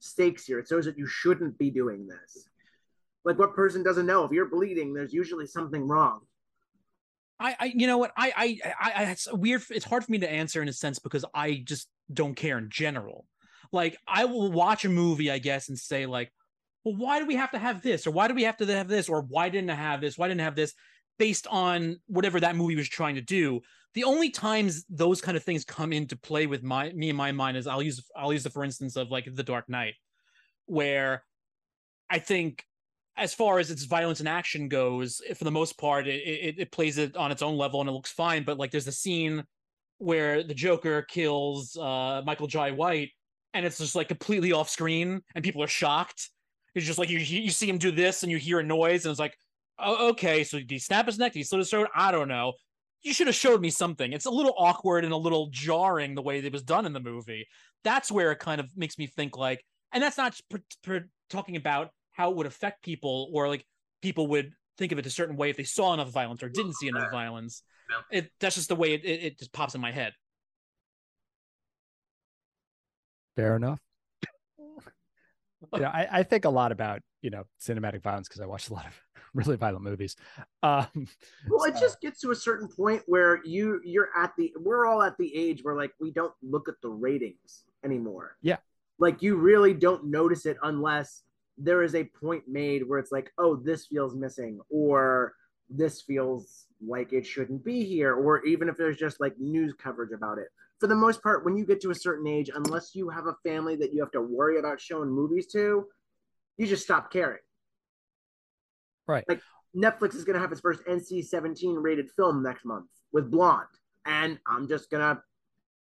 stakes 0.00 0.46
here. 0.46 0.58
It 0.58 0.68
shows 0.68 0.84
that 0.86 0.98
you 0.98 1.06
shouldn't 1.06 1.58
be 1.58 1.70
doing 1.70 2.06
this. 2.06 2.48
Like 3.24 3.38
what 3.38 3.54
person 3.54 3.82
doesn't 3.82 4.06
know? 4.06 4.24
If 4.24 4.32
you're 4.32 4.48
bleeding 4.48 4.94
there's 4.94 5.12
usually 5.12 5.46
something 5.46 5.86
wrong. 5.86 6.20
I, 7.38 7.56
I 7.58 7.64
you 7.74 7.86
know 7.86 7.98
what? 7.98 8.12
I, 8.16 8.32
I 8.36 8.74
i 8.80 9.04
it's 9.04 9.32
weird 9.32 9.62
it's 9.70 9.84
hard 9.84 10.04
for 10.04 10.12
me 10.12 10.18
to 10.18 10.30
answer 10.30 10.62
in 10.62 10.68
a 10.68 10.72
sense 10.72 10.98
because 10.98 11.24
i 11.34 11.62
just 11.64 11.88
don't 12.12 12.34
care 12.34 12.58
in 12.58 12.70
general. 12.70 13.26
Like 13.72 13.98
i 14.06 14.24
will 14.24 14.50
watch 14.50 14.84
a 14.84 14.88
movie 14.88 15.30
i 15.30 15.38
guess 15.38 15.68
and 15.68 15.78
say 15.78 16.06
like 16.06 16.32
well 16.84 16.96
why 16.96 17.18
do 17.18 17.26
we 17.26 17.36
have 17.36 17.50
to 17.52 17.58
have 17.58 17.82
this? 17.82 18.06
Or 18.06 18.10
why 18.10 18.28
do 18.28 18.34
we 18.34 18.44
have 18.44 18.56
to 18.56 18.66
have 18.66 18.88
this? 18.88 19.08
Or 19.08 19.22
why 19.22 19.48
didn't 19.48 19.70
i 19.70 19.74
have 19.74 20.00
this? 20.00 20.16
Why 20.16 20.28
didn't 20.28 20.40
I 20.40 20.44
have 20.44 20.56
this 20.56 20.74
based 21.18 21.46
on 21.50 22.00
whatever 22.06 22.40
that 22.40 22.56
movie 22.56 22.76
was 22.76 22.88
trying 22.88 23.14
to 23.14 23.20
do. 23.20 23.60
The 23.94 24.04
only 24.04 24.30
times 24.30 24.84
those 24.88 25.20
kind 25.20 25.36
of 25.36 25.42
things 25.42 25.64
come 25.64 25.92
into 25.92 26.16
play 26.16 26.46
with 26.46 26.62
my 26.62 26.90
me 26.92 27.10
in 27.10 27.16
my 27.16 27.32
mind 27.32 27.56
is 27.56 27.66
I'll 27.66 27.82
use 27.82 28.02
I'll 28.16 28.32
use 28.32 28.42
the 28.42 28.50
for 28.50 28.64
instance 28.64 28.96
of 28.96 29.10
like 29.10 29.28
The 29.32 29.42
Dark 29.42 29.68
Knight, 29.68 29.94
where 30.66 31.24
I 32.08 32.18
think 32.18 32.64
as 33.16 33.34
far 33.34 33.58
as 33.58 33.70
its 33.70 33.84
violence 33.84 34.20
and 34.20 34.28
action 34.28 34.68
goes, 34.68 35.20
for 35.36 35.44
the 35.44 35.50
most 35.50 35.78
part, 35.78 36.06
it, 36.06 36.20
it, 36.20 36.54
it 36.58 36.72
plays 36.72 36.96
it 36.96 37.16
on 37.16 37.30
its 37.30 37.42
own 37.42 37.56
level 37.56 37.80
and 37.80 37.88
it 37.88 37.92
looks 37.92 38.10
fine. 38.10 38.42
But 38.42 38.58
like, 38.58 38.70
there's 38.70 38.86
a 38.86 38.92
scene 38.92 39.44
where 39.98 40.42
the 40.42 40.54
Joker 40.54 41.02
kills 41.02 41.76
uh, 41.76 42.22
Michael 42.24 42.46
Jai 42.46 42.70
White, 42.70 43.10
and 43.54 43.66
it's 43.66 43.78
just 43.78 43.94
like 43.94 44.08
completely 44.08 44.52
off 44.52 44.70
screen, 44.70 45.20
and 45.34 45.44
people 45.44 45.62
are 45.62 45.68
shocked. 45.68 46.30
It's 46.74 46.86
just 46.86 46.98
like 46.98 47.10
you 47.10 47.18
you 47.18 47.50
see 47.50 47.68
him 47.68 47.78
do 47.78 47.90
this, 47.90 48.22
and 48.22 48.32
you 48.32 48.38
hear 48.38 48.60
a 48.60 48.64
noise, 48.64 49.04
and 49.04 49.10
it's 49.10 49.20
like, 49.20 49.36
oh, 49.78 50.10
okay, 50.10 50.44
so 50.44 50.58
did 50.58 50.70
he 50.70 50.78
snap 50.78 51.06
his 51.06 51.18
neck? 51.18 51.32
Did 51.32 51.40
he 51.40 51.44
slit 51.44 51.60
his 51.60 51.70
throat? 51.70 51.88
I 51.94 52.12
don't 52.12 52.28
know. 52.28 52.54
You 53.02 53.12
should 53.12 53.26
have 53.26 53.36
showed 53.36 53.60
me 53.60 53.70
something. 53.70 54.12
It's 54.12 54.26
a 54.26 54.30
little 54.30 54.54
awkward 54.56 55.04
and 55.04 55.12
a 55.12 55.16
little 55.16 55.48
jarring 55.50 56.14
the 56.14 56.22
way 56.22 56.38
it 56.38 56.52
was 56.52 56.62
done 56.62 56.86
in 56.86 56.92
the 56.92 57.00
movie. 57.00 57.46
That's 57.82 58.12
where 58.12 58.30
it 58.30 58.38
kind 58.38 58.60
of 58.60 58.70
makes 58.76 58.96
me 58.96 59.06
think 59.08 59.36
like, 59.36 59.64
and 59.92 60.02
that's 60.02 60.16
not 60.16 60.38
per, 60.48 60.60
per, 60.84 61.08
talking 61.28 61.56
about 61.56 61.90
how 62.12 62.30
it 62.30 62.36
would 62.36 62.46
affect 62.46 62.84
people 62.84 63.28
or 63.32 63.48
like 63.48 63.66
people 64.02 64.28
would 64.28 64.52
think 64.78 64.92
of 64.92 64.98
it 64.98 65.06
a 65.06 65.10
certain 65.10 65.36
way 65.36 65.50
if 65.50 65.56
they 65.56 65.64
saw 65.64 65.92
enough 65.92 66.10
violence 66.10 66.42
or 66.42 66.48
didn't 66.48 66.74
see 66.74 66.88
enough 66.88 67.10
violence. 67.10 67.62
It 68.10 68.30
that's 68.40 68.54
just 68.54 68.68
the 68.68 68.76
way 68.76 68.94
it, 68.94 69.04
it, 69.04 69.22
it 69.22 69.38
just 69.38 69.52
pops 69.52 69.74
in 69.74 69.80
my 69.80 69.92
head. 69.92 70.12
Fair 73.36 73.56
enough. 73.56 73.80
yeah, 75.78 75.88
I, 75.88 76.08
I 76.10 76.22
think 76.22 76.44
a 76.44 76.50
lot 76.50 76.72
about 76.72 77.00
you 77.22 77.30
know 77.30 77.44
cinematic 77.60 78.02
violence 78.02 78.28
because 78.28 78.40
I 78.40 78.46
watch 78.46 78.68
a 78.68 78.74
lot 78.74 78.86
of 78.86 78.92
really 79.34 79.56
violent 79.56 79.84
movies. 79.84 80.16
Um, 80.62 81.08
well, 81.48 81.64
it 81.64 81.76
just 81.80 82.00
gets 82.00 82.20
to 82.20 82.30
a 82.30 82.34
certain 82.36 82.68
point 82.68 83.02
where 83.06 83.40
you 83.44 83.80
you're 83.84 84.10
at 84.16 84.32
the 84.36 84.52
we're 84.58 84.86
all 84.86 85.02
at 85.02 85.16
the 85.16 85.34
age 85.34 85.60
where 85.62 85.76
like 85.76 85.92
we 86.00 86.10
don't 86.10 86.34
look 86.42 86.68
at 86.68 86.74
the 86.82 86.90
ratings 86.90 87.64
anymore. 87.84 88.36
Yeah, 88.42 88.58
like 88.98 89.22
you 89.22 89.36
really 89.36 89.72
don't 89.72 90.04
notice 90.04 90.44
it 90.44 90.58
unless 90.62 91.22
there 91.56 91.82
is 91.82 91.94
a 91.94 92.04
point 92.04 92.44
made 92.48 92.86
where 92.86 92.98
it's 92.98 93.12
like, 93.12 93.30
oh, 93.38 93.56
this 93.56 93.86
feels 93.86 94.14
missing, 94.14 94.60
or 94.68 95.34
this 95.70 96.02
feels 96.02 96.66
like 96.84 97.12
it 97.12 97.24
shouldn't 97.24 97.64
be 97.64 97.84
here, 97.84 98.14
or 98.14 98.44
even 98.44 98.68
if 98.68 98.76
there's 98.76 98.96
just 98.96 99.20
like 99.20 99.38
news 99.38 99.72
coverage 99.78 100.12
about 100.12 100.38
it. 100.38 100.48
For 100.80 100.88
the 100.88 100.96
most 100.96 101.22
part, 101.22 101.44
when 101.44 101.56
you 101.56 101.64
get 101.64 101.80
to 101.82 101.90
a 101.90 101.94
certain 101.94 102.26
age, 102.26 102.50
unless 102.52 102.94
you 102.94 103.08
have 103.08 103.26
a 103.26 103.36
family 103.44 103.76
that 103.76 103.92
you 103.92 104.00
have 104.00 104.10
to 104.12 104.20
worry 104.20 104.58
about 104.58 104.80
showing 104.80 105.10
movies 105.10 105.46
to, 105.52 105.86
you 106.56 106.66
just 106.66 106.84
stop 106.84 107.12
caring. 107.12 107.40
Right. 109.06 109.24
Like 109.28 109.40
Netflix 109.76 110.14
is 110.14 110.24
going 110.24 110.34
to 110.34 110.40
have 110.40 110.52
its 110.52 110.60
first 110.60 110.84
NC 110.84 111.24
17 111.24 111.76
rated 111.76 112.10
film 112.10 112.42
next 112.42 112.64
month 112.64 112.86
with 113.12 113.30
Blonde. 113.30 113.66
And 114.06 114.38
I'm 114.46 114.68
just 114.68 114.90
going 114.90 115.02
to 115.02 115.22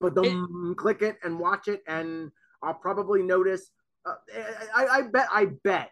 put 0.00 0.14
them, 0.14 0.74
click 0.76 1.02
it 1.02 1.16
and 1.22 1.38
watch 1.38 1.68
it. 1.68 1.82
And 1.86 2.30
I'll 2.62 2.74
probably 2.74 3.22
notice. 3.22 3.70
Uh, 4.06 4.14
I, 4.74 4.86
I 4.86 5.02
bet, 5.02 5.28
I 5.32 5.46
bet 5.64 5.90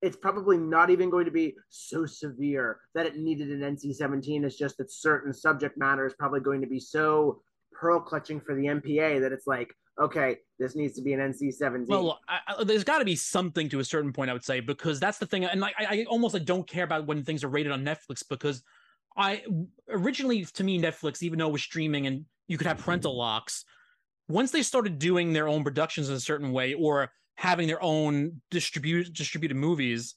it's 0.00 0.16
probably 0.16 0.56
not 0.56 0.90
even 0.90 1.10
going 1.10 1.24
to 1.24 1.30
be 1.30 1.54
so 1.68 2.06
severe 2.06 2.80
that 2.94 3.06
it 3.06 3.16
needed 3.16 3.50
an 3.50 3.76
NC 3.76 3.94
17. 3.94 4.44
It's 4.44 4.56
just 4.56 4.78
that 4.78 4.92
certain 4.92 5.32
subject 5.32 5.76
matter 5.76 6.06
is 6.06 6.14
probably 6.14 6.40
going 6.40 6.60
to 6.60 6.66
be 6.66 6.80
so 6.80 7.42
pearl 7.72 8.00
clutching 8.00 8.40
for 8.40 8.54
the 8.54 8.66
MPA 8.66 9.20
that 9.20 9.32
it's 9.32 9.46
like, 9.46 9.74
okay, 10.00 10.38
this 10.58 10.76
needs 10.76 10.94
to 10.94 11.02
be 11.02 11.12
an 11.12 11.20
NC-17. 11.20 11.88
Well, 11.88 12.20
I, 12.28 12.38
I, 12.46 12.64
there's 12.64 12.84
got 12.84 12.98
to 12.98 13.04
be 13.04 13.16
something 13.16 13.68
to 13.70 13.80
a 13.80 13.84
certain 13.84 14.12
point, 14.12 14.30
I 14.30 14.32
would 14.32 14.44
say, 14.44 14.60
because 14.60 15.00
that's 15.00 15.18
the 15.18 15.26
thing. 15.26 15.44
And 15.44 15.60
like, 15.60 15.74
I, 15.78 15.84
I 15.84 16.04
almost 16.08 16.34
like 16.34 16.44
don't 16.44 16.66
care 16.66 16.84
about 16.84 17.06
when 17.06 17.24
things 17.24 17.44
are 17.44 17.48
rated 17.48 17.72
on 17.72 17.84
Netflix 17.84 18.22
because 18.28 18.62
I 19.16 19.42
originally, 19.88 20.44
to 20.44 20.64
me, 20.64 20.80
Netflix, 20.80 21.22
even 21.22 21.38
though 21.38 21.48
it 21.48 21.52
was 21.52 21.62
streaming 21.62 22.06
and 22.06 22.24
you 22.46 22.56
could 22.58 22.66
have 22.66 22.78
parental 22.78 23.16
locks, 23.16 23.64
once 24.28 24.50
they 24.50 24.62
started 24.62 24.98
doing 24.98 25.32
their 25.32 25.48
own 25.48 25.64
productions 25.64 26.08
in 26.08 26.14
a 26.14 26.20
certain 26.20 26.52
way 26.52 26.74
or 26.74 27.10
having 27.34 27.66
their 27.66 27.82
own 27.82 28.40
distribute 28.50 29.12
distributed 29.12 29.56
movies, 29.56 30.14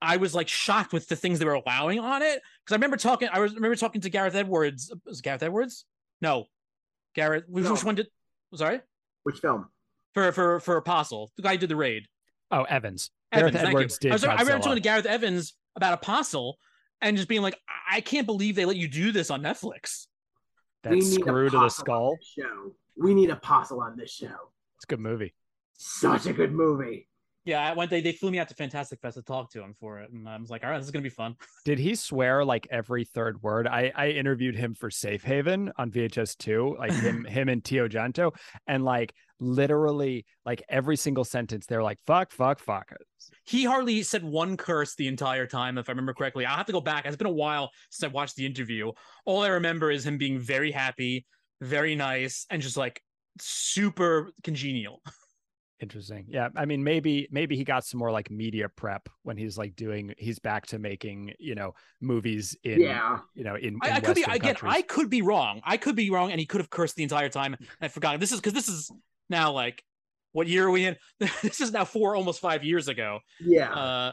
I 0.00 0.16
was 0.16 0.34
like 0.34 0.48
shocked 0.48 0.92
with 0.92 1.08
the 1.08 1.16
things 1.16 1.38
they 1.38 1.44
were 1.44 1.52
allowing 1.52 2.00
on 2.00 2.22
it. 2.22 2.40
Because 2.64 2.72
I 2.72 2.76
remember 2.76 2.96
talking, 2.96 3.28
I 3.32 3.38
was 3.38 3.54
remember 3.54 3.76
talking 3.76 4.00
to 4.00 4.10
Gareth 4.10 4.34
Edwards. 4.34 4.90
Uh, 4.90 4.96
was 5.06 5.20
Gareth 5.20 5.42
Edwards? 5.42 5.84
No, 6.20 6.46
Gareth. 7.14 7.44
No. 7.48 7.72
which 7.72 7.84
one 7.84 7.94
did? 7.94 8.08
Sorry, 8.54 8.80
Which 9.24 9.38
film? 9.38 9.68
for 10.14 10.32
for 10.32 10.60
for 10.60 10.76
Apostle, 10.76 11.30
the 11.36 11.42
guy 11.42 11.52
who 11.52 11.58
did 11.58 11.70
the 11.70 11.76
raid. 11.76 12.06
Oh, 12.50 12.64
Evans. 12.64 13.10
Evans, 13.32 13.52
Gareth 13.52 13.54
thank 13.54 13.64
you. 13.64 13.78
Edwards 13.78 13.98
did. 13.98 14.10
I, 14.10 14.14
was, 14.14 14.24
I 14.24 14.32
remember 14.32 14.52
Godzilla. 14.52 14.60
talking 14.60 14.74
to 14.74 14.80
Gareth 14.80 15.06
Evans 15.06 15.54
about 15.74 15.94
Apostle 15.94 16.58
and 17.00 17.16
just 17.16 17.28
being 17.28 17.40
like, 17.42 17.58
I 17.68 17.96
I 17.96 18.00
can't 18.00 18.26
believe 18.26 18.56
they 18.56 18.64
let 18.64 18.76
you 18.76 18.88
do 18.88 19.12
this 19.12 19.30
on 19.30 19.42
Netflix. 19.42 20.06
that 20.82 20.92
We 20.92 21.02
screw 21.02 21.50
to 21.50 21.58
the 21.58 21.68
skull. 21.68 22.16
Show. 22.22 22.72
We 22.96 23.14
need 23.14 23.28
Apostle 23.30 23.80
on 23.80 23.96
this 23.96 24.10
show. 24.10 24.34
It's 24.76 24.84
a 24.84 24.86
good 24.86 25.00
movie. 25.00 25.34
Such 25.74 26.26
a 26.26 26.32
good 26.32 26.52
movie. 26.52 27.08
Yeah, 27.44 27.68
I 27.68 27.74
went. 27.74 27.90
They 27.90 28.00
they 28.00 28.12
flew 28.12 28.30
me 28.30 28.38
out 28.38 28.48
to 28.48 28.54
Fantastic 28.54 29.00
Fest 29.00 29.16
to 29.16 29.22
talk 29.22 29.50
to 29.52 29.62
him 29.62 29.74
for 29.80 29.98
it, 29.98 30.10
and 30.12 30.28
I 30.28 30.36
was 30.36 30.48
like, 30.48 30.62
all 30.62 30.70
right, 30.70 30.78
this 30.78 30.86
is 30.86 30.92
gonna 30.92 31.02
be 31.02 31.08
fun. 31.08 31.34
Did 31.64 31.78
he 31.78 31.96
swear 31.96 32.44
like 32.44 32.68
every 32.70 33.04
third 33.04 33.42
word? 33.42 33.66
I 33.66 33.92
I 33.96 34.08
interviewed 34.10 34.54
him 34.54 34.74
for 34.74 34.90
Safe 34.90 35.24
Haven 35.24 35.72
on 35.76 35.90
VHS 35.90 36.36
two, 36.38 36.76
like 36.78 36.92
him 37.02 37.24
him 37.24 37.48
and 37.48 37.62
Timo 37.62 37.90
Tjahjanto, 37.90 38.32
and 38.68 38.84
like 38.84 39.12
literally 39.40 40.24
like 40.46 40.62
every 40.68 40.96
single 40.96 41.24
sentence 41.24 41.66
they're 41.66 41.82
like 41.82 41.98
fuck 42.06 42.30
fuck 42.30 42.60
fuck. 42.60 42.92
He 43.44 43.64
hardly 43.64 44.04
said 44.04 44.22
one 44.22 44.56
curse 44.56 44.94
the 44.94 45.08
entire 45.08 45.46
time, 45.46 45.78
if 45.78 45.88
I 45.88 45.92
remember 45.92 46.14
correctly. 46.14 46.46
I'll 46.46 46.56
have 46.56 46.66
to 46.66 46.72
go 46.72 46.80
back. 46.80 47.06
It's 47.06 47.16
been 47.16 47.26
a 47.26 47.30
while 47.30 47.70
since 47.90 48.08
I 48.08 48.14
watched 48.14 48.36
the 48.36 48.46
interview. 48.46 48.92
All 49.26 49.42
I 49.42 49.48
remember 49.48 49.90
is 49.90 50.06
him 50.06 50.16
being 50.16 50.38
very 50.38 50.70
happy, 50.70 51.26
very 51.60 51.96
nice, 51.96 52.46
and 52.50 52.62
just 52.62 52.76
like 52.76 53.02
super 53.40 54.30
congenial. 54.44 55.02
Interesting. 55.82 56.26
Yeah, 56.28 56.48
I 56.56 56.64
mean 56.64 56.84
maybe 56.84 57.26
maybe 57.32 57.56
he 57.56 57.64
got 57.64 57.84
some 57.84 57.98
more 57.98 58.12
like 58.12 58.30
media 58.30 58.68
prep 58.68 59.08
when 59.24 59.36
he's 59.36 59.58
like 59.58 59.74
doing 59.74 60.14
he's 60.16 60.38
back 60.38 60.64
to 60.68 60.78
making 60.78 61.32
you 61.40 61.56
know 61.56 61.74
movies 62.00 62.56
in 62.62 62.80
Yeah. 62.80 63.18
you 63.34 63.42
know 63.42 63.56
in, 63.56 63.74
in 63.74 63.78
I, 63.82 63.96
I 63.96 64.00
could 64.00 64.14
be 64.14 64.20
Western 64.22 64.36
again. 64.36 64.54
countries. 64.54 64.72
I 64.76 64.82
could 64.82 65.10
be 65.10 65.22
wrong. 65.22 65.60
I 65.64 65.76
could 65.76 65.96
be 65.96 66.08
wrong, 66.10 66.30
and 66.30 66.38
he 66.38 66.46
could 66.46 66.60
have 66.60 66.70
cursed 66.70 66.94
the 66.94 67.02
entire 67.02 67.28
time. 67.28 67.54
And 67.54 67.66
I 67.80 67.88
forgot. 67.88 68.20
This 68.20 68.30
is 68.30 68.38
because 68.40 68.52
this 68.52 68.68
is 68.68 68.92
now 69.28 69.50
like 69.50 69.82
what 70.30 70.46
year 70.46 70.66
are 70.68 70.70
we 70.70 70.86
in? 70.86 70.96
this 71.42 71.60
is 71.60 71.72
now 71.72 71.84
four, 71.84 72.14
almost 72.14 72.40
five 72.40 72.62
years 72.64 72.86
ago. 72.88 73.18
Yeah. 73.40 73.72
uh, 73.74 74.12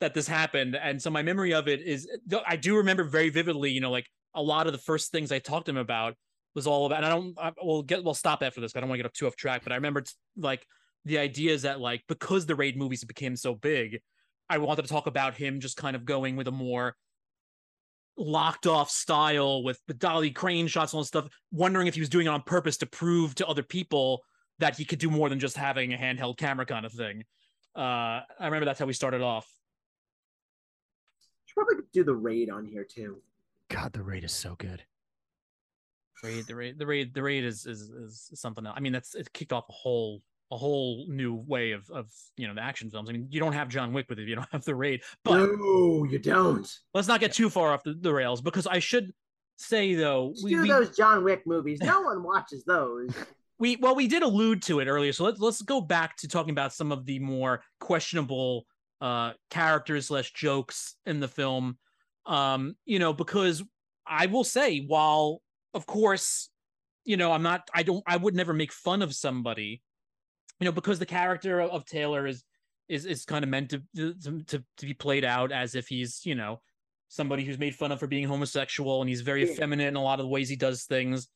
that 0.00 0.14
this 0.14 0.28
happened. 0.28 0.76
And 0.76 1.02
so 1.02 1.10
my 1.10 1.22
memory 1.22 1.52
of 1.52 1.66
it 1.66 1.80
is, 1.82 2.08
though 2.24 2.40
I 2.46 2.54
do 2.54 2.76
remember 2.76 3.02
very 3.02 3.28
vividly, 3.30 3.72
you 3.72 3.80
know, 3.80 3.90
like 3.90 4.06
a 4.34 4.40
lot 4.42 4.66
of 4.68 4.72
the 4.72 4.78
first 4.78 5.10
things 5.10 5.32
I 5.32 5.40
talked 5.40 5.66
to 5.66 5.70
him 5.72 5.76
about 5.76 6.14
was 6.54 6.68
all 6.68 6.86
about, 6.86 6.98
and 6.98 7.06
I 7.06 7.08
don't, 7.10 7.34
I, 7.36 7.52
we'll 7.60 7.82
get, 7.82 8.04
we'll 8.04 8.14
stop 8.14 8.42
after 8.44 8.60
this. 8.60 8.72
'cause 8.72 8.78
I 8.78 8.80
don't 8.80 8.88
want 8.88 8.98
to 8.98 9.02
get 9.02 9.06
up 9.06 9.12
too 9.12 9.26
off 9.26 9.34
track, 9.34 9.62
but 9.64 9.72
I 9.72 9.74
remember 9.74 10.00
t- 10.02 10.12
like 10.36 10.64
the 11.04 11.18
idea 11.18 11.52
is 11.52 11.62
that 11.62 11.80
like, 11.80 12.02
because 12.08 12.46
the 12.46 12.54
raid 12.54 12.76
movies 12.76 13.04
became 13.04 13.36
so 13.36 13.54
big, 13.54 14.00
I 14.50 14.58
wanted 14.58 14.82
to 14.82 14.88
talk 14.88 15.06
about 15.06 15.34
him 15.34 15.60
just 15.60 15.76
kind 15.76 15.96
of 15.96 16.04
going 16.04 16.36
with 16.36 16.48
a 16.48 16.52
more 16.52 16.96
locked 18.16 18.66
off 18.66 18.90
style 18.90 19.62
with 19.62 19.80
the 19.86 19.94
dolly 19.94 20.30
crane 20.30 20.66
shots 20.66 20.92
and 20.92 20.98
all 20.98 21.02
this 21.02 21.08
stuff, 21.08 21.28
wondering 21.52 21.86
if 21.86 21.94
he 21.94 22.00
was 22.00 22.08
doing 22.08 22.26
it 22.26 22.30
on 22.30 22.42
purpose 22.42 22.76
to 22.78 22.86
prove 22.86 23.34
to 23.36 23.46
other 23.46 23.62
people 23.62 24.22
that 24.58 24.76
he 24.76 24.84
could 24.84 24.98
do 24.98 25.10
more 25.10 25.28
than 25.28 25.38
just 25.38 25.56
having 25.56 25.94
a 25.94 25.96
handheld 25.96 26.36
camera 26.36 26.66
kind 26.66 26.84
of 26.84 26.92
thing. 26.92 27.24
Uh, 27.76 28.20
I 28.40 28.46
remember 28.46 28.64
that's 28.64 28.80
how 28.80 28.86
we 28.86 28.92
started 28.92 29.22
off. 29.22 29.46
Should 31.46 31.54
probably 31.54 31.84
do 31.92 32.02
the 32.02 32.14
raid 32.14 32.50
on 32.50 32.64
here 32.64 32.84
too. 32.84 33.22
God, 33.68 33.92
the 33.92 34.02
raid 34.02 34.24
is 34.24 34.32
so 34.32 34.56
good. 34.58 34.82
Raid, 36.24 36.46
the 36.48 36.56
raid, 36.56 36.78
the 36.78 36.86
raid, 36.86 37.14
the 37.14 37.22
raid 37.22 37.44
is 37.44 37.64
is 37.64 37.90
is 37.90 38.30
something 38.34 38.66
else. 38.66 38.74
I 38.76 38.80
mean, 38.80 38.92
that's 38.92 39.14
it 39.14 39.32
kicked 39.32 39.52
off 39.52 39.68
a 39.68 39.72
whole 39.72 40.20
a 40.50 40.56
whole 40.56 41.04
new 41.08 41.34
way 41.34 41.72
of 41.72 41.88
of 41.90 42.10
you 42.36 42.46
know 42.46 42.54
the 42.54 42.62
action 42.62 42.90
films. 42.90 43.08
I 43.08 43.12
mean, 43.12 43.26
you 43.30 43.40
don't 43.40 43.52
have 43.52 43.68
John 43.68 43.92
Wick 43.92 44.06
with 44.08 44.18
it, 44.18 44.22
if 44.22 44.28
you 44.28 44.34
don't 44.34 44.48
have 44.52 44.64
the 44.64 44.74
raid. 44.74 45.02
But 45.24 45.38
no, 45.38 46.06
you 46.08 46.18
don't. 46.18 46.70
let's 46.94 47.08
not 47.08 47.20
get 47.20 47.32
too 47.32 47.50
far 47.50 47.72
off 47.72 47.82
the, 47.82 47.94
the 47.94 48.12
rails 48.12 48.40
because 48.40 48.66
I 48.66 48.78
should 48.78 49.12
say 49.56 49.94
though 49.94 50.30
Just 50.32 50.44
we, 50.44 50.50
do 50.52 50.62
we, 50.62 50.68
those 50.68 50.96
John 50.96 51.24
Wick 51.24 51.42
movies. 51.46 51.80
No 51.80 52.02
one 52.02 52.22
watches 52.22 52.64
those. 52.64 53.10
we 53.58 53.76
well 53.76 53.94
we 53.94 54.06
did 54.06 54.22
allude 54.22 54.62
to 54.62 54.80
it 54.80 54.86
earlier 54.86 55.12
so 55.12 55.24
let's 55.24 55.40
let's 55.40 55.62
go 55.62 55.80
back 55.80 56.16
to 56.16 56.28
talking 56.28 56.50
about 56.50 56.72
some 56.72 56.92
of 56.92 57.04
the 57.04 57.18
more 57.18 57.62
questionable 57.80 58.66
uh 59.00 59.32
characters 59.50 60.06
slash 60.06 60.32
jokes 60.32 60.96
in 61.06 61.20
the 61.20 61.28
film 61.28 61.76
um 62.26 62.76
you 62.84 62.98
know 62.98 63.12
because 63.12 63.62
i 64.06 64.26
will 64.26 64.44
say 64.44 64.80
while 64.80 65.40
of 65.74 65.86
course 65.86 66.50
you 67.04 67.16
know 67.16 67.32
i'm 67.32 67.42
not 67.42 67.68
i 67.74 67.82
don't 67.82 68.02
i 68.06 68.16
would 68.16 68.34
never 68.34 68.52
make 68.52 68.72
fun 68.72 69.02
of 69.02 69.14
somebody 69.14 69.82
you 70.60 70.64
know 70.64 70.72
because 70.72 70.98
the 70.98 71.06
character 71.06 71.60
of 71.60 71.84
taylor 71.84 72.26
is 72.26 72.44
is 72.88 73.04
is 73.06 73.24
kind 73.24 73.44
of 73.44 73.50
meant 73.50 73.70
to 73.70 73.82
to 73.94 74.64
to, 74.76 74.86
be 74.86 74.94
played 74.94 75.24
out 75.24 75.52
as 75.52 75.74
if 75.74 75.88
he's 75.88 76.20
you 76.24 76.34
know 76.34 76.60
somebody 77.08 77.44
who's 77.44 77.58
made 77.58 77.74
fun 77.74 77.92
of 77.92 77.98
for 77.98 78.06
being 78.06 78.26
homosexual 78.26 79.00
and 79.00 79.08
he's 79.08 79.22
very 79.22 79.44
Yeah. 79.46 79.52
effeminate 79.52 79.88
in 79.88 79.96
a 79.96 80.02
lot 80.02 80.18
of 80.20 80.24
the 80.24 80.28
ways 80.30 80.48
he 80.48 80.56
does 80.56 80.84
things 80.84 81.28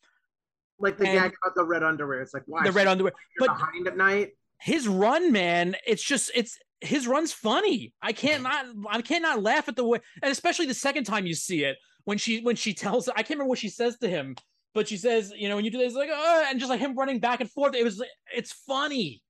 Like 0.79 0.99
the 0.99 1.07
And- 1.09 1.18
gag 1.20 1.33
about 1.43 1.55
the 1.55 1.64
red 1.64 1.83
underwear. 1.83 2.20
It's 2.20 2.35
like 2.35 2.43
why 2.47 2.64
the 2.64 2.73
red 2.73 2.87
underwear 2.87 3.12
but 3.39 3.47
behind 3.49 3.87
at 3.87 3.97
night. 3.97 4.33
his 4.61 4.87
run, 4.89 5.33
man, 5.33 5.77
it's 5.87 6.03
just 6.03 6.31
it's 6.35 6.59
his 6.81 7.07
run's 7.07 7.33
funny. 7.33 7.95
I 8.03 8.12
can't 8.12 8.43
not 8.51 8.66
I 8.91 9.01
can't 9.03 9.23
not 9.23 9.43
laugh 9.43 9.68
at 9.68 9.77
the 9.77 9.85
way, 9.85 10.01
and 10.23 10.31
especially 10.33 10.66
the 10.66 10.75
second 10.75 11.05
time 11.05 11.25
you 11.27 11.35
see 11.35 11.64
it 11.64 11.77
when 12.05 12.18
she 12.18 12.41
when 12.43 12.57
she 12.57 12.75
tells 12.75 13.09
I 13.09 13.14
can't 13.23 13.31
remember 13.31 13.49
what 13.51 13.59
she 13.59 13.68
says 13.68 13.97
to 13.99 14.09
him, 14.09 14.37
but 14.75 14.89
she 14.89 14.97
says, 14.97 15.33
you 15.37 15.49
know, 15.49 15.57
when 15.57 15.64
you 15.64 15.70
do 15.70 15.79
this, 15.79 15.95
like, 15.95 16.11
oh, 16.12 16.47
and 16.49 16.59
just 16.59 16.70
like 16.70 16.81
him 16.81 16.97
running 16.97 17.20
back 17.20 17.41
and 17.41 17.51
forth, 17.51 17.75
it 17.75 17.85
was 17.85 18.03
it's 18.35 18.53
funny. 18.53 19.23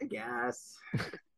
I 0.00 0.04
guess. 0.06 0.76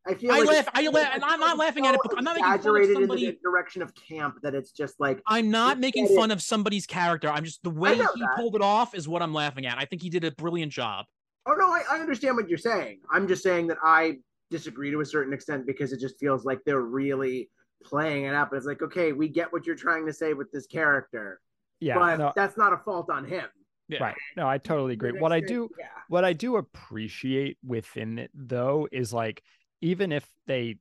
I 0.07 0.13
feel 0.15 0.31
I 0.31 0.39
like 0.39 0.47
laugh, 0.47 0.69
I 0.73 0.87
laugh, 0.87 1.09
and 1.13 1.23
I'm 1.23 1.39
not 1.39 1.57
laughing 1.57 1.85
at 1.85 1.93
it. 1.93 1.99
so 2.09 2.17
I'm 2.17 2.23
not 2.23 2.35
making 2.35 2.43
fun 2.43 2.53
of 2.53 2.59
exaggerated 2.59 2.97
in 2.97 3.07
the 3.09 3.37
direction 3.43 3.81
of 3.81 3.93
camp 3.93 4.35
that 4.41 4.55
it's 4.55 4.71
just 4.71 4.99
like 4.99 5.21
I'm 5.27 5.51
not 5.51 5.77
making 5.77 6.05
get 6.05 6.13
it. 6.13 6.15
fun 6.15 6.31
of 6.31 6.41
somebody's 6.41 6.85
character. 6.85 7.29
I'm 7.29 7.43
just 7.43 7.61
the 7.63 7.69
way 7.69 7.95
he 7.95 8.01
that. 8.01 8.33
pulled 8.35 8.55
it 8.55 8.61
off 8.61 8.95
is 8.95 9.07
what 9.07 9.21
I'm 9.21 9.33
laughing 9.33 9.65
at. 9.65 9.77
I 9.77 9.85
think 9.85 10.01
he 10.01 10.09
did 10.09 10.23
a 10.23 10.31
brilliant 10.31 10.71
job. 10.71 11.05
Oh 11.45 11.53
no, 11.53 11.67
I, 11.67 11.83
I 11.91 11.99
understand 11.99 12.37
what 12.37 12.49
you're 12.49 12.57
saying. 12.57 13.01
I'm 13.11 13.27
just 13.27 13.43
saying 13.43 13.67
that 13.67 13.77
I 13.83 14.17
disagree 14.49 14.89
to 14.91 15.01
a 15.01 15.05
certain 15.05 15.33
extent 15.33 15.67
because 15.67 15.91
it 15.93 15.99
just 15.99 16.17
feels 16.19 16.43
like 16.43 16.59
they're 16.65 16.81
really 16.81 17.49
playing 17.83 18.25
it 18.25 18.33
up. 18.35 18.53
It's 18.53 18.65
like, 18.65 18.81
okay, 18.81 19.13
we 19.13 19.27
get 19.27 19.51
what 19.51 19.65
you're 19.65 19.75
trying 19.75 20.05
to 20.07 20.13
say 20.13 20.33
with 20.33 20.51
this 20.51 20.67
character, 20.67 21.39
Yeah, 21.79 21.95
but 21.97 22.17
no, 22.17 22.31
that's 22.35 22.57
not 22.57 22.73
a 22.73 22.77
fault 22.77 23.09
on 23.09 23.25
him. 23.25 23.45
Yeah. 23.87 24.03
right. 24.03 24.15
No, 24.37 24.47
I 24.47 24.59
totally 24.59 24.93
agree. 24.93 25.13
What 25.13 25.31
I 25.31 25.39
do 25.39 25.69
yeah, 25.79 25.87
what 26.09 26.23
I 26.23 26.33
do 26.33 26.57
appreciate 26.57 27.57
within 27.65 28.19
it 28.19 28.29
though 28.35 28.87
is 28.91 29.11
like 29.11 29.41
even 29.81 30.11
if 30.11 30.27
they 30.45 30.77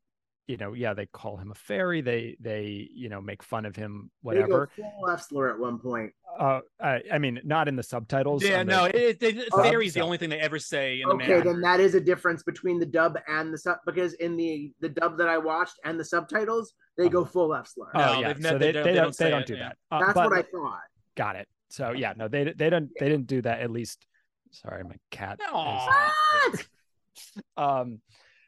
you 0.47 0.57
know 0.59 0.73
yeah 0.75 0.93
they 0.95 1.07
call 1.07 1.37
him 1.39 1.51
a 1.51 1.55
fairy 1.55 2.01
they 2.03 2.37
they 2.41 2.87
you 2.93 3.09
know 3.09 3.21
make 3.23 3.43
fun 3.43 3.65
of 3.65 3.77
him 3.77 4.11
They 4.25 4.35
go 4.35 4.41
whatever 4.41 4.71
full 4.77 5.09
F 5.11 5.23
slur 5.27 5.51
at 5.53 5.59
one 5.59 5.79
point. 5.79 6.13
uh 6.39 6.61
I, 6.81 7.03
I 7.13 7.19
mean 7.19 7.41
not 7.45 7.67
in 7.69 7.77
the 7.77 7.83
subtitles 7.83 8.43
Yeah, 8.45 8.59
the- 8.59 8.65
no, 8.71 8.85
it, 8.87 9.23
it, 9.23 9.23
it, 9.23 9.49
Oh, 9.53 9.63
fairy's 9.63 9.95
the 9.95 10.01
only 10.01 10.19
thing 10.19 10.29
they 10.31 10.41
ever 10.41 10.59
say 10.59 11.01
in 11.01 11.09
the 11.09 11.15
Okay, 11.15 11.29
man. 11.37 11.45
then 11.45 11.61
that 11.63 11.81
is 11.81 11.95
a 11.95 12.01
difference 12.01 12.43
between 12.43 12.79
the 12.79 12.87
dub 12.87 13.19
and 13.27 13.53
the 13.55 13.59
sub 13.59 13.79
because 13.87 14.13
in 14.15 14.37
the 14.37 14.71
the 14.81 14.89
dub 14.91 15.17
that 15.19 15.29
I 15.31 15.39
watched 15.39 15.77
and 15.85 15.99
the 15.99 16.05
subtitles, 16.05 16.75
they 16.99 17.09
go 17.09 17.25
full 17.25 17.55
F 17.55 17.67
slur. 17.69 17.87
oh 17.95 17.99
No, 17.99 18.21
yeah 18.21 18.33
they've 18.35 18.43
so 18.43 18.59
they, 18.59 18.73
they 18.73 18.73
they, 18.73 18.73
don't- 18.73 18.83
don't 18.83 18.85
they 18.85 18.93
they 18.93 18.95
don't 18.97 19.05
don't, 19.05 19.15
say 19.15 19.39
it, 19.39 19.47
do 19.47 19.55
yeah. 19.55 19.69
that 19.69 19.77
uh, 19.91 20.01
That's 20.01 20.13
but 20.15 20.31
what 20.31 20.39
I 20.39 20.43
thought. 20.43 20.81
got 21.17 21.37
it 21.37 21.49
so 21.71 21.93
yeah 21.93 22.13
no 22.17 22.29
they 22.29 22.45
they 22.53 22.69
don't 22.71 22.91
they 22.99 23.09
didn't 23.09 23.27
do 23.27 23.41
that 23.43 23.61
at 23.61 23.71
least 23.71 24.07
sorry 24.51 24.85
my 24.85 24.97
cat 25.11 25.39
is- 25.41 25.47
Aw. 25.53 26.53
um 27.57 28.01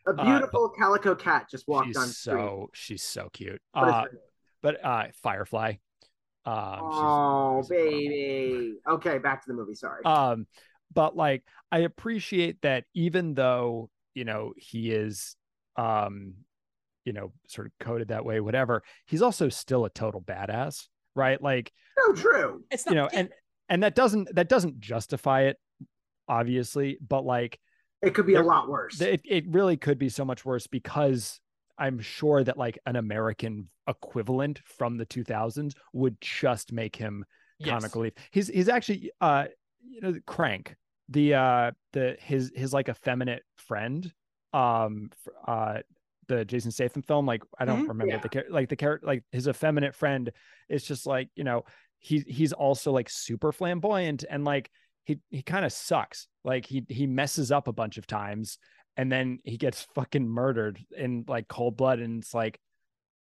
A 0.07 0.11
Uh, 0.11 0.25
beautiful 0.25 0.69
calico 0.71 1.15
cat 1.15 1.47
just 1.51 1.67
walked 1.69 1.87
she's 1.89 1.97
on 1.97 2.09
screen. 2.09 2.37
so 2.39 2.71
she's 2.73 3.03
so 3.03 3.29
cute 3.33 3.61
uh 3.75 4.05
but 4.63 4.85
uh 4.85 5.07
firefly 5.23 5.75
um 6.47 6.79
oh, 6.81 7.61
she's 7.63 7.71
adorable. 7.71 7.99
baby. 7.99 8.75
Okay, 8.89 9.19
back 9.19 9.43
to 9.45 9.49
the 9.49 9.55
movie. 9.55 9.75
Sorry. 9.75 10.03
um 10.05 10.47
but 10.95 11.15
like 11.15 11.43
i 11.71 11.81
appreciate 11.81 12.61
that 12.63 12.85
even 12.95 13.35
though 13.35 13.91
you 14.15 14.25
know 14.25 14.53
he 14.57 14.91
is 14.91 15.37
um 15.77 16.35
you 17.11 17.15
know 17.15 17.33
sort 17.49 17.67
of 17.67 17.73
coded 17.81 18.07
that 18.07 18.25
way 18.25 18.39
whatever 18.39 18.85
he's 19.05 19.21
also 19.21 19.49
still 19.49 19.85
a 19.85 19.91
total 19.91 20.21
badass 20.21 20.87
right 21.17 21.43
like 21.43 21.73
so 21.99 22.13
true. 22.15 22.63
It's 22.71 22.87
you 22.87 22.95
not, 22.95 23.13
know 23.13 23.19
and 23.19 23.29
and 23.69 23.83
that 23.83 23.97
doesn't 23.97 24.33
that 24.37 24.49
doesn't 24.49 24.79
justify 24.79 25.41
it 25.43 25.57
obviously 26.29 26.99
but 27.07 27.25
like 27.25 27.59
It 28.01 28.15
could 28.15 28.27
be 28.27 28.37
a 28.37 28.43
lot 28.43 28.69
worse. 28.69 29.01
it, 29.01 29.23
it 29.25 29.45
really 29.49 29.77
could 29.77 29.99
be 29.99 30.09
so 30.09 30.25
much 30.25 30.45
worse 30.45 30.69
because 30.69 31.41
i'm 31.79 31.99
sure 31.99 32.45
that 32.45 32.57
like 32.57 32.79
an 32.87 32.95
american 32.95 33.69
equivalent 33.89 34.61
from 34.65 34.99
the 34.99 35.07
2000s 35.07 35.73
would 35.93 36.17
just 36.21 36.73
make 36.73 36.95
him 36.95 37.25
comic 37.65 37.93
relief. 37.95 38.13
He's 38.31 38.47
he's 38.47 38.69
actually 38.69 39.11
uh 39.21 39.47
you 39.83 40.01
know 40.01 40.15
Crank 40.27 40.77
the 41.09 41.35
uh 41.35 41.71
the 41.93 42.17
his 42.21 42.53
his 42.55 42.73
like 42.73 42.89
effeminate 42.89 43.43
friend 43.57 44.11
um 44.53 45.11
uh 45.47 45.79
the 46.37 46.45
Jason 46.45 46.71
Statham 46.71 47.03
film 47.03 47.27
like 47.27 47.43
I 47.59 47.65
don't 47.65 47.85
Mhm. 47.85 47.89
remember 47.89 48.15
Yeah. 48.15 48.21
the 48.21 48.29
char- 48.29 48.45
like 48.51 48.69
the 48.69 48.77
character 48.77 49.07
like 49.07 49.25
his 49.33 49.49
effeminate 49.49 49.95
friend 49.95 50.31
is 50.69 50.85
just 50.85 51.07
like 51.07 51.29
you 51.35 51.45
know 51.45 51.65
he 51.99 52.21
he's 52.21 52.53
also 52.53 52.93
like 52.93 53.11
super 53.11 53.53
flamboyant 53.53 54.25
and 54.31 54.45
like 54.45 54.71
he 55.05 55.19
he 55.31 55.43
kind 55.43 55.65
of 55.65 55.73
sucks 55.73 56.29
like 56.45 56.67
he 56.67 56.85
he 56.89 57.07
messes 57.07 57.51
up 57.53 57.69
a 57.69 57.73
bunch 57.73 57.99
of 57.99 58.07
times 58.07 58.59
and 58.97 59.11
then 59.11 59.39
he 59.45 59.57
gets 59.57 59.83
fucking 59.95 60.27
murdered 60.29 60.79
in 60.97 61.25
like 61.29 61.49
cold 61.49 61.77
blood 61.77 61.99
and 61.99 62.23
it's 62.23 62.33
like 62.35 62.61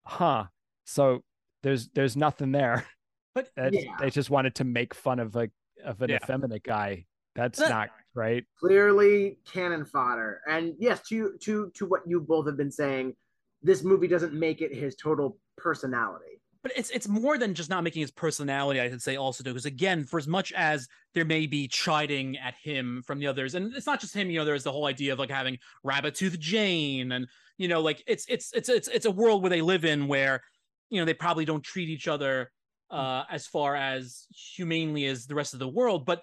huh 0.04 0.44
so 0.84 1.22
there's 1.62 1.88
there's 1.94 2.16
nothing 2.16 2.52
there 2.52 2.86
But 3.34 3.50
Yeah. 3.56 3.96
they 4.00 4.10
just 4.10 4.30
wanted 4.30 4.56
to 4.56 4.64
make 4.64 4.94
fun 4.94 5.20
of 5.20 5.36
a 5.36 5.48
of 5.84 6.02
an 6.02 6.10
Yeah. 6.10 6.16
effeminate 6.16 6.64
guy. 6.64 7.06
That's 7.36 7.58
That- 7.60 7.68
not 7.70 7.90
right. 8.18 8.44
clearly 8.60 9.38
cannon 9.50 9.84
fodder. 9.84 10.40
And 10.46 10.74
yes, 10.78 11.00
to 11.08 11.38
to 11.42 11.70
to 11.74 11.86
what 11.86 12.02
you 12.06 12.20
both 12.20 12.46
have 12.46 12.56
been 12.56 12.70
saying, 12.72 13.14
this 13.62 13.82
movie 13.82 14.08
doesn't 14.08 14.34
make 14.34 14.60
it 14.60 14.74
his 14.74 14.96
total 14.96 15.38
personality. 15.56 16.40
but 16.62 16.72
it's 16.76 16.90
it's 16.90 17.08
more 17.08 17.38
than 17.38 17.54
just 17.54 17.70
not 17.70 17.82
making 17.84 18.00
his 18.00 18.10
personality 18.10 18.80
i 18.80 18.88
should 18.88 19.02
say 19.02 19.16
also 19.16 19.42
too 19.42 19.50
because 19.50 19.64
again 19.66 20.04
for 20.04 20.18
as 20.18 20.26
much 20.26 20.52
as 20.52 20.88
there 21.14 21.24
may 21.24 21.46
be 21.46 21.66
chiding 21.68 22.36
at 22.38 22.54
him 22.54 23.02
from 23.06 23.18
the 23.18 23.26
others 23.26 23.54
and 23.54 23.74
it's 23.74 23.86
not 23.86 24.00
just 24.00 24.14
him 24.14 24.30
you 24.30 24.38
know 24.38 24.44
there's 24.44 24.64
the 24.64 24.72
whole 24.72 24.86
idea 24.86 25.12
of 25.12 25.18
like 25.18 25.30
having 25.30 25.58
rabbit 25.82 26.14
tooth 26.14 26.38
jane 26.38 27.12
and 27.12 27.26
you 27.58 27.68
know 27.68 27.80
like 27.80 28.02
it's 28.06 28.24
it's 28.28 28.52
it's 28.52 28.68
it's 28.68 28.88
it's 28.88 29.06
a 29.06 29.10
world 29.10 29.42
where 29.42 29.50
they 29.50 29.62
live 29.62 29.84
in 29.84 30.08
where 30.08 30.42
you 30.90 31.00
know 31.00 31.04
they 31.04 31.14
probably 31.14 31.44
don't 31.44 31.62
treat 31.62 31.88
each 31.88 32.08
other 32.08 32.50
uh 32.90 33.22
as 33.30 33.46
far 33.46 33.74
as 33.76 34.26
humanely 34.30 35.06
as 35.06 35.26
the 35.26 35.34
rest 35.34 35.54
of 35.54 35.60
the 35.60 35.68
world 35.68 36.04
but 36.04 36.22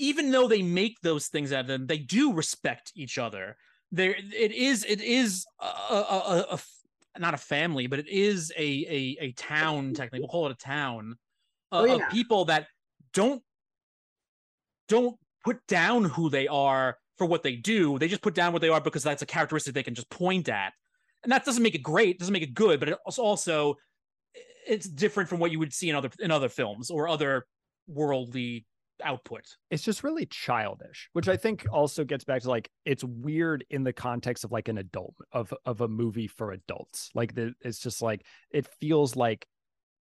even 0.00 0.30
though 0.30 0.48
they 0.48 0.62
make 0.62 1.00
those 1.02 1.28
things 1.28 1.52
out 1.52 1.60
of 1.60 1.66
them 1.66 1.86
they 1.86 1.98
do 1.98 2.32
respect 2.32 2.92
each 2.94 3.18
other. 3.18 3.56
There 3.92 4.14
it 4.16 4.52
is 4.52 4.84
it 4.84 5.00
is 5.00 5.46
a, 5.60 5.66
a, 5.66 6.44
a, 6.50 6.58
a 7.16 7.20
not 7.20 7.34
a 7.34 7.38
family 7.38 7.86
but 7.86 7.98
it 7.98 8.08
is 8.08 8.52
a 8.56 8.62
a, 8.62 9.16
a 9.26 9.32
town 9.32 9.94
technically. 9.94 10.20
We'll 10.20 10.28
call 10.28 10.46
it 10.46 10.52
a 10.52 10.56
town. 10.56 11.16
Uh, 11.72 11.86
Oh, 11.88 11.94
of 11.96 12.10
people 12.10 12.46
that 12.46 12.66
don't 13.12 13.42
don't 14.88 15.16
put 15.44 15.64
down 15.68 16.04
who 16.04 16.28
they 16.28 16.48
are 16.48 16.96
for 17.16 17.26
what 17.26 17.42
they 17.42 17.54
do. 17.54 17.98
They 17.98 18.08
just 18.08 18.22
put 18.22 18.34
down 18.34 18.52
what 18.52 18.62
they 18.62 18.68
are 18.68 18.80
because 18.80 19.02
that's 19.02 19.22
a 19.22 19.26
characteristic 19.26 19.74
they 19.74 19.82
can 19.82 19.94
just 19.94 20.10
point 20.10 20.48
at. 20.48 20.72
And 21.22 21.30
that 21.30 21.44
doesn't 21.44 21.62
make 21.62 21.74
it 21.74 21.82
great. 21.82 22.18
Doesn't 22.18 22.32
make 22.32 22.42
it 22.42 22.54
good 22.54 22.80
but 22.80 22.88
it's 22.88 23.18
also 23.18 23.76
it's 24.66 24.88
different 24.88 25.28
from 25.28 25.38
what 25.38 25.50
you 25.50 25.58
would 25.58 25.72
see 25.72 25.90
in 25.90 25.96
other 25.96 26.10
in 26.18 26.30
other 26.30 26.48
films 26.48 26.90
or 26.90 27.08
other 27.08 27.46
worldly 27.86 28.66
output 29.02 29.44
It's 29.70 29.82
just 29.82 30.02
really 30.04 30.26
childish, 30.26 31.08
which 31.12 31.28
I 31.28 31.36
think 31.36 31.66
also 31.72 32.04
gets 32.04 32.24
back 32.24 32.42
to 32.42 32.48
like 32.48 32.70
it's 32.84 33.04
weird 33.04 33.64
in 33.70 33.84
the 33.84 33.92
context 33.92 34.44
of 34.44 34.52
like 34.52 34.68
an 34.68 34.78
adult 34.78 35.14
of 35.32 35.52
of 35.64 35.80
a 35.80 35.88
movie 35.88 36.26
for 36.26 36.52
adults. 36.52 37.10
Like 37.14 37.34
the, 37.34 37.54
it's 37.60 37.78
just 37.78 38.02
like 38.02 38.24
it 38.50 38.66
feels 38.80 39.16
like 39.16 39.46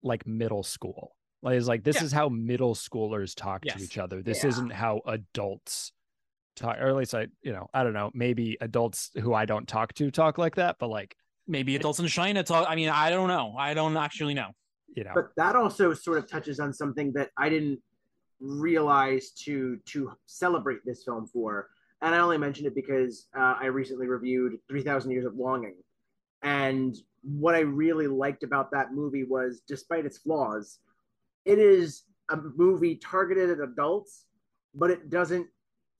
like 0.03 0.25
middle 0.27 0.63
school. 0.63 1.15
Like 1.41 1.57
it's 1.57 1.67
like 1.67 1.83
this 1.83 1.97
Yeah. 1.97 2.05
is 2.05 2.11
how 2.11 2.29
middle 2.29 2.75
schoolers 2.75 3.35
talk 3.35 3.65
Yes. 3.65 3.77
to 3.77 3.83
each 3.83 3.97
other. 3.97 4.21
This 4.23 4.43
Yeah. 4.43 4.49
isn't 4.49 4.71
how 4.71 5.01
adults 5.05 5.91
talk, 6.55 6.77
or 6.79 6.87
at 6.87 6.95
least 6.95 7.13
I, 7.13 7.27
you 7.41 7.51
know, 7.51 7.67
I 7.73 7.83
don't 7.83 7.93
know. 7.93 8.11
Maybe 8.13 8.57
adults 8.61 9.11
who 9.15 9.33
I 9.33 9.45
don't 9.45 9.67
talk 9.67 9.93
to 9.95 10.11
talk 10.11 10.37
like 10.37 10.55
that, 10.55 10.77
but 10.79 10.87
like 10.87 11.15
maybe 11.47 11.75
adults 11.75 11.99
in 11.99 12.07
china 12.07 12.41
talk 12.41 12.65
i 12.67 12.73
mean 12.75 12.89
i 12.89 13.11
don't 13.11 13.27
know 13.27 13.53
i 13.55 13.75
don't 13.75 13.95
actually 13.97 14.33
know 14.33 14.49
you 14.95 15.03
know, 15.03 15.11
But 15.13 15.27
that 15.37 15.55
also 15.55 15.93
sort 15.93 16.17
of 16.19 16.27
touches 16.27 16.59
on 16.59 16.71
something 16.71 17.11
that 17.13 17.29
I 17.37 17.49
didn't 17.49 17.79
realize 18.39 19.31
to 19.31 19.77
to 19.85 20.11
celebrate 20.25 20.79
this 20.85 21.03
film 21.03 21.27
for. 21.27 21.69
And 22.01 22.13
I 22.13 22.19
only 22.19 22.37
mention 22.37 22.65
it 22.65 22.75
because 22.75 23.27
uh, 23.37 23.55
I 23.59 23.67
recently 23.67 24.07
reviewed 24.07 24.59
3000 24.69 25.11
Years 25.11 25.25
of 25.25 25.35
Longing. 25.35 25.75
And 26.43 26.95
what 27.23 27.55
I 27.55 27.59
really 27.59 28.07
liked 28.07 28.43
about 28.43 28.71
that 28.71 28.93
movie 28.93 29.23
was 29.23 29.61
despite 29.67 30.05
its 30.05 30.17
flaws, 30.17 30.79
it 31.45 31.57
is 31.57 32.03
a 32.29 32.37
movie 32.37 32.95
targeted 32.95 33.49
at 33.49 33.59
adults, 33.59 34.25
but 34.75 34.91
it 34.91 35.09
doesn't 35.09 35.47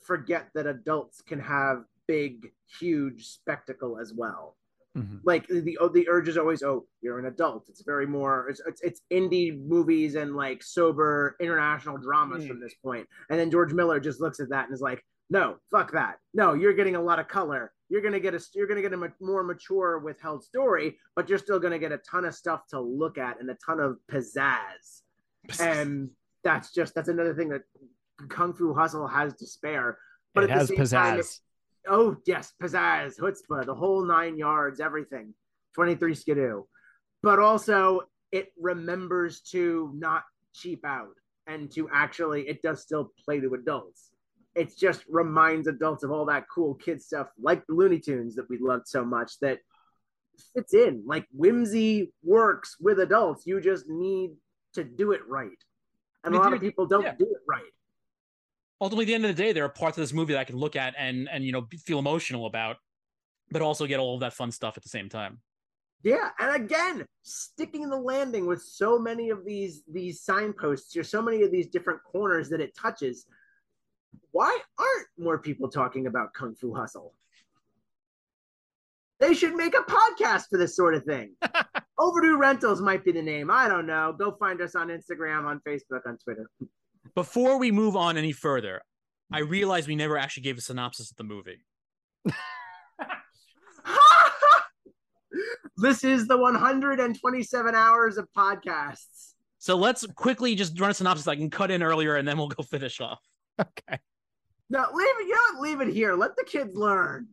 forget 0.01 0.49
that 0.53 0.67
adults 0.67 1.21
can 1.21 1.39
have 1.39 1.85
big, 2.07 2.51
huge 2.79 3.25
spectacle 3.25 3.97
as 3.97 4.13
well 4.13 4.55
Mhm. 4.95 5.19
like 5.25 5.45
the 5.47 5.77
the 5.93 6.07
urge 6.09 6.29
is 6.29 6.37
always 6.37 6.63
oh 6.63 6.85
you're 7.01 7.19
an 7.19 7.25
adult. 7.25 7.67
It's 7.69 7.81
very 7.83 8.07
more 8.07 8.47
it's 8.49 8.61
it's, 8.65 8.81
it's 8.81 9.01
indie 9.11 9.59
movies 9.67 10.15
and 10.15 10.35
like 10.35 10.63
sober 10.63 11.35
international 11.41 11.97
dramas 11.97 12.43
Mm. 12.43 12.47
from 12.47 12.59
this 12.61 12.73
point. 12.75 13.07
And 13.29 13.37
then 13.39 13.51
george 13.51 13.73
miller 13.73 13.99
just 13.99 14.21
looks 14.21 14.39
at 14.39 14.49
that 14.49 14.65
and 14.65 14.73
is 14.73 14.81
like 14.81 15.03
no 15.29 15.57
fuck 15.71 15.91
that. 15.93 16.19
No 16.33 16.53
you're 16.53 16.73
getting 16.73 16.95
a 16.95 17.01
lot 17.01 17.19
of 17.19 17.27
color. 17.27 17.73
You're 17.89 18.01
gonna 18.01 18.19
get 18.21 18.33
a 18.35 18.39
you're 18.53 18.67
gonna 18.67 18.81
get 18.81 18.93
a 18.93 19.11
more 19.19 19.43
mature 19.43 19.99
withheld 19.99 20.43
story 20.43 20.97
but 21.15 21.27
you're 21.29 21.39
still 21.39 21.59
gonna 21.59 21.79
get 21.79 21.91
a 21.91 21.97
ton 21.99 22.23
of 22.25 22.33
stuff 22.33 22.65
to 22.67 22.79
look 22.79 23.17
at 23.17 23.39
and 23.41 23.49
a 23.49 23.57
ton 23.65 23.79
of 23.81 23.97
pizzazz. 24.09 25.01
And 25.59 26.09
that's 26.43 26.71
just 26.73 26.95
that's 26.95 27.09
another 27.09 27.33
thing 27.35 27.49
that 27.49 27.63
kung 28.29 28.53
fu 28.53 28.73
hustle 28.73 29.07
has 29.07 29.33
to 29.35 29.45
spare. 29.45 29.97
But 30.33 30.45
it 30.45 30.49
has 30.51 30.67
same 30.69 30.77
time, 30.77 31.19
pizzazz. 31.19 31.39
Oh 31.87 32.17
yes, 32.25 32.53
pizzazz, 32.61 33.19
chutzpah, 33.19 33.65
the 33.65 33.75
whole 33.75 34.05
nine 34.05 34.37
yards, 34.37 34.79
everything. 34.79 35.33
Twenty 35.73 35.95
three 35.95 36.15
skidoo, 36.15 36.63
but 37.21 37.39
also 37.39 38.01
it 38.31 38.51
remembers 38.59 39.41
to 39.41 39.91
not 39.93 40.23
cheap 40.53 40.85
out 40.85 41.15
and 41.47 41.71
to 41.71 41.89
actually 41.93 42.47
it 42.47 42.61
does 42.61 42.81
still 42.81 43.11
play 43.23 43.39
to 43.39 43.53
adults. 43.53 44.11
It 44.55 44.75
just 44.77 45.03
reminds 45.09 45.67
adults 45.67 46.03
of 46.03 46.11
all 46.11 46.25
that 46.25 46.45
cool 46.53 46.75
kid 46.75 47.01
stuff 47.01 47.27
like 47.41 47.65
the 47.67 47.73
Looney 47.73 47.99
Tunes 47.99 48.35
that 48.35 48.49
we 48.49 48.57
loved 48.57 48.87
so 48.87 49.03
much 49.03 49.39
that 49.41 49.59
fits 50.53 50.73
in. 50.73 51.03
Like 51.05 51.27
whimsy 51.33 52.13
works 52.23 52.77
with 52.79 52.99
adults. 52.99 53.45
You 53.45 53.59
just 53.59 53.89
need 53.89 54.31
to 54.73 54.83
do 54.83 55.11
it 55.11 55.21
right. 55.27 55.49
And 56.23 56.33
I 56.33 56.37
mean, 56.37 56.41
a 56.41 56.43
lot 56.43 56.53
of 56.53 56.61
people 56.61 56.85
don't 56.85 57.03
yeah. 57.03 57.15
do 57.17 57.25
it 57.25 57.41
right. 57.47 57.61
Ultimately 58.81 59.03
at 59.03 59.07
the 59.07 59.13
end 59.13 59.25
of 59.25 59.35
the 59.35 59.43
day 59.43 59.51
there 59.51 59.65
are 59.65 59.69
parts 59.69 59.97
of 59.97 60.01
this 60.01 60.13
movie 60.13 60.33
that 60.33 60.39
i 60.39 60.43
can 60.43 60.57
look 60.57 60.75
at 60.75 60.93
and 60.97 61.27
and 61.31 61.43
you 61.43 61.51
know 61.51 61.67
feel 61.85 61.99
emotional 61.99 62.45
about 62.45 62.77
but 63.51 63.61
also 63.61 63.85
get 63.85 63.99
all 63.99 64.15
of 64.15 64.21
that 64.21 64.33
fun 64.33 64.51
stuff 64.51 64.77
at 64.77 64.83
the 64.83 64.89
same 64.89 65.09
time 65.09 65.39
Yeah, 66.05 66.29
and 66.37 66.63
again, 66.63 67.03
sticking 67.23 67.89
the 67.89 67.97
landing 67.97 68.45
with 68.45 68.61
so 68.61 68.99
many 68.99 69.31
of 69.31 69.43
these 69.43 69.81
these 69.91 70.21
signposts 70.21 70.95
or 70.95 71.03
so 71.03 71.19
many 71.19 71.41
of 71.41 71.51
these 71.51 71.65
different 71.65 71.99
corners 72.03 72.47
that 72.49 72.61
it 72.61 72.77
touches. 72.77 73.25
Why 74.29 74.55
aren't 74.77 75.07
more 75.17 75.39
people 75.39 75.67
talking 75.67 76.05
about 76.05 76.31
Kung 76.35 76.53
Fu 76.53 76.75
Hustle? 76.75 77.15
They 79.19 79.33
should 79.33 79.55
make 79.55 79.73
a 79.73 79.81
podcast 79.91 80.49
for 80.49 80.59
this 80.59 80.75
sort 80.75 80.93
of 80.93 81.05
thing. 81.05 81.31
Overdue 81.97 82.37
Rentals 82.37 82.81
might 82.81 83.03
be 83.03 83.11
the 83.11 83.23
name. 83.23 83.49
I 83.49 83.67
don't 83.67 83.87
know. 83.87 84.13
Go 84.15 84.33
find 84.33 84.61
us 84.61 84.75
on 84.75 84.89
Instagram, 84.89 85.45
on 85.45 85.59
Facebook, 85.67 86.01
on 86.05 86.19
Twitter. 86.19 86.47
Before 87.15 87.57
we 87.57 87.71
move 87.71 87.95
on 87.95 88.17
any 88.17 88.31
further 88.31 88.81
i 89.31 89.41
mm-hmm. 89.41 89.49
realize 89.49 89.87
we 89.87 89.95
never 89.95 90.17
actually 90.17 90.43
gave 90.43 90.57
a 90.57 90.61
synopsis 90.61 91.11
of 91.11 91.17
the 91.17 91.23
movie 91.23 91.65
this 95.77 96.03
is 96.03 96.27
the 96.27 96.37
127 96.37 97.75
hours 97.75 98.17
of 98.17 98.27
podcasts. 98.37 99.33
so 99.57 99.75
let's 99.75 100.05
quickly 100.13 100.55
just 100.55 100.79
run 100.79 100.91
a 100.91 100.93
synopsis 100.93 101.27
i 101.27 101.35
can 101.35 101.49
cut 101.49 101.71
in 101.71 101.81
earlier 101.81 102.15
and 102.15 102.27
then 102.27 102.37
we'll 102.37 102.47
go 102.47 102.63
finish 102.63 103.01
off 103.01 103.21
Okay. 103.59 103.99
No, 104.69 104.85
leave 104.93 105.07
it. 105.19 105.27
You 105.27 105.35
know 105.35 105.53
what? 105.53 105.61
Leave 105.61 105.81
it 105.81 105.93
here. 105.93 106.13
Let 106.13 106.35
the 106.35 106.43
kids 106.43 106.75
learn. 106.75 107.27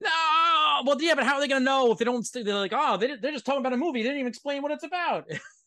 no 0.00 0.82
well 0.86 0.96
yeah 0.98 1.14
but 1.14 1.24
how 1.24 1.34
are 1.34 1.40
they 1.40 1.48
gonna 1.48 1.60
know 1.62 1.92
if 1.92 1.98
they 1.98 2.06
don't 2.06 2.26
they're 2.32 2.54
like 2.54 2.72
oh 2.74 2.96
they, 2.96 3.16
they're 3.16 3.32
just 3.32 3.44
talking 3.44 3.60
about 3.60 3.74
a 3.74 3.76
movie 3.76 4.00
they 4.00 4.08
didn't 4.08 4.20
even 4.20 4.30
explain 4.30 4.62
what 4.62 4.72
it's 4.72 4.82
about 4.82 5.26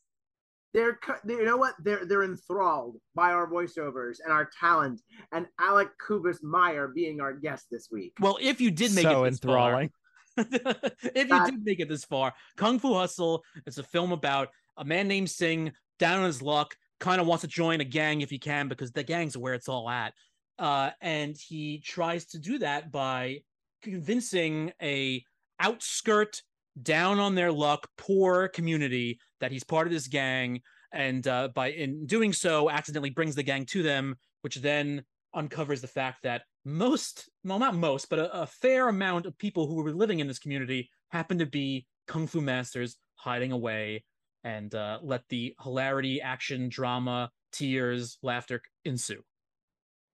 they're 0.73 0.99
they- 1.23 1.35
you 1.35 1.45
know 1.45 1.57
what 1.57 1.75
they're 1.83 2.05
they're 2.05 2.23
enthralled 2.23 2.95
by 3.15 3.31
our 3.31 3.47
voiceovers 3.47 4.17
and 4.23 4.31
our 4.33 4.49
talent 4.59 5.01
and 5.31 5.47
Alec 5.59 5.89
Kubas-Meyer 6.07 6.89
being 6.89 7.21
our 7.21 7.33
guest 7.33 7.65
this 7.71 7.89
week. 7.91 8.13
well 8.19 8.37
if 8.41 8.59
you 8.59 8.71
did 8.71 8.93
make 8.95 9.03
so 9.03 9.23
it 9.23 9.31
this 9.31 9.39
far, 9.39 9.87
if 10.37 11.29
you 11.29 11.35
Uh, 11.35 11.45
did 11.45 11.63
make 11.63 11.79
it 11.79 11.89
this 11.89 12.05
far, 12.05 12.33
Kung 12.57 12.79
Fu 12.79 12.93
Hustle 12.93 13.43
is 13.67 13.77
a 13.77 13.83
film 13.83 14.11
about 14.11 14.49
a 14.77 14.83
man 14.85 15.07
named 15.07 15.29
Sing 15.29 15.71
down 15.99 16.19
on 16.19 16.25
his 16.25 16.41
luck, 16.41 16.75
kind 16.99 17.21
of 17.21 17.27
wants 17.27 17.41
to 17.41 17.47
join 17.47 17.81
a 17.81 17.83
gang 17.85 18.21
if 18.21 18.31
he 18.31 18.39
can 18.39 18.67
because 18.67 18.91
the 18.91 19.03
gangs 19.03 19.35
are 19.35 19.39
where 19.39 19.53
it's 19.53 19.69
all 19.69 19.87
at. 19.89 20.13
Uh, 20.57 20.89
and 21.01 21.35
he 21.37 21.79
tries 21.85 22.25
to 22.25 22.39
do 22.39 22.57
that 22.59 22.91
by 22.91 23.39
convincing 23.83 24.71
a 24.81 25.23
outskirt, 25.59 26.41
down 26.81 27.19
on 27.19 27.35
their 27.35 27.51
luck, 27.51 27.87
poor 27.97 28.47
community 28.47 29.19
that 29.43 29.51
he's 29.51 29.65
part 29.65 29.85
of 29.85 29.93
this 29.93 30.07
gang, 30.07 30.61
and 30.93 31.27
uh, 31.27 31.49
by 31.53 31.71
in 31.71 32.05
doing 32.05 32.31
so, 32.31 32.69
accidentally 32.69 33.09
brings 33.09 33.35
the 33.35 33.43
gang 33.43 33.65
to 33.65 33.83
them, 33.83 34.15
which 34.41 34.55
then 34.55 35.03
uncovers 35.33 35.81
the 35.81 35.87
fact 35.87 36.23
that 36.23 36.43
most, 36.63 37.29
well, 37.43 37.59
not 37.59 37.75
most, 37.75 38.09
but 38.09 38.19
a, 38.19 38.43
a 38.43 38.47
fair 38.47 38.87
amount 38.87 39.25
of 39.25 39.37
people 39.37 39.67
who 39.67 39.75
were 39.75 39.91
living 39.91 40.19
in 40.19 40.27
this 40.27 40.39
community 40.39 40.89
happen 41.09 41.39
to 41.39 41.45
be 41.45 41.85
kung 42.07 42.25
fu 42.25 42.39
masters 42.39 42.95
hiding 43.15 43.51
away 43.51 44.05
and 44.45 44.73
uh, 44.75 44.99
let 45.01 45.27
the 45.27 45.53
hilarity, 45.61 46.21
action, 46.21 46.69
drama, 46.69 47.29
tears, 47.51 48.17
laughter 48.21 48.61
ensue. 48.85 49.21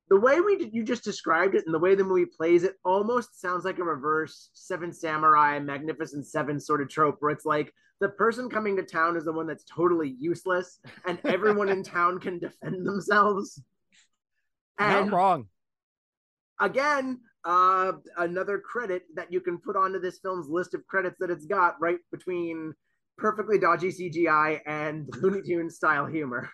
The 0.09 0.19
way 0.19 0.41
we 0.41 0.71
you 0.73 0.83
just 0.83 1.03
described 1.03 1.53
it 1.53 1.65
and 1.67 1.73
the 1.73 1.79
way 1.79 1.93
the 1.93 2.03
movie 2.03 2.25
plays 2.25 2.63
it 2.63 2.73
almost 2.83 3.39
sounds 3.39 3.63
like 3.63 3.77
a 3.77 3.83
reverse 3.83 4.49
Seven 4.53 4.91
Samurai, 4.91 5.59
Magnificent 5.59 6.25
Seven 6.25 6.59
sort 6.59 6.81
of 6.81 6.89
trope, 6.89 7.17
where 7.19 7.31
it's 7.31 7.45
like 7.45 7.71
the 7.99 8.09
person 8.09 8.49
coming 8.49 8.75
to 8.77 8.83
town 8.83 9.17
is 9.17 9.25
the 9.25 9.33
one 9.33 9.47
that's 9.47 9.63
totally 9.63 10.15
useless, 10.19 10.79
and 11.05 11.19
everyone 11.25 11.69
in 11.69 11.83
town 11.97 12.19
can 12.19 12.39
defend 12.39 12.85
themselves. 12.85 13.61
And 14.77 15.09
Not 15.09 15.17
wrong. 15.17 15.47
Again, 16.61 17.19
uh, 17.45 17.93
another 18.17 18.59
credit 18.59 19.03
that 19.15 19.31
you 19.31 19.41
can 19.41 19.57
put 19.57 19.75
onto 19.75 19.99
this 19.99 20.19
film's 20.19 20.49
list 20.49 20.73
of 20.73 20.85
credits 20.87 21.17
that 21.19 21.29
it's 21.29 21.45
got 21.45 21.75
right 21.79 21.99
between 22.11 22.73
perfectly 23.17 23.57
dodgy 23.57 23.89
CGI 23.89 24.61
and 24.65 25.07
Looney 25.21 25.41
Tunes 25.41 25.75
style 25.75 26.05
humor 26.05 26.49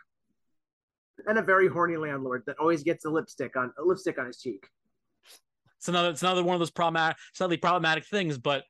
and 1.28 1.38
a 1.38 1.42
very 1.42 1.68
horny 1.68 1.98
landlord 1.98 2.44
that 2.48 2.58
always 2.60 2.84
gets 2.84 3.06
a 3.06 3.10
lipstick 3.10 3.56
on 3.56 3.72
a 3.80 3.84
lipstick 3.84 4.18
on 4.18 4.26
his 4.26 4.40
cheek. 4.40 4.68
It's 5.78 5.88
another 5.88 6.10
it's 6.10 6.24
another 6.24 6.44
one 6.44 6.56
of 6.56 6.60
those 6.60 6.72
problematic 6.72 7.18
slightly 7.34 7.58
problematic 7.58 8.06
things, 8.06 8.38
but 8.38 8.64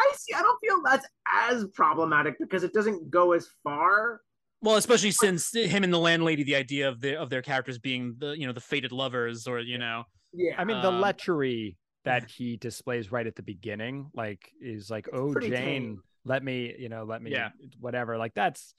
I 0.00 0.12
see 0.16 0.34
I 0.34 0.40
don't 0.40 0.58
feel 0.60 0.82
that's 0.82 1.06
as 1.26 1.66
problematic 1.74 2.36
because 2.38 2.64
it 2.64 2.72
doesn't 2.72 3.10
go 3.10 3.32
as 3.32 3.48
far. 3.62 4.20
Well, 4.62 4.76
especially 4.76 5.10
since 5.10 5.54
him 5.54 5.84
and 5.84 5.92
the 5.92 5.98
landlady, 5.98 6.42
the 6.42 6.56
idea 6.56 6.88
of 6.88 7.00
the 7.00 7.16
of 7.16 7.30
their 7.30 7.42
characters 7.42 7.78
being 7.78 8.16
the 8.18 8.32
you 8.38 8.46
know 8.46 8.52
the 8.52 8.60
fated 8.60 8.92
lovers, 8.92 9.46
or 9.46 9.60
you 9.60 9.78
know, 9.78 10.04
yeah. 10.32 10.54
I 10.58 10.64
mean 10.64 10.80
the 10.82 10.88
um, 10.88 11.02
lechery 11.02 11.76
that 12.04 12.30
he 12.30 12.56
displays 12.56 13.12
right 13.12 13.26
at 13.26 13.36
the 13.36 13.42
beginning, 13.42 14.10
like 14.14 14.50
is 14.60 14.90
like, 14.90 15.08
oh 15.12 15.34
Jane, 15.34 15.52
tame. 15.52 16.02
let 16.24 16.42
me, 16.42 16.74
you 16.78 16.88
know, 16.88 17.04
let 17.04 17.22
me, 17.22 17.30
yeah. 17.30 17.50
whatever. 17.78 18.16
Like 18.16 18.34
that's 18.34 18.74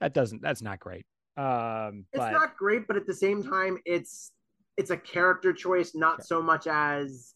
that 0.00 0.14
doesn't 0.14 0.42
that's 0.42 0.62
not 0.62 0.78
great. 0.78 1.06
Um, 1.36 2.04
it's 2.12 2.20
but... 2.20 2.32
not 2.32 2.56
great, 2.56 2.86
but 2.86 2.96
at 2.96 3.06
the 3.06 3.14
same 3.14 3.42
time, 3.42 3.78
it's 3.84 4.32
it's 4.76 4.90
a 4.90 4.96
character 4.96 5.52
choice, 5.52 5.94
not 5.94 6.24
so 6.24 6.42
much 6.42 6.66
as 6.66 7.34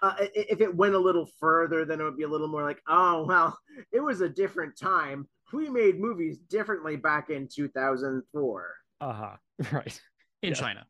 uh, 0.00 0.14
if 0.18 0.60
it 0.60 0.74
went 0.74 0.94
a 0.94 0.98
little 0.98 1.28
further, 1.40 1.84
then 1.84 2.00
it 2.00 2.04
would 2.04 2.16
be 2.16 2.22
a 2.24 2.28
little 2.28 2.48
more 2.48 2.62
like, 2.62 2.82
oh 2.88 3.24
well, 3.24 3.58
it 3.92 4.00
was 4.00 4.20
a 4.20 4.28
different 4.28 4.78
time. 4.78 5.26
We 5.52 5.70
made 5.70 5.98
movies 5.98 6.38
differently 6.38 6.96
back 6.96 7.30
in 7.30 7.48
2004. 7.52 8.74
Uh 9.00 9.12
huh. 9.12 9.36
Right. 9.72 10.00
In 10.42 10.50
yeah. 10.50 10.54
China. 10.54 10.86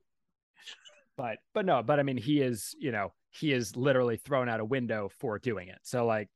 But 1.16 1.38
but 1.54 1.64
no, 1.64 1.82
but 1.82 1.98
I 1.98 2.02
mean, 2.02 2.18
he 2.18 2.42
is 2.42 2.74
you 2.78 2.92
know 2.92 3.12
he 3.30 3.52
is 3.52 3.76
literally 3.76 4.18
thrown 4.18 4.48
out 4.48 4.60
a 4.60 4.64
window 4.64 5.10
for 5.20 5.38
doing 5.38 5.68
it. 5.68 5.78
So 5.82 6.04
like, 6.06 6.28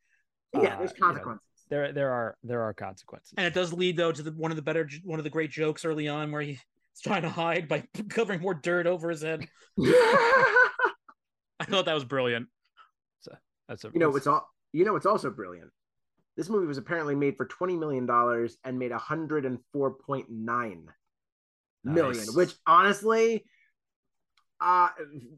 yeah, 0.54 0.74
uh, 0.74 0.78
there's 0.78 0.92
consequences. 0.92 1.42
You 1.70 1.76
know, 1.76 1.82
there 1.82 1.92
there 1.92 2.10
are 2.10 2.36
there 2.42 2.62
are 2.62 2.72
consequences. 2.72 3.32
And 3.36 3.46
it 3.46 3.54
does 3.54 3.72
lead 3.72 3.96
though 3.96 4.12
to 4.12 4.22
the, 4.22 4.32
one 4.32 4.50
of 4.50 4.56
the 4.56 4.62
better 4.62 4.88
one 5.04 5.20
of 5.20 5.24
the 5.24 5.30
great 5.30 5.50
jokes 5.50 5.84
early 5.84 6.08
on 6.08 6.32
where 6.32 6.42
he's 6.42 6.58
trying 7.02 7.22
to 7.22 7.30
hide 7.30 7.68
by 7.68 7.84
covering 8.08 8.40
more 8.40 8.54
dirt 8.54 8.86
over 8.86 9.10
his 9.10 9.22
head. 9.22 9.46
I 9.78 11.64
thought 11.64 11.84
that 11.84 11.94
was 11.94 12.04
brilliant. 12.04 12.48
That's 13.72 13.84
a 13.84 13.90
you 13.94 14.00
know 14.00 14.14
it's 14.16 14.26
all 14.26 14.46
you 14.72 14.84
know 14.84 14.96
it's 14.96 15.06
also 15.06 15.30
brilliant. 15.30 15.70
This 16.36 16.48
movie 16.48 16.66
was 16.66 16.78
apparently 16.78 17.14
made 17.14 17.36
for 17.36 17.46
twenty 17.46 17.76
million 17.76 18.04
dollars 18.04 18.58
and 18.64 18.78
made 18.78 18.92
hundred 18.92 19.46
and 19.46 19.58
four 19.72 19.92
point 19.94 20.26
nine 20.30 20.88
nice. 21.84 21.94
million, 21.94 22.26
which 22.34 22.52
honestly, 22.66 23.44
uh, 24.60 24.88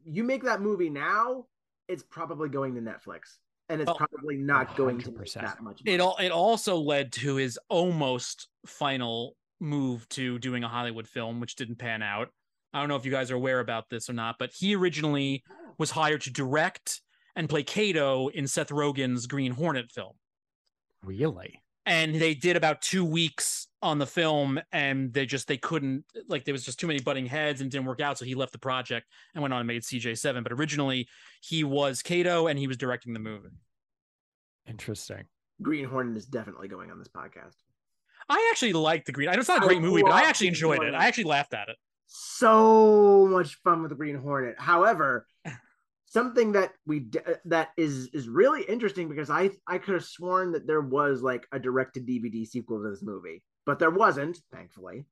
you 0.05 0.25
make 0.25 0.43
that 0.45 0.61
movie 0.61 0.91
now, 0.91 1.45
it's 1.89 2.03
probably 2.03 2.49
going 2.49 2.75
to 2.75 2.81
Netflix 2.81 3.37
and 3.69 3.81
it's 3.81 3.91
oh, 3.91 3.95
probably 3.95 4.37
not 4.37 4.71
100%. 4.71 4.77
going 4.77 4.99
to 5.01 5.13
make 5.13 5.33
that 5.35 5.63
much. 5.63 5.83
Money. 5.85 5.95
It 5.95 6.01
all 6.01 6.17
it 6.17 6.31
also 6.31 6.77
led 6.77 7.13
to 7.13 7.37
his 7.37 7.59
almost 7.69 8.49
final 8.67 9.37
move 9.61 10.09
to 10.11 10.41
doing 10.41 10.65
a 10.65 10.69
Hollywood 10.69 11.07
film, 11.07 11.41
which 11.41 11.55
didn't 11.55 11.77
pan 11.77 12.03
out. 12.03 12.29
I 12.73 12.81
don't 12.81 12.89
know 12.89 12.97
if 12.97 13.05
you 13.05 13.13
guys 13.13 13.31
are 13.31 13.37
aware 13.37 13.61
about 13.61 13.89
this 13.89 14.11
or 14.11 14.15
not, 14.15 14.37
but 14.39 14.51
he 14.53 14.75
originally 14.75 15.45
was 15.79 15.93
hired 15.93 16.23
to 16.23 16.33
direct 16.33 17.01
and 17.37 17.49
play 17.49 17.63
Kato 17.63 18.29
in 18.29 18.47
Seth 18.47 18.69
Rogen's 18.69 19.27
Green 19.27 19.53
Hornet 19.53 19.91
film. 19.91 20.13
Really? 21.03 21.61
And 21.87 22.15
they 22.15 22.35
did 22.35 22.57
about 22.57 22.81
two 22.81 23.05
weeks 23.05 23.69
on 23.83 23.99
the 23.99 24.07
film, 24.07 24.59
and 24.73 25.13
they 25.13 25.27
just 25.27 25.47
they 25.47 25.59
couldn't 25.59 26.05
like 26.29 26.45
there 26.45 26.55
was 26.55 26.65
just 26.65 26.81
too 26.81 26.87
many 26.87 27.01
butting 27.01 27.27
heads 27.27 27.61
and 27.61 27.71
didn't 27.71 27.87
work 27.87 28.01
out. 28.01 28.17
So 28.17 28.25
he 28.25 28.35
left 28.35 28.53
the 28.53 28.59
project 28.59 29.07
and 29.35 29.43
went 29.43 29.53
on 29.53 29.61
and 29.61 29.67
made 29.67 29.83
CJ7. 29.83 30.43
But 30.43 30.53
originally 30.53 31.07
he 31.43 31.63
was 31.63 32.01
Kato 32.01 32.47
and 32.47 32.59
he 32.59 32.67
was 32.67 32.79
directing 32.79 33.13
the 33.13 33.21
movie. 33.21 33.51
Interesting. 34.67 35.25
Green 35.61 35.85
Hornet 35.85 36.17
is 36.17 36.25
definitely 36.25 36.69
going 36.69 36.91
on 36.91 36.99
this 36.99 37.09
podcast. 37.09 37.57
I 38.29 38.49
actually 38.51 38.73
like 38.73 39.05
the 39.05 39.13
Green. 39.13 39.29
I 39.29 39.35
know 39.35 39.41
it's 39.41 39.49
not 39.49 39.63
a 39.63 39.67
great 39.67 39.83
movie, 39.83 40.03
but 40.03 40.13
I 40.13 40.23
actually 40.23 40.49
enjoyed 40.49 40.83
it. 40.83 40.95
I 40.95 41.07
actually 41.07 41.25
laughed 41.25 41.53
at 41.53 41.69
it. 41.69 41.77
So 42.07 43.27
much 43.27 43.57
fun 43.63 43.83
with 43.83 43.91
the 43.91 43.97
Green 43.97 44.17
Hornet. 44.17 44.57
However, 44.59 45.27
something 46.15 46.53
that 46.53 46.71
we 46.87 47.09
uh, 47.27 47.33
that 47.45 47.71
is 47.77 48.09
is 48.15 48.29
really 48.29 48.63
interesting 48.63 49.09
because 49.09 49.29
I 49.29 49.51
I 49.67 49.79
could 49.79 49.95
have 49.95 50.05
sworn 50.05 50.53
that 50.53 50.67
there 50.67 50.81
was 50.81 51.21
like 51.21 51.47
a 51.53 51.59
direct 51.59 51.95
to 51.95 52.01
DVD 52.01 52.47
sequel 52.47 52.83
to 52.83 52.89
this 52.89 53.03
movie, 53.03 53.43
but 53.67 53.79
there 53.79 53.91
wasn't, 53.91 54.39
thankfully. 54.53 55.05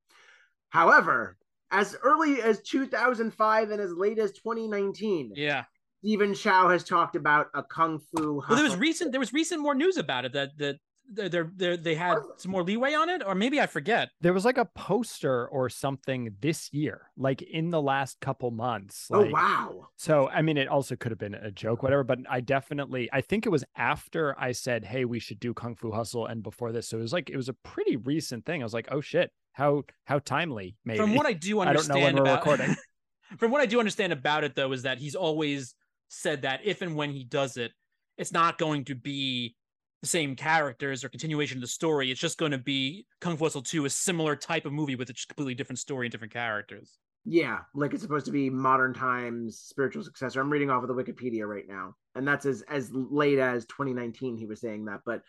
However, 0.70 1.36
as 1.70 1.96
early 2.02 2.40
as 2.40 2.62
2005 2.62 3.70
and 3.70 3.80
as 3.80 3.92
late 3.92 4.18
as 4.18 4.32
2019, 4.32 5.32
yeah, 5.34 5.64
Stephen 6.02 6.34
Chow 6.34 6.68
has 6.68 6.84
talked 6.84 7.16
about 7.16 7.48
a 7.52 7.64
kung 7.64 7.98
fu. 7.98 8.42
Well, 8.48 8.56
there 8.56 8.64
was 8.64 8.76
recent 8.76 9.10
there 9.10 9.20
was 9.20 9.32
recent 9.32 9.60
more 9.60 9.74
news 9.74 9.96
about 9.96 10.24
it 10.24 10.32
that 10.34 10.50
that 10.58 10.76
they 11.10 11.28
they're, 11.28 11.76
they 11.76 11.94
had 11.94 12.18
some 12.36 12.52
more 12.52 12.62
leeway 12.62 12.94
on 12.94 13.08
it, 13.08 13.22
or 13.24 13.34
maybe 13.34 13.60
I 13.60 13.66
forget. 13.66 14.10
There 14.20 14.32
was 14.32 14.44
like 14.44 14.58
a 14.58 14.64
poster 14.64 15.46
or 15.48 15.68
something 15.68 16.34
this 16.40 16.72
year, 16.72 17.10
like 17.16 17.42
in 17.42 17.70
the 17.70 17.80
last 17.80 18.20
couple 18.20 18.50
months. 18.50 19.08
Oh, 19.10 19.20
like, 19.20 19.28
oh 19.28 19.32
wow! 19.32 19.88
So 19.96 20.28
I 20.28 20.42
mean, 20.42 20.56
it 20.56 20.68
also 20.68 20.96
could 20.96 21.12
have 21.12 21.18
been 21.18 21.34
a 21.34 21.50
joke, 21.50 21.82
whatever. 21.82 22.04
But 22.04 22.20
I 22.30 22.40
definitely, 22.40 23.08
I 23.12 23.20
think 23.20 23.46
it 23.46 23.50
was 23.50 23.64
after 23.76 24.38
I 24.38 24.52
said, 24.52 24.84
"Hey, 24.84 25.04
we 25.04 25.18
should 25.18 25.40
do 25.40 25.54
Kung 25.54 25.74
Fu 25.74 25.92
Hustle," 25.92 26.26
and 26.26 26.42
before 26.42 26.72
this, 26.72 26.88
so 26.88 26.98
it 26.98 27.02
was 27.02 27.12
like 27.12 27.30
it 27.30 27.36
was 27.36 27.48
a 27.48 27.54
pretty 27.54 27.96
recent 27.96 28.44
thing. 28.46 28.62
I 28.62 28.64
was 28.64 28.74
like, 28.74 28.88
"Oh 28.90 29.00
shit, 29.00 29.30
how 29.52 29.84
how 30.04 30.18
timely." 30.18 30.76
Maybe 30.84 30.98
from 30.98 31.14
what 31.14 31.26
I 31.26 31.32
do 31.34 31.60
understand, 31.60 31.92
I 31.92 31.94
don't 31.94 32.14
know 32.14 32.20
when 32.20 32.26
about, 32.26 32.46
we're 32.46 32.52
recording. 32.52 32.76
from 33.38 33.50
what 33.50 33.60
I 33.60 33.66
do 33.66 33.78
understand 33.78 34.12
about 34.12 34.44
it, 34.44 34.54
though, 34.54 34.72
is 34.72 34.82
that 34.82 34.98
he's 34.98 35.14
always 35.14 35.74
said 36.08 36.42
that 36.42 36.60
if 36.64 36.82
and 36.82 36.94
when 36.94 37.10
he 37.10 37.24
does 37.24 37.56
it, 37.56 37.72
it's 38.18 38.32
not 38.32 38.58
going 38.58 38.84
to 38.84 38.94
be 38.94 39.56
the 40.02 40.08
same 40.08 40.34
characters 40.34 41.04
or 41.04 41.08
continuation 41.08 41.58
of 41.58 41.62
the 41.62 41.68
story. 41.68 42.10
It's 42.10 42.20
just 42.20 42.36
going 42.36 42.50
to 42.52 42.58
be 42.58 43.06
Kung 43.20 43.36
Fu 43.36 43.44
Hustle 43.44 43.62
2, 43.62 43.84
a 43.84 43.90
similar 43.90 44.36
type 44.36 44.66
of 44.66 44.72
movie 44.72 44.96
with 44.96 45.08
a 45.08 45.14
completely 45.14 45.54
different 45.54 45.78
story 45.78 46.06
and 46.06 46.12
different 46.12 46.32
characters. 46.32 46.98
Yeah, 47.24 47.60
like 47.72 47.94
it's 47.94 48.02
supposed 48.02 48.26
to 48.26 48.32
be 48.32 48.50
modern 48.50 48.92
times 48.92 49.58
spiritual 49.58 50.02
successor. 50.02 50.40
I'm 50.40 50.50
reading 50.50 50.70
off 50.70 50.82
of 50.82 50.88
the 50.88 50.94
Wikipedia 50.94 51.46
right 51.46 51.68
now, 51.68 51.94
and 52.16 52.26
that's 52.26 52.46
as 52.46 52.62
as 52.62 52.90
late 52.92 53.38
as 53.38 53.64
2019. 53.66 54.36
He 54.36 54.46
was 54.46 54.60
saying 54.60 54.86
that, 54.86 55.02
but 55.06 55.22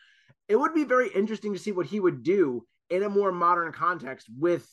it 0.47 0.55
would 0.55 0.73
be 0.73 0.85
very 0.85 1.09
interesting 1.13 1.53
to 1.53 1.59
see 1.59 1.71
what 1.71 1.85
he 1.85 1.99
would 1.99 2.23
do 2.23 2.65
in 2.89 3.03
a 3.03 3.09
more 3.09 3.31
modern 3.31 3.71
context 3.71 4.27
with 4.39 4.67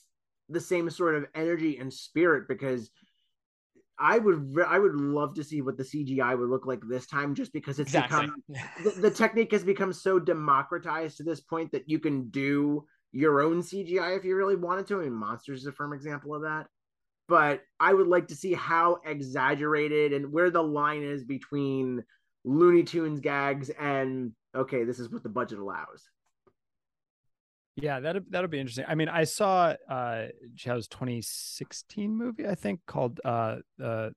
the 0.49 0.61
same 0.61 0.89
sort 0.89 1.15
of 1.15 1.27
energy 1.35 1.77
and 1.77 1.93
spirit 1.93 2.49
because 2.49 2.91
I 4.01 4.19
would 4.19 4.57
I 4.67 4.79
would 4.79 4.95
love 4.95 5.35
to 5.35 5.45
see 5.45 5.61
what 5.61 5.77
the 5.77 5.85
CGI 5.85 6.39
would 6.39 6.49
look 6.49 6.67
like 6.67 6.81
this 6.89 7.07
time, 7.07 7.35
just 7.35 7.53
because 7.53 7.79
it's 7.79 7.93
exactly. 7.93 8.29
become 8.49 8.65
the, 8.83 8.91
the, 9.03 9.11
technique 9.11 9.53
has 9.53 9.63
become 9.63 9.93
so 9.93 10.19
democratized 10.19 11.19
to 11.19 11.23
this 11.23 11.41
point 11.41 11.71
that 11.73 11.85
you 11.87 11.99
can 11.99 12.31
do 12.31 12.87
your 13.13 13.43
own 13.43 13.61
CGI 13.61 14.17
if 14.17 14.25
you 14.25 14.37
really 14.37 14.57
wanted 14.57 14.87
to. 14.87 15.01
I 15.01 15.05
mean, 15.05 15.13
Monsters 15.13 15.61
is 15.61 15.67
a 15.67 15.73
firm 15.73 15.93
example 15.93 16.35
of 16.35 16.43
that. 16.43 16.67
But 17.29 17.61
I 17.79 17.93
would 17.93 18.09
like 18.09 18.29
to 18.29 18.35
see 18.35 18.55
how 18.55 18.99
exaggerated 19.05 20.15
and 20.15 20.33
where 20.33 20.51
the 20.51 20.63
line 20.63 21.03
is 21.03 21.23
between 21.23 22.03
Looney 22.45 22.83
Tunes 22.83 23.21
gags 23.21 23.71
and 23.79 24.33
okay, 24.55 24.85
this 24.85 24.99
is 24.99 25.11
what 25.11 25.23
the 25.23 25.29
budget 25.29 25.59
allows. 25.59 26.09
Yeah, 27.77 28.01
that'll 28.01 28.23
that'll 28.29 28.49
be 28.49 28.59
interesting. 28.59 28.85
I 28.89 28.95
mean, 28.95 29.09
I 29.09 29.25
saw 29.25 29.75
uh 29.89 30.27
Chow's 30.57 30.89
2016 30.89 32.17
movie, 32.17 32.47
I 32.47 32.55
think, 32.55 32.81
called 32.87 33.21
uh 33.25 33.57
uh 33.83 34.11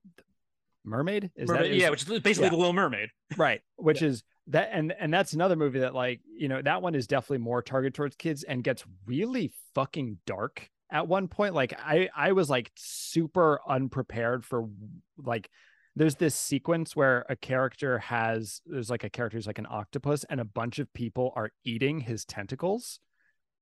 Mermaid. 0.84 1.30
Is 1.36 1.48
Mermaid, 1.48 1.64
that 1.64 1.70
is, 1.70 1.82
yeah, 1.82 1.90
which 1.90 2.02
is 2.02 2.20
basically 2.20 2.46
yeah. 2.46 2.50
the 2.50 2.56
Little 2.56 2.72
Mermaid, 2.72 3.08
right? 3.36 3.60
Which 3.76 4.02
yeah. 4.02 4.08
is 4.08 4.24
that, 4.48 4.70
and 4.72 4.92
and 4.98 5.12
that's 5.12 5.32
another 5.32 5.56
movie 5.56 5.80
that 5.80 5.94
like 5.94 6.20
you 6.26 6.48
know 6.48 6.60
that 6.62 6.82
one 6.82 6.94
is 6.94 7.06
definitely 7.06 7.38
more 7.38 7.62
targeted 7.62 7.94
towards 7.94 8.16
kids 8.16 8.42
and 8.42 8.62
gets 8.62 8.84
really 9.06 9.52
fucking 9.74 10.18
dark 10.26 10.68
at 10.90 11.08
one 11.08 11.28
point. 11.28 11.54
Like 11.54 11.74
I 11.78 12.08
I 12.14 12.32
was 12.32 12.50
like 12.50 12.70
super 12.74 13.60
unprepared 13.66 14.44
for 14.44 14.68
like 15.16 15.48
there's 15.96 16.16
this 16.16 16.34
sequence 16.34 16.94
where 16.96 17.24
a 17.28 17.36
character 17.36 17.98
has 17.98 18.60
there's 18.66 18.90
like 18.90 19.04
a 19.04 19.10
character 19.10 19.38
who's 19.38 19.46
like 19.46 19.58
an 19.58 19.66
octopus 19.70 20.24
and 20.28 20.40
a 20.40 20.44
bunch 20.44 20.78
of 20.78 20.92
people 20.92 21.32
are 21.36 21.50
eating 21.64 22.00
his 22.00 22.24
tentacles 22.24 22.98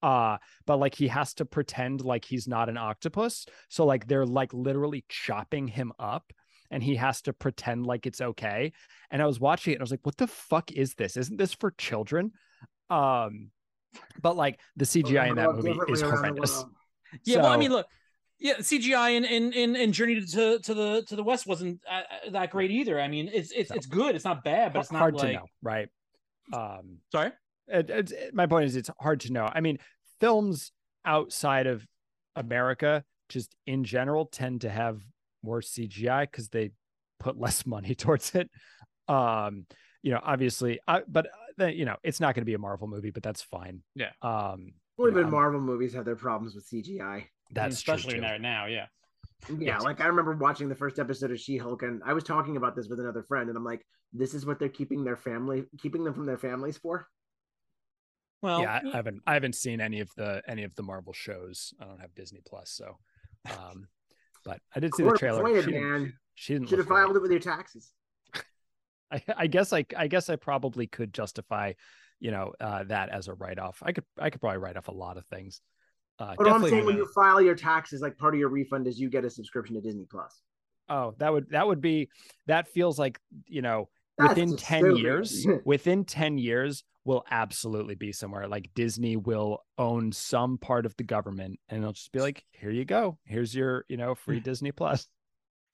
uh 0.03 0.36
but 0.66 0.78
like 0.78 0.94
he 0.94 1.09
has 1.09 1.34
to 1.34 1.44
pretend 1.44 2.00
like 2.00 2.24
he's 2.24 2.48
not 2.48 2.68
an 2.68 2.76
octopus 2.76 3.46
so 3.68 3.84
like 3.84 4.07
they're 4.07 4.26
like 4.26 4.53
literally 4.53 5.05
chopping 5.09 5.68
him 5.68 5.92
up 5.98 6.32
and 6.70 6.82
he 6.82 6.96
has 6.96 7.22
to 7.22 7.32
pretend 7.32 7.86
like 7.86 8.07
it's 8.07 8.20
okay 8.20 8.72
and 9.11 9.22
i 9.22 9.26
was 9.26 9.38
watching 9.38 9.72
it 9.72 9.76
and 9.76 9.82
i 9.82 9.84
was 9.84 9.90
like 9.90 10.05
what 10.05 10.16
the 10.16 10.26
fuck 10.26 10.72
is 10.72 10.94
this 10.94 11.16
isn't 11.16 11.36
this 11.36 11.53
for 11.55 11.70
children 11.72 12.32
um 12.90 13.50
but 14.20 14.36
like 14.36 14.61
the 14.76 14.84
CGI 14.84 15.30
in 15.30 15.36
that 15.36 15.55
movie 15.55 15.78
is 15.88 16.00
horrendous. 16.00 16.57
world. 16.57 16.70
Yeah, 17.24 17.42
well, 17.42 17.53
I 17.53 17.57
mean, 17.57 17.70
look, 17.70 17.86
yeah, 18.38 18.55
CGI 18.55 19.16
in 19.16 19.24
in 19.24 19.53
in, 19.53 19.76
in 19.76 19.92
Journey 19.92 20.20
to, 20.20 20.59
to 20.59 20.74
the 20.74 21.05
to 21.09 21.16
the 21.16 21.22
West 21.22 21.46
wasn't 21.46 21.80
uh, 21.86 22.03
uh, 22.26 22.30
that 22.30 22.50
great 22.50 22.70
either. 22.70 23.00
I 23.00 23.09
mean, 23.09 23.28
it's 23.32 23.53
it's 23.53 23.68
So- 23.68 23.74
it's 23.74 23.86
good. 23.86 24.14
It's 24.14 24.24
not 24.24 24.44
bad, 24.44 24.72
but 24.72 24.80
it's 24.80 24.92
not 24.92 24.98
hard 24.98 25.14
like 25.16 25.26
to 25.26 25.32
know, 25.34 25.46
right? 25.62 25.88
Um, 26.53 26.98
sorry. 27.11 27.32
It, 27.69 27.91
it's 27.91 28.13
my 28.33 28.47
point 28.47 28.67
is 28.67 28.77
it's 28.77 28.91
hard 29.01 29.21
to 29.21 29.33
know. 29.33 29.51
I 29.53 29.61
mean, 29.61 29.79
films 30.21 30.73
outside 31.05 31.67
of 31.67 31.87
America, 32.37 33.05
just 33.29 33.55
in 33.67 33.85
general, 33.85 34.27
tend 34.27 34.63
to 34.63 34.71
have 34.71 35.01
more 35.43 35.61
CGI 35.61 36.23
because 36.31 36.49
they 36.49 36.71
put 37.21 37.37
less 37.39 37.67
money 37.67 37.95
towards 37.95 38.35
it. 38.35 38.51
Um, 39.09 39.67
you 40.03 40.11
know, 40.13 40.21
obviously, 40.23 40.81
I, 40.89 41.03
but 41.07 41.29
uh, 41.61 41.67
you 41.67 41.85
know, 41.85 41.97
it's 42.03 42.21
not 42.21 42.35
going 42.35 42.43
to 42.43 42.47
be 42.47 42.55
a 42.55 42.59
Marvel 42.59 42.89
movie, 42.89 43.11
but 43.11 43.23
that's 43.23 43.43
fine. 43.43 43.83
Yeah. 43.95 44.11
Um, 44.23 44.73
Well, 44.97 45.09
you 45.09 45.15
know, 45.15 45.21
even 45.21 45.25
I'm- 45.25 45.31
Marvel 45.33 45.61
movies 45.61 45.95
have 45.95 46.05
their 46.05 46.17
problems 46.17 46.55
with 46.55 46.67
CGI. 46.69 47.27
that's 47.53 47.75
especially 47.77 48.15
true 48.15 48.21
too. 48.21 48.27
now. 48.27 48.37
Now, 48.39 48.67
yeah. 48.67 48.87
Yeah, 49.49 49.57
Yes. 49.75 49.83
like 49.83 50.01
I 50.01 50.07
remember 50.07 50.37
watching 50.37 50.69
the 50.69 50.75
first 50.77 50.99
episode 51.01 51.33
of 51.33 51.41
She-Hulk, 51.41 51.83
and 51.83 52.01
I 52.07 52.13
was 52.13 52.23
talking 52.25 52.57
about 52.57 52.77
this 52.77 52.89
with 52.89 53.01
another 53.01 53.25
friend, 53.25 53.49
and 53.49 53.59
I'm 53.59 53.65
like, 53.65 53.85
"This 54.13 54.35
is 54.35 54.47
what 54.47 54.61
they're 54.61 54.69
keeping 54.69 55.03
their 55.03 55.17
family, 55.17 55.65
keeping 55.79 56.05
them 56.05 56.15
from 56.15 56.27
their 56.27 56.39
families 56.39 56.79
for." 56.79 57.09
Well, 58.43 58.61
yeah, 58.62 58.80
I, 58.84 58.88
I 58.93 58.97
haven't 58.97 59.22
I 59.26 59.34
haven't 59.34 59.55
seen 59.55 59.80
any 59.80 60.01
of 60.01 60.11
the 60.16 60.43
any 60.49 60.64
of 60.64 60.74
the 60.74 60.82
Marvel 60.82 61.12
shows. 61.12 61.72
I 61.80 61.84
don't 61.84 62.01
have 62.01 62.14
Disney 62.14 62.40
Plus, 62.47 62.70
so. 62.70 62.99
Um, 63.51 63.86
but 64.45 64.61
I 64.74 64.80
did 64.80 64.95
see 64.95 65.05
the 65.05 65.12
trailer. 65.16 65.40
appointed, 65.40 65.64
She 65.64 65.70
didn't, 65.72 65.90
man. 65.90 66.12
she 66.34 66.53
didn't 66.55 66.68
Should 66.68 66.78
have 66.78 66.86
look 66.88 66.97
great. 66.97 67.05
filed 67.05 67.16
it 67.16 67.22
with 67.22 67.30
your 67.30 67.40
taxes. 67.40 67.93
I, 69.12 69.22
I 69.36 69.47
guess 69.47 69.72
I 69.72 69.84
I 69.97 70.07
guess 70.09 70.28
I 70.28 70.36
probably 70.36 70.86
could 70.86 71.12
justify, 71.14 71.72
you 72.20 72.30
know, 72.30 72.53
uh, 72.61 72.84
that 72.84 73.11
as 73.11 73.28
a 73.28 73.34
write 73.34 73.59
off. 73.59 73.78
I 73.82 73.93
could 73.93 74.05
I 74.18 74.30
could 74.30 74.40
probably 74.40 74.59
write 74.59 74.76
off 74.76 74.88
a 74.88 74.93
lot 74.93 75.16
of 75.16 75.24
things. 75.26 75.61
Uh, 76.18 76.34
But 76.36 76.47
I'm 76.47 76.53
definitely 76.55 76.70
saying, 76.70 76.84
when 76.86 76.97
you 76.97 77.07
file 77.14 77.40
your 77.40 77.55
taxes, 77.55 78.01
like 78.03 78.18
part 78.18 78.34
of 78.34 78.40
your 78.40 78.49
refund 78.49 78.86
is 78.86 78.99
you 79.01 79.09
get 79.09 79.24
a 79.24 79.30
subscription 79.30 79.74
to 79.76 79.80
Disney 79.80 80.07
Plus. 80.11 80.43
oh 80.88 81.14
that 81.18 81.32
would 81.32 81.49
that 81.51 81.66
would 81.66 81.80
be 81.80 82.09
that 82.47 82.68
feels 82.68 82.99
like 82.99 83.18
you 83.47 83.62
know 83.62 83.88
That's 84.19 84.31
within 84.31 84.57
10 84.57 84.81
stupid. 84.81 84.99
years 84.99 85.47
within 85.65 86.05
10 86.05 86.39
years 86.39 86.85
will 87.05 87.25
absolutely 87.31 87.95
be 87.97 88.13
somewhere 88.13 88.47
like 88.47 88.71
disney 88.75 89.17
will 89.17 89.65
own 89.79 90.13
some 90.13 90.59
part 90.59 90.87
of 90.87 90.97
the 90.97 91.03
government 91.03 91.59
and 91.69 91.81
it'll 91.81 91.93
just 91.93 92.13
be 92.13 92.21
like 92.21 92.45
here 92.53 92.71
you 92.71 92.85
go 92.85 93.19
here's 93.25 93.55
your 93.55 93.85
you 93.89 93.97
know 93.97 94.15
free 94.15 94.39
disney 94.49 94.71
plus 94.73 95.09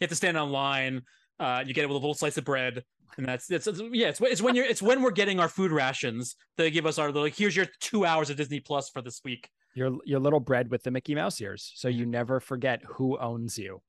you 0.01 0.05
have 0.05 0.11
to 0.11 0.15
stand 0.17 0.37
online. 0.39 1.03
Uh, 1.41 1.63
you 1.67 1.75
get 1.75 1.83
it 1.83 1.89
with 1.89 1.95
a 1.97 1.99
little 1.99 2.15
slice 2.15 2.37
of 2.37 2.45
bread, 2.45 2.85
and 3.17 3.27
that's 3.27 3.51
it's, 3.51 3.67
it's 3.67 3.81
yeah. 3.93 4.09
It's, 4.09 4.21
it's 4.21 4.41
when 4.41 4.55
you're 4.55 4.65
it's 4.65 4.81
when 4.81 5.03
we're 5.03 5.11
getting 5.11 5.41
our 5.41 5.49
food 5.49 5.73
rations. 5.73 6.37
They 6.57 6.71
give 6.71 6.87
us 6.87 6.99
our 7.01 7.09
little. 7.11 7.25
here's 7.25 7.57
your 7.57 7.67
two 7.81 8.05
hours 8.07 8.31
of 8.31 8.37
Disney 8.37 8.61
Plus 8.61 8.89
for 8.91 9.03
this 9.03 9.21
week. 9.25 9.49
your 9.75 9.97
your 10.05 10.21
little 10.21 10.39
bread 10.41 10.71
with 10.71 10.85
the 10.85 10.91
mickey 10.93 11.15
mouse 11.17 11.41
ears 11.41 11.73
so 11.75 11.89
you 11.89 12.07
never 12.07 12.39
forget 12.39 12.81
who 12.87 13.19
owns 13.19 13.59
you 13.59 13.83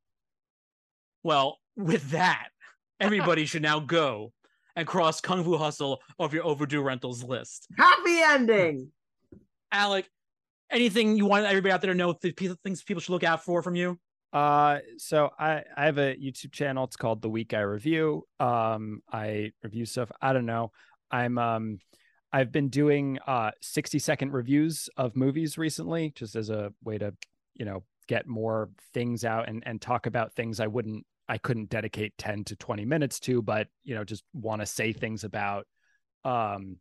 Well, 1.24 1.58
with 1.76 2.12
that, 2.12 2.50
everybody 3.00 3.46
should 3.46 3.62
now 3.62 3.80
go 3.80 4.34
and 4.80 4.88
cross 4.88 5.22
Kung 5.22 5.44
Fu 5.44 5.58
Hustle 5.58 6.02
off 6.18 6.34
your 6.34 6.46
overdue 6.46 6.82
rentals 6.82 7.24
list. 7.24 7.68
Happy 7.78 8.22
ending. 8.22 8.92
Alec, 9.72 10.10
anything 10.72 11.18
you 11.18 11.26
want 11.26 11.46
everybody 11.46 11.72
out 11.72 11.82
there 11.82 11.92
to 11.92 11.98
know? 11.98 12.14
th- 12.14 12.36
pe- 12.36 12.56
Things 12.64 12.82
people 12.82 13.02
should 13.02 13.12
look 13.12 13.24
out 13.24 13.44
for 13.44 13.62
from 13.62 13.76
you. 13.76 14.00
Uh, 14.32 14.80
so 14.98 15.30
I 15.38 15.64
I 15.76 15.86
have 15.86 15.98
a 15.98 16.16
YouTube 16.16 16.52
channel. 16.52 16.84
It's 16.86 16.96
called 16.96 17.22
The 17.22 17.30
Week 17.30 17.54
I 17.54 17.62
Review. 17.62 18.26
Um, 18.40 19.02
I 19.12 19.52
review 19.64 19.86
stuff. 19.86 20.12
I 20.22 20.34
don't 20.34 20.46
know. 20.46 20.72
I'm 21.12 21.38
um, 21.38 21.80
I've 22.32 22.52
been 22.52 22.70
doing 22.70 23.20
uh 23.26 23.52
60 23.62 24.00
second 24.00 24.32
reviews 24.34 24.90
of 24.98 25.16
movies 25.16 25.58
recently, 25.58 26.14
just 26.16 26.36
as 26.36 26.50
a 26.50 26.72
way 26.84 26.98
to 27.00 27.14
you 27.56 27.66
know 27.66 27.84
get 28.08 28.28
more 28.28 28.70
things 28.94 29.26
out 29.26 29.50
and 29.50 29.64
and 29.66 29.82
talk 29.82 30.06
about 30.06 30.34
things 30.34 30.60
I 30.60 30.68
wouldn't 30.68 31.06
I 31.30 31.38
couldn't 31.38 31.70
dedicate 31.70 32.18
10 32.18 32.44
to 32.46 32.56
20 32.56 32.86
minutes 32.86 33.20
to, 33.22 33.42
but 33.42 33.68
you 33.84 33.96
know 33.96 34.04
just 34.04 34.24
want 34.34 34.62
to 34.62 34.66
say 34.66 34.92
things 34.92 35.24
about. 35.24 35.68
Um, 36.26 36.78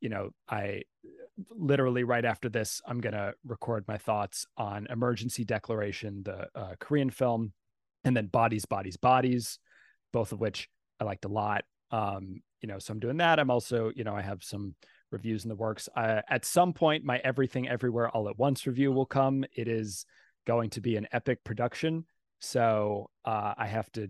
you 0.00 0.08
know, 0.08 0.30
I 0.48 0.82
literally 1.50 2.04
right 2.04 2.24
after 2.24 2.48
this, 2.48 2.80
I'm 2.86 3.00
going 3.00 3.14
to 3.14 3.34
record 3.44 3.84
my 3.86 3.98
thoughts 3.98 4.46
on 4.56 4.86
Emergency 4.88 5.44
Declaration, 5.44 6.22
the 6.22 6.46
uh, 6.54 6.74
Korean 6.78 7.10
film, 7.10 7.52
and 8.04 8.16
then 8.16 8.26
Bodies, 8.26 8.64
Bodies, 8.64 8.96
Bodies, 8.96 9.58
both 10.12 10.32
of 10.32 10.40
which 10.40 10.68
I 10.98 11.04
liked 11.04 11.26
a 11.26 11.28
lot. 11.28 11.64
Um, 11.90 12.40
you 12.62 12.68
know, 12.68 12.78
so 12.78 12.92
I'm 12.92 13.00
doing 13.00 13.18
that. 13.18 13.38
I'm 13.38 13.50
also, 13.50 13.90
you 13.94 14.04
know, 14.04 14.14
I 14.14 14.22
have 14.22 14.42
some 14.42 14.74
reviews 15.10 15.44
in 15.44 15.48
the 15.48 15.56
works. 15.56 15.88
Uh, 15.96 16.20
at 16.28 16.44
some 16.44 16.72
point, 16.72 17.04
my 17.04 17.18
Everything 17.18 17.68
Everywhere 17.68 18.08
All 18.10 18.28
at 18.28 18.38
Once 18.38 18.66
review 18.66 18.92
will 18.92 19.06
come. 19.06 19.44
It 19.54 19.68
is 19.68 20.06
going 20.46 20.70
to 20.70 20.80
be 20.80 20.96
an 20.96 21.08
epic 21.12 21.42
production. 21.44 22.04
So 22.40 23.08
uh, 23.24 23.54
I 23.56 23.66
have 23.66 23.90
to, 23.92 24.08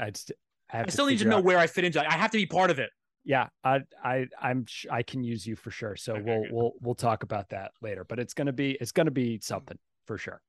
I, 0.00 0.10
just, 0.10 0.32
I 0.72 0.78
have 0.78 0.86
I 0.86 0.90
still 0.90 1.06
need 1.06 1.18
to 1.18 1.26
know 1.28 1.38
out- 1.38 1.44
where 1.44 1.58
I 1.58 1.66
fit 1.66 1.84
into. 1.84 2.00
it. 2.00 2.06
I 2.08 2.14
have 2.14 2.30
to 2.30 2.38
be 2.38 2.46
part 2.46 2.70
of 2.70 2.78
it. 2.78 2.90
yeah 3.24 3.46
i 3.62 3.78
i 4.02 4.26
i'm 4.40 4.64
sh- 4.66 4.86
i 4.90 5.00
can 5.04 5.22
use 5.22 5.46
you 5.46 5.54
for 5.54 5.70
sure 5.70 5.94
so 5.94 6.14
Okay, 6.14 6.22
we'll 6.26 6.42
good. 6.42 6.52
we'll 6.52 6.72
we'll 6.80 6.94
talk 6.96 7.22
about 7.22 7.48
that 7.50 7.70
later 7.80 8.04
but 8.08 8.18
it's 8.18 8.34
gonna 8.34 8.52
be 8.52 8.72
it's 8.80 8.90
gonna 8.90 9.12
be 9.12 9.38
something 9.40 9.78
for 10.08 10.18
sure 10.18 10.40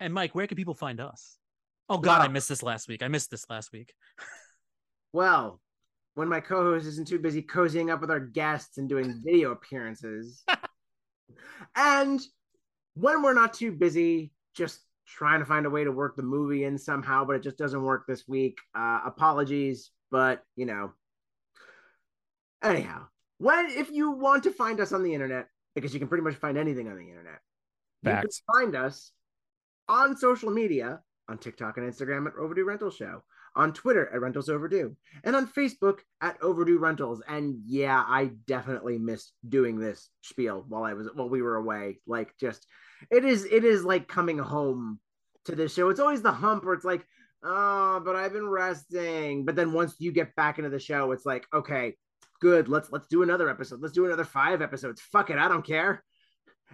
And 0.00 0.14
Mike, 0.14 0.34
where 0.34 0.46
can 0.46 0.56
people 0.56 0.72
find 0.74 0.98
us? 1.00 1.36
Oh 1.90 1.98
God, 1.98 2.20
I 2.22 2.28
missed 2.28 2.48
this 2.48 2.62
last 2.62 2.88
week. 2.88 3.02
I 3.02 3.08
missed 3.08 3.30
this 3.30 3.44
last 3.50 3.70
week. 3.72 3.92
Well, 5.12 5.60
when 6.14 6.28
my 6.28 6.40
co-host 6.40 6.86
isn't 6.86 7.08
too 7.08 7.18
busy 7.18 7.42
cozying 7.42 7.90
up 7.92 8.00
with 8.02 8.10
our 8.10 8.20
guests 8.20 8.76
and 8.78 8.86
doing 8.88 9.22
video 9.24 9.52
appearances, 9.52 10.42
and 11.74 12.20
when 12.94 13.22
we're 13.22 13.34
not 13.34 13.54
too 13.54 13.72
busy 13.72 14.32
just 14.54 14.80
trying 15.06 15.40
to 15.40 15.46
find 15.46 15.66
a 15.66 15.70
way 15.70 15.84
to 15.84 15.92
work 15.92 16.16
the 16.16 16.22
movie 16.22 16.64
in 16.64 16.78
somehow, 16.78 17.24
but 17.24 17.36
it 17.36 17.42
just 17.42 17.58
doesn't 17.58 17.82
work 17.82 18.04
this 18.06 18.26
week. 18.26 18.58
Uh, 18.74 19.00
apologies, 19.04 19.90
but 20.10 20.42
you 20.56 20.66
know. 20.66 20.92
Anyhow, 22.62 23.06
when 23.38 23.66
if 23.70 23.90
you 23.90 24.12
want 24.12 24.42
to 24.44 24.50
find 24.50 24.80
us 24.80 24.92
on 24.92 25.02
the 25.02 25.14
internet, 25.14 25.48
because 25.74 25.92
you 25.92 26.00
can 26.00 26.08
pretty 26.08 26.24
much 26.24 26.34
find 26.34 26.58
anything 26.58 26.88
on 26.88 26.96
the 26.96 27.08
internet, 27.08 27.40
Facts. 28.02 28.42
you 28.46 28.54
can 28.54 28.72
find 28.72 28.84
us 28.84 29.12
on 29.88 30.16
social 30.16 30.50
media 30.50 31.00
on 31.28 31.38
TikTok 31.38 31.76
and 31.76 31.92
Instagram 31.92 32.26
at 32.26 32.36
Overdue 32.38 32.64
Rental 32.64 32.90
Show, 32.90 33.22
on 33.54 33.72
Twitter 33.72 34.08
at 34.12 34.20
Rentals 34.20 34.48
Overdue, 34.48 34.96
and 35.24 35.34
on 35.36 35.46
Facebook 35.46 35.98
at 36.20 36.40
Overdue 36.42 36.78
Rentals. 36.78 37.22
And 37.28 37.60
yeah, 37.64 38.04
I 38.06 38.30
definitely 38.46 38.98
missed 38.98 39.32
doing 39.48 39.78
this 39.78 40.10
spiel 40.22 40.64
while 40.68 40.84
I 40.84 40.94
was 40.94 41.08
while 41.14 41.28
we 41.28 41.42
were 41.42 41.56
away. 41.56 42.00
Like 42.06 42.36
just 42.38 42.66
it 43.10 43.24
is 43.24 43.44
it 43.44 43.64
is 43.64 43.84
like 43.84 44.08
coming 44.08 44.38
home 44.38 45.00
to 45.44 45.54
this 45.54 45.74
show. 45.74 45.88
It's 45.88 46.00
always 46.00 46.22
the 46.22 46.32
hump 46.32 46.64
where 46.64 46.74
it's 46.74 46.84
like, 46.84 47.06
oh, 47.42 48.00
but 48.04 48.16
I've 48.16 48.32
been 48.32 48.48
resting. 48.48 49.44
But 49.44 49.56
then 49.56 49.72
once 49.72 49.94
you 49.98 50.12
get 50.12 50.34
back 50.36 50.58
into 50.58 50.70
the 50.70 50.78
show, 50.78 51.12
it's 51.12 51.26
like, 51.26 51.46
okay, 51.54 51.94
good. 52.40 52.68
Let's 52.68 52.90
let's 52.90 53.06
do 53.08 53.22
another 53.22 53.48
episode. 53.48 53.80
Let's 53.80 53.94
do 53.94 54.06
another 54.06 54.24
five 54.24 54.62
episodes. 54.62 55.00
Fuck 55.00 55.30
it, 55.30 55.38
I 55.38 55.48
don't 55.48 55.66
care. 55.66 56.02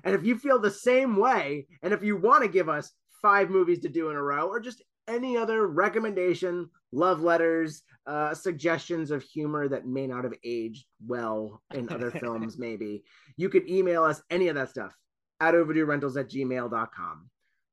And 0.05 0.15
if 0.15 0.25
you 0.25 0.39
feel 0.39 0.59
the 0.59 0.71
same 0.71 1.17
way, 1.17 1.67
and 1.83 1.93
if 1.93 2.03
you 2.03 2.17
want 2.17 2.43
to 2.43 2.49
give 2.49 2.69
us 2.69 2.93
five 3.21 3.51
movies 3.51 3.81
to 3.81 3.89
do 3.89 4.09
in 4.11 4.17
a 4.17 4.23
row, 4.23 4.49
or 4.49 4.59
just 4.59 4.83
any 5.07 5.37
other 5.37 5.67
recommendation, 5.67 6.71
love 6.93 7.21
letters, 7.21 7.83
uh, 8.07 8.33
suggestions 8.35 9.11
of 9.11 9.23
humor 9.23 9.69
that 9.69 9.87
may 9.87 10.07
not 10.07 10.25
have 10.25 10.33
aged 10.45 10.87
well 11.07 11.63
in 11.75 11.91
other 11.91 12.11
films, 12.21 12.59
maybe, 12.59 13.05
you 13.37 13.51
could 13.51 13.69
email 13.69 14.03
us 14.03 14.23
any 14.31 14.49
of 14.49 14.55
that 14.55 14.71
stuff 14.71 14.97
at 15.43 15.55
overdue 15.57 15.85
rentals 15.85 16.17
at 16.17 16.31
gmail.com. 16.31 17.31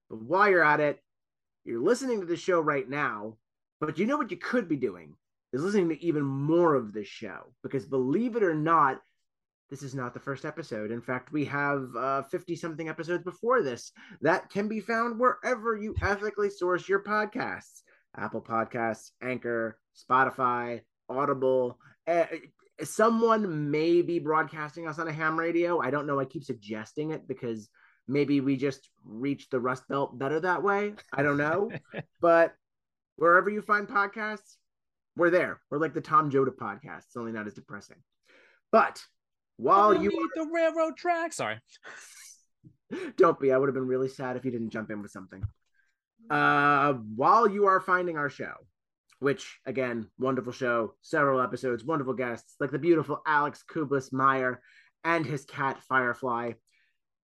But 0.10 0.22
while 0.24 0.50
you're 0.50 0.64
at 0.64 0.80
it, 0.80 1.00
you're 1.64 1.80
listening 1.82 2.20
to 2.20 2.26
the 2.26 2.36
show 2.36 2.60
right 2.60 2.90
now, 2.90 3.38
but 3.80 4.00
you 4.00 4.08
know 4.08 4.18
what 4.18 4.32
you 4.32 4.38
could 4.38 4.68
be 4.68 4.76
doing 4.76 5.16
is 5.54 5.62
listening 5.62 5.90
to 5.90 6.04
even 6.04 6.24
more 6.24 6.74
of 6.74 6.94
this 6.94 7.08
show 7.08 7.54
because 7.62 7.86
believe 7.86 8.36
it 8.36 8.44
or 8.44 8.56
not, 8.56 9.02
this 9.70 9.84
is 9.84 9.94
not 9.94 10.16
the 10.16 10.20
first 10.20 10.46
episode. 10.46 10.90
In 10.90 11.02
fact, 11.02 11.32
we 11.32 11.46
have 11.46 12.26
50 12.32 12.56
something 12.56 12.90
episodes 12.90 13.24
before 13.24 13.62
this 13.62 13.92
that 14.22 14.50
can 14.50 14.68
be 14.68 14.80
found 14.80 15.20
wherever 15.20 15.76
you 15.76 15.94
ethically 16.02 16.50
source 16.50 16.90
your 16.90 17.04
podcasts 17.04 17.84
Apple 18.18 18.42
Podcasts, 18.42 19.12
Anchor, 19.22 19.78
Spotify, 19.96 20.82
Audible. 21.10 21.78
Uh, 22.08 22.26
someone 22.84 23.72
may 23.72 24.02
be 24.02 24.20
broadcasting 24.20 24.88
us 24.88 25.00
on 25.00 25.08
a 25.08 25.14
ham 25.14 25.38
radio. 25.38 25.80
I 25.80 25.92
don't 25.92 26.08
know. 26.08 26.20
I 26.20 26.26
keep 26.26 26.44
suggesting 26.44 27.12
it 27.12 27.28
because 27.28 27.70
maybe 28.08 28.42
we 28.42 28.58
just 28.58 28.90
reach 29.06 29.50
the 29.50 29.60
Rust 29.60 29.88
Belt 29.88 30.18
better 30.18 30.40
that 30.40 30.64
way. 30.64 30.94
I 31.14 31.24
don't 31.24 31.38
know. 31.38 31.72
but 32.22 32.54
wherever 33.16 33.50
you 33.50 33.62
find 33.62 33.88
podcasts, 33.88 34.56
we're 35.16 35.30
there. 35.30 35.60
We're 35.70 35.80
like 35.80 35.94
the 35.94 36.02
Tom 36.02 36.30
Joad 36.30 36.50
podcast, 36.58 37.18
only 37.18 37.32
not 37.32 37.48
as 37.48 37.54
depressing. 37.54 37.98
But 38.72 39.04
while 39.58 39.94
you 39.94 40.10
Underneath 40.10 40.30
the 40.36 40.50
railroad 40.54 40.98
track. 40.98 41.34
Sorry. 41.34 41.60
don't 43.18 43.40
be, 43.40 43.52
I 43.52 43.58
would 43.58 43.68
have 43.68 43.76
been 43.76 43.88
really 43.88 44.10
sad 44.10 44.38
if 44.38 44.46
you 44.46 44.52
didn't 44.52 44.70
jump 44.70 44.90
in 44.92 45.02
with 45.02 45.12
something. 45.12 45.44
Uh, 46.30 46.94
while 47.16 47.50
you 47.50 47.66
are 47.66 47.80
finding 47.80 48.18
our 48.18 48.30
show, 48.30 48.54
which 49.20 49.60
again, 49.66 50.08
wonderful 50.18 50.54
show, 50.54 50.94
several 51.02 51.42
episodes, 51.42 51.84
wonderful 51.84 52.14
guests, 52.14 52.56
like 52.60 52.72
the 52.72 52.80
beautiful 52.80 53.22
Alex 53.26 53.64
Kubas-Meyer 53.72 54.62
and 55.04 55.26
his 55.26 55.46
cat 55.46 55.80
Firefly. 55.88 56.54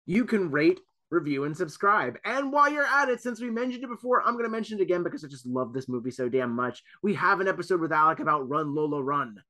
you 0.06 0.24
can 0.24 0.50
rate, 0.50 0.80
review, 1.10 1.44
and 1.44 1.56
subscribe. 1.56 2.18
And 2.24 2.52
while 2.52 2.70
you're 2.70 2.84
at 2.86 3.08
it, 3.08 3.20
since 3.20 3.40
we 3.40 3.50
mentioned 3.50 3.84
it 3.84 3.90
before, 3.90 4.22
I'm 4.22 4.32
going 4.34 4.44
to 4.44 4.50
mention 4.50 4.78
it 4.78 4.82
again 4.82 5.02
because 5.02 5.24
I 5.24 5.28
just 5.28 5.46
love 5.46 5.72
this 5.72 5.88
movie 5.88 6.10
so 6.10 6.28
damn 6.28 6.54
much. 6.54 6.82
We 7.02 7.14
have 7.14 7.40
an 7.40 7.48
episode 7.48 7.80
with 7.80 7.92
Alec 7.92 8.20
about 8.20 8.48
Run 8.48 8.74
Lola 8.74 9.02
Run. 9.02 9.42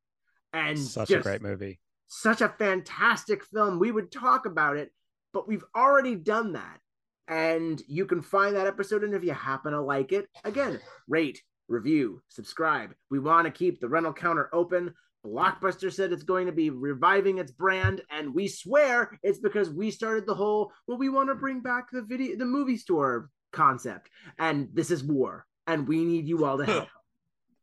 And 0.52 0.78
Such 0.78 1.10
a 1.10 1.20
great 1.20 1.42
movie. 1.42 1.80
Such 2.08 2.42
a 2.42 2.48
fantastic 2.48 3.44
film. 3.44 3.78
We 3.78 3.90
would 3.90 4.12
talk 4.12 4.44
about 4.44 4.76
it, 4.76 4.90
but 5.32 5.48
we've 5.48 5.64
already 5.74 6.14
done 6.14 6.52
that. 6.52 6.78
And 7.26 7.80
you 7.86 8.04
can 8.04 8.20
find 8.20 8.56
that 8.56 8.66
episode. 8.66 9.02
And 9.04 9.14
if 9.14 9.24
you 9.24 9.32
happen 9.32 9.72
to 9.72 9.80
like 9.80 10.12
it, 10.12 10.28
again, 10.44 10.78
rate, 11.08 11.40
review, 11.68 12.22
subscribe. 12.28 12.94
We 13.10 13.18
want 13.18 13.46
to 13.46 13.50
keep 13.50 13.80
the 13.80 13.88
rental 13.88 14.12
counter 14.12 14.48
open. 14.52 14.94
Blockbuster 15.24 15.92
said 15.92 16.12
it's 16.12 16.24
going 16.24 16.46
to 16.46 16.52
be 16.52 16.70
reviving 16.70 17.38
its 17.38 17.52
brand, 17.52 18.02
and 18.10 18.34
we 18.34 18.48
swear 18.48 19.18
it's 19.22 19.38
because 19.38 19.70
we 19.70 19.90
started 19.90 20.26
the 20.26 20.34
whole 20.34 20.72
well, 20.86 20.98
we 20.98 21.08
want 21.08 21.28
to 21.28 21.34
bring 21.34 21.60
back 21.60 21.90
the 21.92 22.02
video 22.02 22.36
the 22.36 22.44
movie 22.44 22.76
store 22.76 23.28
concept. 23.52 24.10
And 24.38 24.68
this 24.72 24.90
is 24.90 25.04
war, 25.04 25.46
and 25.66 25.86
we 25.86 26.04
need 26.04 26.26
you 26.26 26.44
all 26.44 26.58
to 26.58 26.64
help. 26.66 26.88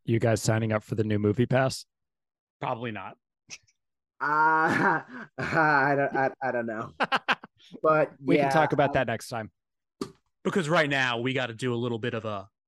You 0.05 0.17
guys 0.17 0.41
signing 0.41 0.71
up 0.71 0.81
for 0.81 0.95
the 0.95 1.03
new 1.03 1.19
MoviePass? 1.19 1.85
Probably 2.59 2.89
not. 2.89 3.15
Uh, 4.19 5.01
I 5.37 5.93
don't 5.95 6.15
I, 6.15 6.29
I 6.41 6.51
don't 6.51 6.65
know. 6.65 6.93
But 7.83 8.13
We 8.23 8.37
yeah, 8.37 8.43
can 8.43 8.51
talk 8.51 8.73
about 8.73 8.93
that 8.93 9.05
next 9.05 9.27
time. 9.27 9.51
Because 10.43 10.67
right 10.67 10.89
now 10.89 11.19
we 11.19 11.33
got 11.33 11.47
to 11.47 11.53
do 11.53 11.73
a 11.73 11.75
little 11.75 11.99
bit 11.99 12.13
of 12.15 12.25
a 12.25 12.27
Blubber. 12.27 12.58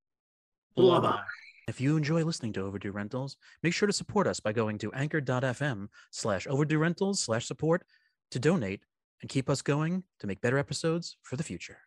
Blubber. 0.75 1.21
If 1.67 1.79
you 1.79 1.95
enjoy 1.95 2.23
listening 2.23 2.53
to 2.53 2.65
Overdue 2.65 2.91
Rentals, 2.91 3.37
make 3.63 3.73
sure 3.73 3.87
to 3.87 3.93
support 3.93 4.27
us 4.27 4.39
by 4.39 4.51
going 4.51 4.77
to 4.79 4.91
anchor.fm 4.93 5.87
slash 6.11 6.47
overdue 6.47 6.79
rentals 6.79 7.21
slash 7.21 7.45
support 7.45 7.83
to 8.31 8.39
donate 8.39 8.81
and 9.21 9.29
keep 9.29 9.49
us 9.49 9.61
going 9.61 10.03
to 10.19 10.27
make 10.27 10.41
better 10.41 10.57
episodes 10.57 11.17
for 11.21 11.35
the 11.35 11.43
future. 11.43 11.77